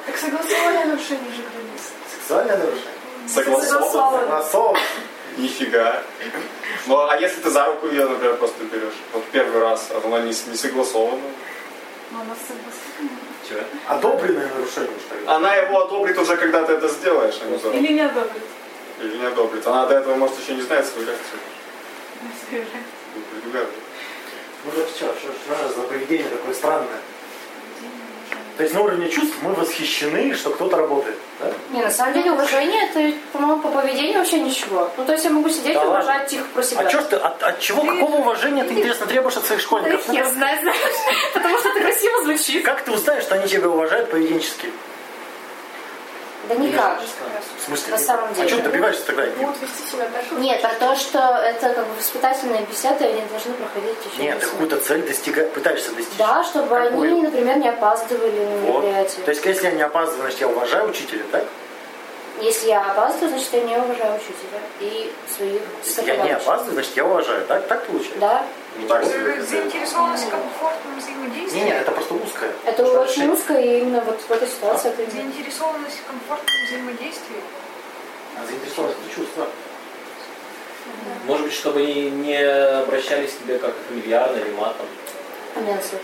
Так 0.07 0.16
согласование 0.18 0.84
нарушение 0.86 1.30
же 1.32 1.43
границ. 1.43 1.82
Сексуальное 2.18 2.57
нарушение? 2.57 3.28
Согласовано. 3.28 4.26
Согласовано. 4.26 4.78
Нифига. 5.37 6.03
Ну, 6.87 7.07
а 7.09 7.16
если 7.16 7.41
ты 7.41 7.51
за 7.51 7.66
руку 7.66 7.89
ее, 7.89 8.07
например, 8.07 8.37
просто 8.37 8.64
берешь? 8.64 8.95
Вот 9.12 9.24
первый 9.33 9.62
раз, 9.62 9.89
а 9.91 10.03
она 10.05 10.20
не, 10.20 10.28
не 10.28 10.57
согласована. 10.57 11.22
Но 12.11 12.20
она 12.20 12.35
согласована. 12.35 13.18
Чего? 13.49 13.61
Одобренное 13.89 14.49
нарушение, 14.49 14.99
что 15.07 15.14
ли? 15.14 15.26
Она 15.26 15.55
его 15.55 15.87
одобрит 15.87 16.18
уже, 16.18 16.37
когда 16.37 16.64
ты 16.64 16.74
это 16.74 16.89
сделаешь, 16.89 17.39
а 17.43 17.47
не 17.47 17.59
за 17.59 17.64
руку. 17.64 17.76
Или 17.76 17.93
не 17.93 18.01
одобрит. 18.01 18.43
Или 19.01 19.16
не 19.16 19.24
одобрит. 19.24 19.66
Она 19.66 19.87
до 19.87 19.95
этого, 19.95 20.14
может, 20.16 20.39
еще 20.39 20.55
не 20.55 20.62
знает 20.62 20.87
свою 20.87 21.07
реакцию. 21.07 21.41
Не 22.51 23.22
предугадывает. 23.22 23.74
Ну 24.64 24.70
так 24.70 24.89
что, 24.89 25.07
что, 25.18 25.33
что 25.33 25.68
же 25.68 25.74
за 25.74 25.83
поведение 25.83 26.28
такое 26.28 26.55
странное? 26.55 27.01
То 28.57 28.62
есть 28.64 28.74
на 28.74 28.82
уровне 28.82 29.09
чувств 29.09 29.34
мы 29.42 29.55
восхищены, 29.55 30.34
что 30.34 30.50
кто-то 30.50 30.76
работает. 30.76 31.16
Да? 31.40 31.53
Не, 31.70 31.82
на 31.82 31.90
самом 31.90 32.12
деле 32.12 32.32
уважение 32.32 32.82
это, 32.88 33.16
по-моему, 33.32 33.62
по 33.62 33.68
поведению 33.70 34.18
вообще 34.18 34.40
ничего. 34.40 34.90
Ну, 34.96 35.05
то 35.07 35.12
есть 35.12 35.24
я 35.24 35.30
могу 35.30 35.48
сидеть 35.48 35.64
Да 35.64 35.72
и 35.72 35.76
ладно. 35.76 35.92
уважать 35.92 36.26
тихо 36.28 36.44
про 36.55 36.62
себя. 36.62 36.80
А 36.80 36.84
чё 36.90 37.00
ж 37.00 37.05
ты, 37.05 37.16
от, 37.16 37.42
от 37.42 37.61
чего, 37.61 37.82
какого 37.82 38.16
уважения 38.16 38.64
ты, 38.64 38.74
интересно, 38.74 39.07
требуешь 39.07 39.36
от 39.36 39.46
своих 39.46 39.61
Да 39.62 39.64
школьников? 39.66 40.07
хер 40.07 40.26
знает, 40.26 40.61
знаешь. 40.61 40.78
Потому 41.34 41.59
что 41.59 41.68
это 41.70 41.80
красиво 41.80 42.22
звучит. 42.24 42.64
Как 42.64 42.82
ты 42.82 42.92
узнаешь, 42.92 43.22
что 43.24 43.36
они 43.36 43.48
тебя 43.48 43.68
уважают 43.70 44.11
поведенчески? 44.11 44.68
Да 46.49 46.55
никак. 46.57 47.01
В 47.61 47.64
смысле? 47.66 47.93
На 47.93 47.99
самом 47.99 48.30
А 48.30 48.34
деле. 48.34 48.49
что 48.49 48.57
ты 48.59 48.62
добиваешься 48.64 49.07
тогда? 49.07 49.26
Будут 49.26 49.62
вести 49.62 49.90
себя 49.93 50.05
так, 50.12 50.28
как 50.28 50.38
Нет, 50.38 50.61
про 50.61 50.74
то, 50.74 50.97
что 50.97 51.18
это 51.18 51.68
как 51.72 51.86
бы 51.86 51.95
воспитательные 51.95 52.62
беседы, 52.62 53.05
они 53.05 53.22
должны 53.30 53.53
проходить 53.55 53.97
в 53.99 54.05
течение 54.11 54.32
Нет, 54.32 54.40
ты 54.40 54.47
какую-то 54.47 54.76
цель 54.80 55.03
достига... 55.07 55.45
пытаешься 55.45 55.93
достичь. 55.93 56.16
Да, 56.18 56.43
чтобы 56.45 56.68
Какую? 56.68 57.11
они, 57.12 57.22
например, 57.22 57.59
не 57.59 57.68
опаздывали 57.68 58.45
на 58.45 58.57
Вот. 58.72 58.82
мероприятие. 58.84 59.24
То 59.24 59.30
есть, 59.30 59.45
если 59.47 59.64
я 59.66 59.70
не 59.72 59.82
опаздываю, 59.82 60.22
значит, 60.22 60.40
я 60.40 60.49
уважаю 60.49 60.88
учителя, 60.90 61.22
так? 61.30 61.45
Если 62.41 62.68
я 62.68 62.91
опаздываю, 62.91 63.28
значит, 63.30 63.53
я 63.53 63.61
не 63.61 63.76
уважаю 63.76 64.14
учителя 64.16 64.61
и 64.80 65.12
своих 65.28 65.61
Если 65.85 66.07
я 66.07 66.16
не 66.16 66.30
опаздываю, 66.33 66.74
значит, 66.74 66.97
я 66.97 67.05
уважаю. 67.05 67.47
Так, 67.47 67.66
так 67.66 67.87
получается? 67.87 68.18
Да, 68.20 68.47
Ну 68.78 68.89
так 68.89 69.05
Это. 69.05 69.43
Заинтересованность 69.45 70.24
в 70.24 70.30
комфортном 70.30 70.99
взаимодействии. 70.99 71.59
Не, 71.59 71.64
не, 71.66 71.70
это 71.72 71.93
просто 71.93 72.14
узкое. 72.14 72.51
это 72.64 72.83
Нужно 72.83 73.01
очень 73.01 73.22
решить. 73.22 73.35
узко, 73.35 73.55
и 73.55 73.78
именно 73.80 74.01
вот 74.01 74.20
в 74.20 74.30
этой 74.30 74.49
ситуации 74.49 74.89
это 74.91 75.03
именно- 75.03 75.14
Заинтересованность 75.33 75.99
в 75.99 76.07
комфортном 76.07 76.57
взаимодействии. 76.66 77.41
А 78.41 78.47
заинтересованность 78.47 78.99
это 79.07 79.14
чувство. 79.14 79.47
Может 81.26 81.45
быть, 81.47 81.55
чтобы 81.55 81.80
они 81.80 82.11
не 82.11 82.37
обращались 82.43 83.33
к 83.35 83.39
тебе 83.45 83.59
как 83.59 83.72
фамильярно 83.89 84.37
или 84.39 84.51
матом. 84.53 84.87
Менсы. 85.57 85.97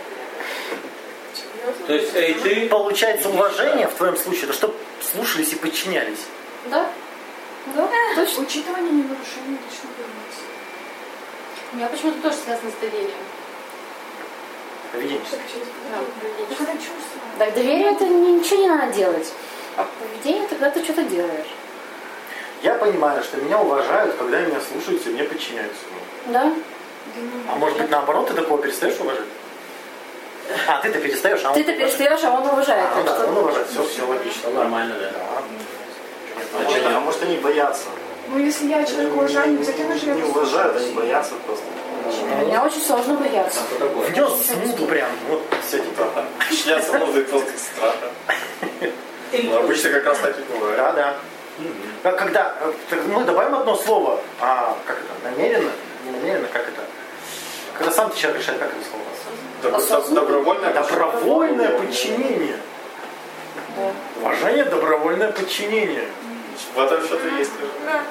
То 1.87 1.93
есть, 1.93 2.15
эй, 2.15 2.33
ты... 2.35 2.69
Получается, 2.69 3.29
уважение 3.29 3.87
в 3.87 3.93
твоем 3.95 4.15
случае, 4.15 4.43
это 4.45 4.53
чтобы 4.53 4.75
слушались 5.11 5.53
и 5.53 5.55
подчинялись. 5.55 6.25
Да? 6.69 6.89
Да, 7.75 7.89
точно. 8.15 8.43
Учитывание 8.43 8.91
ненарушения 8.91 9.57
личных 9.65 9.91
границ. 9.97 10.35
У 11.71 11.75
меня 11.75 11.87
почему-то 11.87 12.21
тоже 12.21 12.35
связано 12.35 12.71
с 12.71 12.81
доверием. 12.81 13.11
Ну, 14.91 16.55
когда 16.57 16.73
чувство. 16.73 17.19
Так 17.37 17.53
доверие 17.53 17.91
это 17.91 18.05
ни- 18.05 18.39
ничего 18.39 18.61
не 18.61 18.67
надо 18.67 18.91
делать. 18.93 19.31
А 19.77 19.87
поведение 19.99 20.47
тогда 20.47 20.69
ты 20.71 20.83
что-то 20.83 21.03
делаешь. 21.03 21.47
Я 22.63 22.73
понимаю, 22.75 23.23
что 23.23 23.37
меня 23.37 23.59
уважают, 23.59 24.15
когда 24.17 24.41
меня 24.41 24.59
слушаются 24.59 25.09
и 25.09 25.13
мне 25.13 25.23
подчиняются. 25.23 25.81
Да? 26.27 26.51
А 27.49 27.55
может 27.55 27.77
быть, 27.77 27.89
наоборот, 27.89 28.27
ты 28.27 28.33
такого 28.33 28.61
перестаешь 28.61 28.99
уважать? 28.99 29.25
А, 30.67 30.79
ты-то 30.81 30.99
перестаешь, 30.99 31.41
а 31.43 31.49
он 31.49 31.53
Ты-то 31.53 31.73
перестаешь, 31.73 32.23
а 32.23 32.31
он 32.31 32.47
уважает. 32.47 32.87
А, 32.91 32.97
ну 32.97 33.03
да, 33.03 33.25
он 33.25 33.37
уважает. 33.37 33.67
Все, 33.69 33.83
все 33.83 34.05
логично. 34.05 34.49
Нормально, 34.51 34.95
да. 34.99 35.11
А, 35.15 35.43
может, 36.63 36.85
а 36.85 36.99
может 36.99 37.23
они 37.23 37.37
боятся? 37.37 37.85
Ну, 38.27 38.39
если 38.39 38.67
я 38.67 38.83
человека 38.85 39.13
уважаю, 39.13 39.51
не 39.51 39.57
обязательно 39.57 39.97
же 39.97 40.05
я 40.07 40.13
Не 40.13 40.23
уважают, 40.23 40.75
они 40.77 40.91
боятся 40.93 41.33
просто. 41.45 41.65
Меня 42.45 42.63
очень 42.63 42.81
сложно 42.81 43.15
бояться. 43.15 43.59
Такое? 43.77 44.07
Внес 44.07 44.47
смуту 44.47 44.85
прям. 44.85 45.09
Вот 45.27 45.41
все 45.67 45.79
типа. 45.79 46.07
Можно 46.99 47.19
и 47.19 47.23
просто 47.23 47.51
страха. 47.57 48.09
Ну, 49.31 49.57
обычно 49.57 49.89
как 49.91 50.05
раз 50.05 50.17
так 50.19 50.39
и 50.39 50.41
бывает. 50.53 50.77
Да, 50.77 50.91
да. 50.93 51.15
Как 52.01 52.17
когда 52.17 52.55
э, 52.61 52.95
мы 53.07 53.23
добавим 53.25 53.55
одно 53.55 53.75
слово, 53.75 54.19
а 54.39 54.77
как 54.85 54.97
это, 54.97 55.29
намеренно, 55.29 55.71
не 56.05 56.11
намеренно, 56.11 56.47
как 56.47 56.67
это? 56.67 56.81
Когда 57.77 57.91
сам 57.91 58.09
ты 58.09 58.17
человек 58.17 58.41
решает, 58.41 58.59
как 58.59 58.69
это 58.69 58.79
слово? 58.89 59.03
Доб- 59.61 59.73
доб- 59.73 60.13
Добровольное 60.13 60.73
Добровольное 60.73 61.79
подчинение. 61.79 62.57
Да. 63.75 63.91
Уважение, 64.21 64.65
добровольное 64.65 65.31
подчинение. 65.31 66.05
В 66.75 66.79
этом 66.79 67.03
что-то 67.03 67.27
есть. 67.27 67.51
Да. 67.85 68.01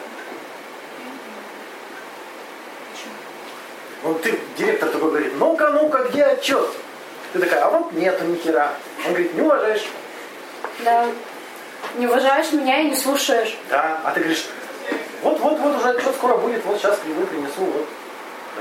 Ну 4.03 4.15
ты, 4.15 4.39
директор 4.57 4.89
такой 4.89 5.11
говорит, 5.11 5.33
ну-ка, 5.37 5.71
ну-ка, 5.71 6.05
где 6.05 6.25
отчет? 6.25 6.69
Ты 7.33 7.41
такая, 7.41 7.65
а 7.65 7.71
вот 7.71 7.93
нету 7.93 8.25
ни 8.25 8.37
хера. 8.37 8.73
Он 9.05 9.13
говорит, 9.13 9.35
не 9.35 9.41
уважаешь. 9.43 9.85
Да. 10.85 11.07
Не 11.97 12.07
уважаешь 12.07 12.53
меня 12.53 12.81
и 12.81 12.91
не 12.91 12.97
слушаешь. 12.97 13.57
Да, 13.69 14.01
а 14.05 14.13
ты 14.13 14.21
говоришь, 14.21 14.47
вот-вот-вот 15.23 15.77
уже 15.77 15.91
отчет 15.91 16.15
скоро 16.15 16.37
будет, 16.37 16.65
вот 16.65 16.79
сейчас 16.79 16.99
кривой 16.99 17.27
принесу, 17.27 17.65
вот. 17.65 17.87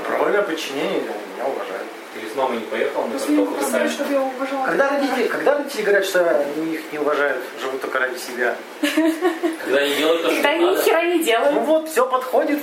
Добровольное 0.02 0.42
подчинение, 0.42 1.02
меня 1.34 1.46
уважают. 1.46 1.86
Ты 2.14 2.20
с 2.28 2.34
мамой 2.34 2.58
не 2.58 2.64
поехал, 2.66 3.06
него 3.06 3.44
только 3.44 3.60
поставили, 3.60 3.88
чтобы 3.88 4.12
я 4.12 4.20
уважала. 4.20 4.66
Когда 4.66 4.88
родители, 4.90 5.28
когда 5.28 5.54
родители 5.58 5.82
говорят, 5.82 6.04
что 6.04 6.28
они 6.30 6.74
их 6.74 6.80
не 6.92 6.98
уважают, 6.98 7.42
живут 7.60 7.80
только 7.80 7.98
ради 7.98 8.18
себя? 8.18 8.56
Когда 8.80 9.78
они 9.80 9.94
делают 9.94 10.22
то, 10.22 10.28
что 10.28 10.36
Когда 10.36 10.48
они 10.50 10.64
ни 10.70 10.76
хера 10.82 11.02
не 11.04 11.18
Ну 11.18 11.22
делают. 11.24 11.54
вот, 11.66 11.88
все 11.88 12.06
подходит. 12.06 12.58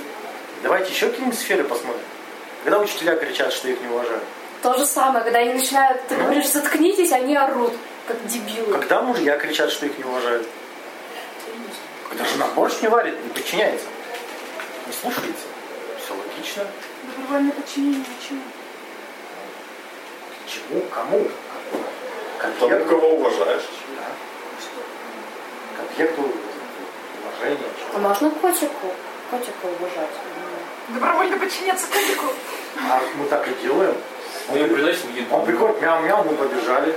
Давайте 0.62 0.92
еще 0.92 1.08
какие-нибудь 1.08 1.38
сферы 1.38 1.64
посмотрим. 1.64 2.02
Когда 2.64 2.78
учителя 2.80 3.16
кричат, 3.16 3.52
что 3.52 3.68
их 3.68 3.80
не 3.80 3.88
уважают. 3.88 4.24
То 4.62 4.74
же 4.74 4.84
самое, 4.84 5.22
когда 5.24 5.38
они 5.38 5.54
начинают, 5.54 6.06
ты 6.08 6.16
Ну. 6.16 6.24
говоришь, 6.24 6.48
заткнитесь, 6.48 7.12
они 7.12 7.36
орут, 7.36 7.72
как 8.08 8.26
дебилы. 8.26 8.72
Когда 8.72 9.00
мужья 9.02 9.38
кричат, 9.38 9.70
что 9.70 9.86
их 9.86 9.96
не 9.96 10.04
уважают. 10.04 10.46
Когда 12.08 12.24
жена 12.24 12.46
борщ 12.54 12.74
не 12.82 12.88
варит, 12.88 13.14
не 13.22 13.30
подчиняется. 13.30 13.86
Не 14.86 14.92
слушается. 14.92 15.44
Все 16.06 16.14
логично. 16.14 16.64
Добровольное 17.16 17.50
подчинение 17.50 18.04
чему? 18.28 18.40
Чему? 20.46 20.82
Кому? 20.82 21.28
К 22.38 22.42
Тому, 22.42 22.64
объекту, 22.66 22.88
кого 22.88 23.08
уважаешь. 23.16 23.62
да. 23.96 24.04
К 25.76 25.92
объекту 25.92 26.22
уважения. 26.22 27.68
А 27.92 27.98
можно 27.98 28.30
котику? 28.30 28.92
Котику 29.32 29.66
уважать. 29.66 30.10
Добровольно 30.90 31.38
подчиняться 31.38 31.88
котику. 31.88 32.26
А 32.88 33.00
мы 33.16 33.26
так 33.26 33.48
и 33.48 33.54
делаем. 33.66 33.96
Мы 34.48 34.58
ему 34.58 34.74
приносим 34.76 35.12
еду. 35.12 35.34
Он 35.34 35.44
приходит, 35.44 35.82
мяу-мяу, 35.82 36.22
мы 36.22 36.36
побежали. 36.36 36.94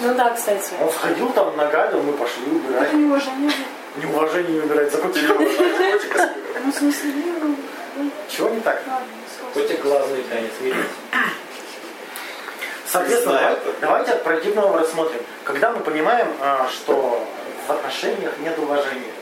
Ну 0.00 0.14
да, 0.14 0.34
кстати. 0.34 0.74
Он 0.78 0.92
сходил 0.92 1.30
там, 1.30 1.56
нагадил, 1.56 2.02
мы 2.02 2.12
пошли 2.12 2.44
убирать. 2.44 2.88
Это 2.88 2.96
неуважение. 2.96 3.50
Неуважение 3.96 4.52
не 4.52 4.60
убирать 4.60 4.92
за 4.92 4.98
котика. 4.98 5.34
Ну, 6.62 6.70
в 6.70 6.74
смысле, 6.74 7.12
Чего 8.28 8.50
не 8.50 8.60
так? 8.60 8.82
сказал. 8.82 9.52
Котик 9.54 9.80
глазный 9.82 10.22
тянет, 10.24 10.50
смотрите. 10.56 10.84
Соответственно, 12.86 13.38
давай- 13.38 13.58
давайте 13.80 14.12
от 14.12 14.24
противного 14.24 14.78
рассмотрим. 14.80 15.20
Когда 15.44 15.70
мы 15.70 15.80
понимаем, 15.80 16.28
а, 16.40 16.68
что 16.68 17.24
в 17.66 17.70
отношениях 17.70 18.32
нет 18.40 18.58
уважения. 18.58 19.12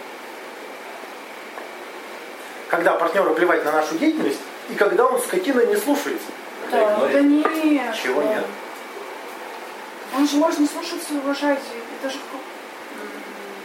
Когда 2.68 2.95
партнеру 2.95 3.35
плевать 3.35 3.64
на 3.64 3.72
нашу 3.72 3.97
деятельность, 3.99 4.41
и 4.70 4.74
когда 4.74 5.07
он 5.07 5.20
скотина 5.20 5.64
не 5.66 5.76
слушается. 5.76 6.29
Когда 6.70 6.87
Да. 6.97 6.97
Да 7.09 7.20
игнорит. 7.20 7.64
нет. 7.64 7.95
Чего 7.95 8.22
нет? 8.22 8.45
Он 10.16 10.26
же 10.29 10.37
может 10.37 10.59
не 10.61 10.66
слушаться 10.66 11.14
и 11.14 11.16
уважать. 11.18 11.61
Это 12.01 12.11
же 12.11 12.18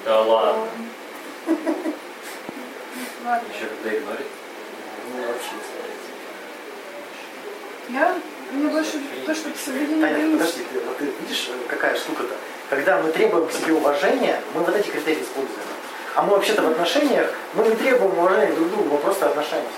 Да 0.06 0.22
ладно. 0.22 0.68
Ладно. 3.26 3.48
Еще 3.56 3.68
когда 3.68 3.98
игнорит. 3.98 4.28
Мне 5.14 5.28
вообще 5.28 5.52
не 7.90 7.96
Я, 7.96 8.16
мне 8.52 8.70
больше 8.70 9.00
то, 9.26 9.36
что 9.36 9.50
соблюдение 9.64 10.02
Таня, 10.02 10.16
границ. 10.16 10.40
подожди, 10.40 10.64
ты, 10.72 10.80
вот 10.80 10.98
ты 10.98 11.06
видишь, 11.22 11.50
э, 11.50 11.70
какая 11.70 11.96
штука-то? 11.96 12.34
Когда 12.70 13.00
мы 13.00 13.12
требуем 13.12 13.48
к 13.48 13.52
себе 13.52 13.74
уважения, 13.74 14.42
мы 14.56 14.64
вот 14.64 14.76
эти 14.76 14.90
критерии 14.90 15.22
используем. 15.22 15.60
А 16.16 16.24
мы 16.24 16.30
вообще-то 16.32 16.64
в 16.64 16.72
отношениях, 16.72 17.32
мы 17.54 17.68
не 17.68 17.76
требуем 17.76 18.18
уважения 18.18 18.54
друг 18.54 18.70
к 18.70 18.72
другу, 18.72 18.90
мы 18.90 18.98
просто 18.98 19.28
отношаемся. 19.28 19.70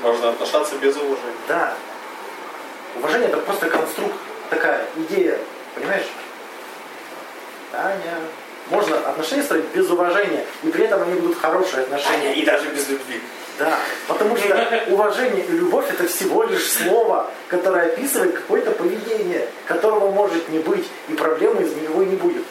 Можно 0.00 0.30
отношаться 0.30 0.76
без 0.76 0.96
уважения. 0.96 1.36
Да. 1.48 1.74
Уважение 2.96 3.28
это 3.28 3.38
просто 3.38 3.68
конструкт, 3.68 4.16
такая 4.48 4.86
идея, 4.96 5.38
понимаешь? 5.74 6.06
Таня. 7.72 8.18
Можно 8.70 8.98
отношения 8.98 9.42
строить 9.42 9.64
без 9.74 9.88
уважения, 9.90 10.44
и 10.62 10.68
при 10.68 10.84
этом 10.84 11.02
они 11.02 11.14
будут 11.14 11.38
хорошие 11.38 11.84
отношения. 11.84 12.34
И 12.34 12.44
даже 12.44 12.68
без 12.68 12.88
любви. 12.88 13.20
Да, 13.58 13.76
потому 14.06 14.36
что 14.36 14.84
уважение 14.88 15.44
и 15.44 15.50
любовь 15.52 15.86
это 15.90 16.06
всего 16.06 16.44
лишь 16.44 16.70
слово, 16.70 17.28
которое 17.48 17.86
описывает 17.86 18.34
какое-то 18.36 18.70
поведение, 18.70 19.48
которого 19.66 20.10
может 20.12 20.48
не 20.50 20.60
быть, 20.60 20.86
и 21.08 21.14
проблемы 21.14 21.62
из 21.62 21.74
него 21.74 22.02
не 22.04 22.14
будет. 22.14 22.44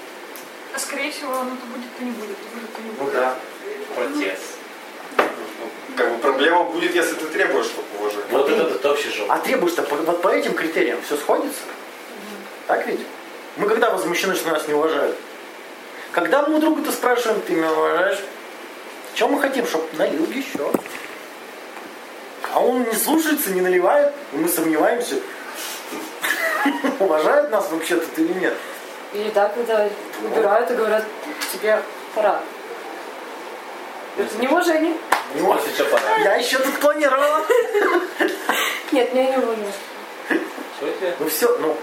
А 0.73 0.79
скорее 0.79 1.11
всего, 1.11 1.31
оно 1.33 1.51
то 1.51 1.65
будет, 1.73 1.97
то 1.97 2.03
не 2.03 2.11
будет, 2.11 2.35
то 2.37 2.55
будет, 2.55 2.73
то 2.75 2.81
не 2.81 2.89
Ну 2.89 3.03
будет. 3.05 3.13
да. 3.13 3.35
Протест. 3.95 4.41
Ну, 5.17 5.23
как 5.95 6.11
бы 6.11 6.17
проблема 6.19 6.63
будет, 6.65 6.93
если 6.93 7.13
ты 7.15 7.25
требуешь, 7.27 7.65
чтобы 7.67 7.87
уважения. 7.99 8.25
Вот 8.31 8.49
это 8.49 8.63
это 8.63 8.89
вообще 8.89 9.09
жопа. 9.09 9.33
А 9.33 9.39
требуешь-то 9.39 9.83
по, 9.83 9.95
вот 9.95 10.21
по 10.21 10.27
этим 10.27 10.53
критериям 10.55 10.99
все 11.05 11.15
сходится? 11.15 11.61
Так 12.67 12.85
ведь? 12.85 12.99
Мы 13.55 13.67
когда 13.69 13.89
возмущены, 13.91 14.35
что 14.35 14.51
нас 14.51 14.67
не 14.67 14.73
уважают? 14.73 15.15
Когда 16.11 16.41
мы 16.43 16.59
друга-то 16.59 16.91
спрашиваем, 16.91 17.41
ты 17.41 17.53
меня 17.53 17.71
уважаешь? 17.71 18.19
Чем 19.13 19.33
мы 19.33 19.41
хотим, 19.41 19.65
чтобы 19.67 19.85
налил 19.97 20.25
еще? 20.31 20.71
А 22.53 22.59
он 22.59 22.83
не 22.83 22.95
слушается, 22.95 23.51
не 23.51 23.61
наливает, 23.61 24.13
и 24.33 24.37
мы 24.37 24.47
сомневаемся, 24.47 25.15
уважает 26.99 27.51
нас 27.51 27.69
вообще-то 27.69 28.21
или 28.21 28.33
нет. 28.33 28.53
Или 29.13 29.29
так, 29.29 29.53
когда 29.53 29.87
убирают 30.23 30.71
и 30.71 30.75
говорят, 30.75 31.03
тебе 31.53 31.81
пора. 32.15 32.41
Это. 34.17 34.35
Не 34.37 34.47
Вот 34.47 34.65
может. 35.55 35.65
сейчас 35.65 35.87
пора. 35.87 36.17
Я 36.17 36.35
еще 36.35 36.57
тут 36.57 36.79
планировала. 36.79 37.45
Нет, 38.91 39.13
меня 39.13 39.31
не 39.31 39.37
уважают. 39.37 39.75
Что 40.77 40.91
тебе? 40.91 41.13
Ну 41.19 41.29
все, 41.29 41.57
ну. 41.59 41.77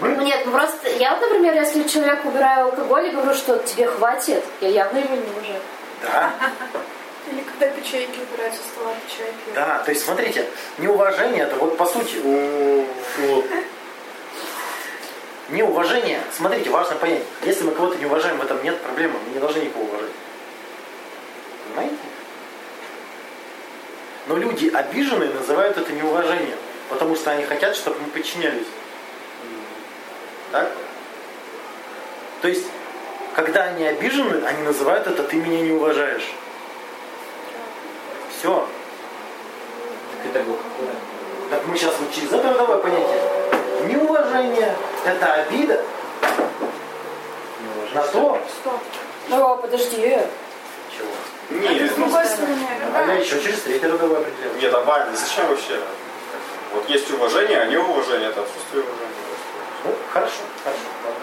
Нет, 0.00 0.42
ну 0.46 0.52
просто 0.52 0.88
я, 0.88 1.12
вот, 1.12 1.20
например, 1.20 1.54
если 1.54 1.84
человек 1.84 2.24
убираю 2.24 2.66
алкоголь 2.66 3.08
и 3.08 3.10
говорю, 3.10 3.34
что 3.34 3.58
тебе 3.58 3.86
хватит, 3.86 4.42
я 4.60 4.68
явно 4.68 4.98
его 4.98 5.14
не 5.14 5.22
уважаю. 5.22 5.60
Да, 6.02 6.32
Или 7.30 7.42
когда 7.42 7.68
печеньки 7.68 8.18
убирают 8.18 8.54
со 8.54 8.62
стола 8.62 8.92
печеньки. 9.06 9.54
да. 9.54 9.78
То 9.84 9.90
есть 9.92 10.04
смотрите, 10.04 10.46
неуважение 10.78 11.44
это 11.44 11.56
вот 11.56 11.76
по 11.76 11.86
сути. 11.86 12.16
Неуважение, 15.48 16.20
смотрите, 16.34 16.70
важно 16.70 16.96
понять, 16.96 17.22
если 17.44 17.64
мы 17.64 17.72
кого-то 17.72 17.98
не 17.98 18.06
уважаем, 18.06 18.38
в 18.38 18.42
этом 18.42 18.62
нет 18.64 18.80
проблемы, 18.80 19.18
мы 19.26 19.34
не 19.34 19.38
должны 19.38 19.58
никого 19.60 19.84
уважать. 19.84 20.10
Понимаете? 21.68 21.96
Но 24.26 24.36
люди 24.36 24.70
обиженные 24.72 25.30
называют 25.30 25.76
это 25.76 25.92
неуважением, 25.92 26.56
потому 26.88 27.16
что 27.16 27.32
они 27.32 27.44
хотят, 27.44 27.76
чтобы 27.76 27.98
мы 28.00 28.08
подчинялись. 28.08 28.66
Так? 30.52 30.70
То 32.42 32.48
есть, 32.48 32.66
когда 33.34 33.64
они 33.64 33.84
обижены, 33.86 34.44
они 34.44 34.62
называют 34.62 35.06
это 35.06 35.22
«ты 35.22 35.36
меня 35.36 35.60
не 35.62 35.72
уважаешь». 35.72 36.30
Все. 38.38 38.68
Так 40.22 40.30
это 40.30 40.44
было 40.44 40.56
какое? 40.56 40.94
Так 41.50 41.66
мы 41.66 41.76
сейчас 41.76 41.94
вот 41.98 42.12
через 42.12 42.32
это 42.32 42.50
родовое 42.50 42.78
понятие. 42.78 43.22
Неуважение– 43.86 44.74
это 45.04 45.34
обида 45.34 45.82
на 47.94 48.02
то, 48.02 48.40
Стоп. 48.60 48.80
Ну, 49.28 49.56
подожди. 49.58 50.18
чего. 50.96 51.08
А 51.50 51.54
Нет, 51.54 51.92
с 51.92 51.94
другой 51.94 52.24
стороны, 52.26 52.56
А 52.94 53.06
я 53.06 53.14
еще 53.14 53.40
через 53.40 53.60
третье 53.60 53.88
родовое 53.88 54.20
определяю. 54.20 54.60
нет, 54.60 54.74
а 54.74 54.80
Ваня, 54.80 55.12
зачем 55.14 55.46
вообще? 55.48 55.78
Вот 56.74 56.88
есть 56.88 57.10
уважение, 57.10 57.60
а 57.60 57.66
неуважение 57.66 58.30
это 58.30 58.40
отсутствие 58.42 58.82
уважения. 58.82 59.31
Ну, 59.84 59.94
хорошо, 60.12 60.42
хорошо. 60.62 60.80
ладно. 61.04 61.20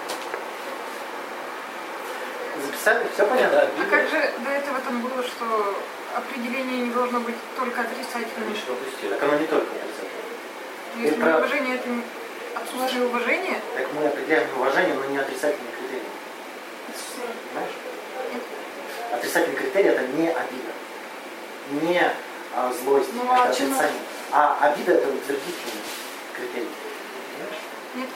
Записали? 2.66 3.08
Все 3.14 3.26
понятно? 3.26 3.62
А 3.62 3.90
как 3.90 4.10
же 4.10 4.34
до 4.44 4.50
этого 4.52 4.80
там 4.82 5.02
было, 5.02 5.24
что 5.24 5.76
определение 6.16 6.82
не 6.88 6.92
должно 6.92 7.20
быть 7.22 7.36
только 7.58 7.82
отрицательным? 7.82 8.50
Они 8.50 8.56
что 8.58 8.74
упустили? 8.74 9.12
Так 9.14 9.24
оно 9.24 9.36
не 9.38 9.48
только 9.48 9.68
отрицательное. 9.68 10.20
Если 10.98 11.18
Это- 11.18 11.26
неуважение 11.30 11.76
это 11.76 11.90
отсутствие 12.62 13.06
уважения, 13.06 13.62
Так 13.78 13.88
мы 13.94 14.08
определяем 14.08 14.48
неуважение, 14.50 14.94
но 14.96 15.06
не 15.06 15.18
отрицательные 15.20 15.72
критерии. 15.80 16.04
Понимаешь? 17.54 17.76
Отрицательный 19.14 19.56
критерий 19.56 19.90
это 19.90 20.02
не 20.08 20.28
обида, 20.30 20.72
не 21.84 22.02
а, 22.56 22.74
злость, 22.84 23.10
Ну, 23.14 23.22
а 23.32 23.46
это 23.48 23.56
чем- 23.58 23.68
отрицание. 23.72 24.02
А 24.32 24.58
обида 24.62 24.94
это 24.94 25.08
утвердительный 25.08 25.84
критерий. 26.36 26.68
Понимаешь? 27.32 27.62
Нет. 27.96 28.10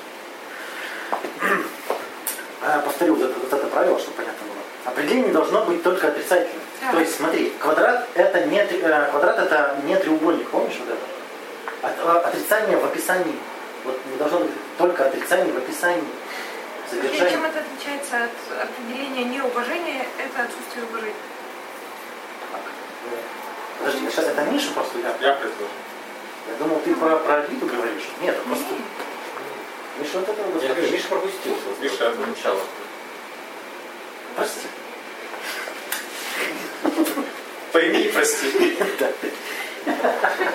А, 2.62 2.80
повторю 2.80 3.16
вот 3.16 3.30
это, 3.30 3.40
вот 3.40 3.52
это 3.52 3.68
правило, 3.68 4.00
чтобы 4.00 4.18
понятно 4.18 4.48
было. 4.48 4.92
Определение 4.92 5.34
должно 5.34 5.66
быть 5.66 5.84
только 5.84 6.08
отрицательным. 6.08 6.62
Так. 6.80 6.92
То 6.92 7.00
есть, 7.00 7.16
смотри, 7.16 7.50
квадрат 7.60 8.08
это 8.14 8.46
не 8.46 8.58
э, 8.60 9.10
квадрат 9.12 9.40
это 9.40 9.78
не 9.84 9.96
треугольник, 9.98 10.48
помнишь 10.50 10.80
вот 10.80 10.90
это? 10.90 11.88
От- 11.88 12.06
а, 12.06 12.28
отрицание 12.28 12.78
в 12.78 12.86
описании. 12.86 13.36
Вот 13.84 14.00
не 14.12 14.18
должно 14.18 14.40
быть 14.40 14.52
только 14.78 15.06
отрицание 15.06 15.54
в 15.54 15.58
описании. 15.58 16.04
Содержание. 16.90 17.32
чем 17.32 17.46
это 17.46 17.60
отличается 17.60 18.24
от 18.24 18.64
определения 18.64 19.24
неуважения, 19.26 20.06
это 20.18 20.44
отсутствие 20.44 20.86
уважения. 20.86 21.16
Подожди, 23.80 24.10
сейчас 24.10 24.26
это 24.26 24.42
Миша 24.44 24.72
просто 24.72 25.00
я. 25.00 25.10
Я 25.20 25.34
предложил. 25.34 25.68
Я 26.48 26.56
думал, 26.60 26.80
ты 26.86 26.96
про, 26.96 27.18
про 27.18 27.36
обиду 27.36 27.66
говоришь. 27.66 28.10
Нет, 28.22 28.36
это 28.36 28.44
просто. 28.48 28.66
Миша 30.00 30.20
вот 30.20 30.30
это 30.30 30.44
достаточно. 30.52 30.92
Миша 30.92 31.08
пропустил. 31.08 31.56
Миша, 31.80 32.14
вот, 32.18 32.28
начало. 32.28 32.62
Прости. 34.36 34.68
Пойми 37.72 38.02
и 38.02 38.12
прости. 38.12 38.78
Да. 39.86 40.54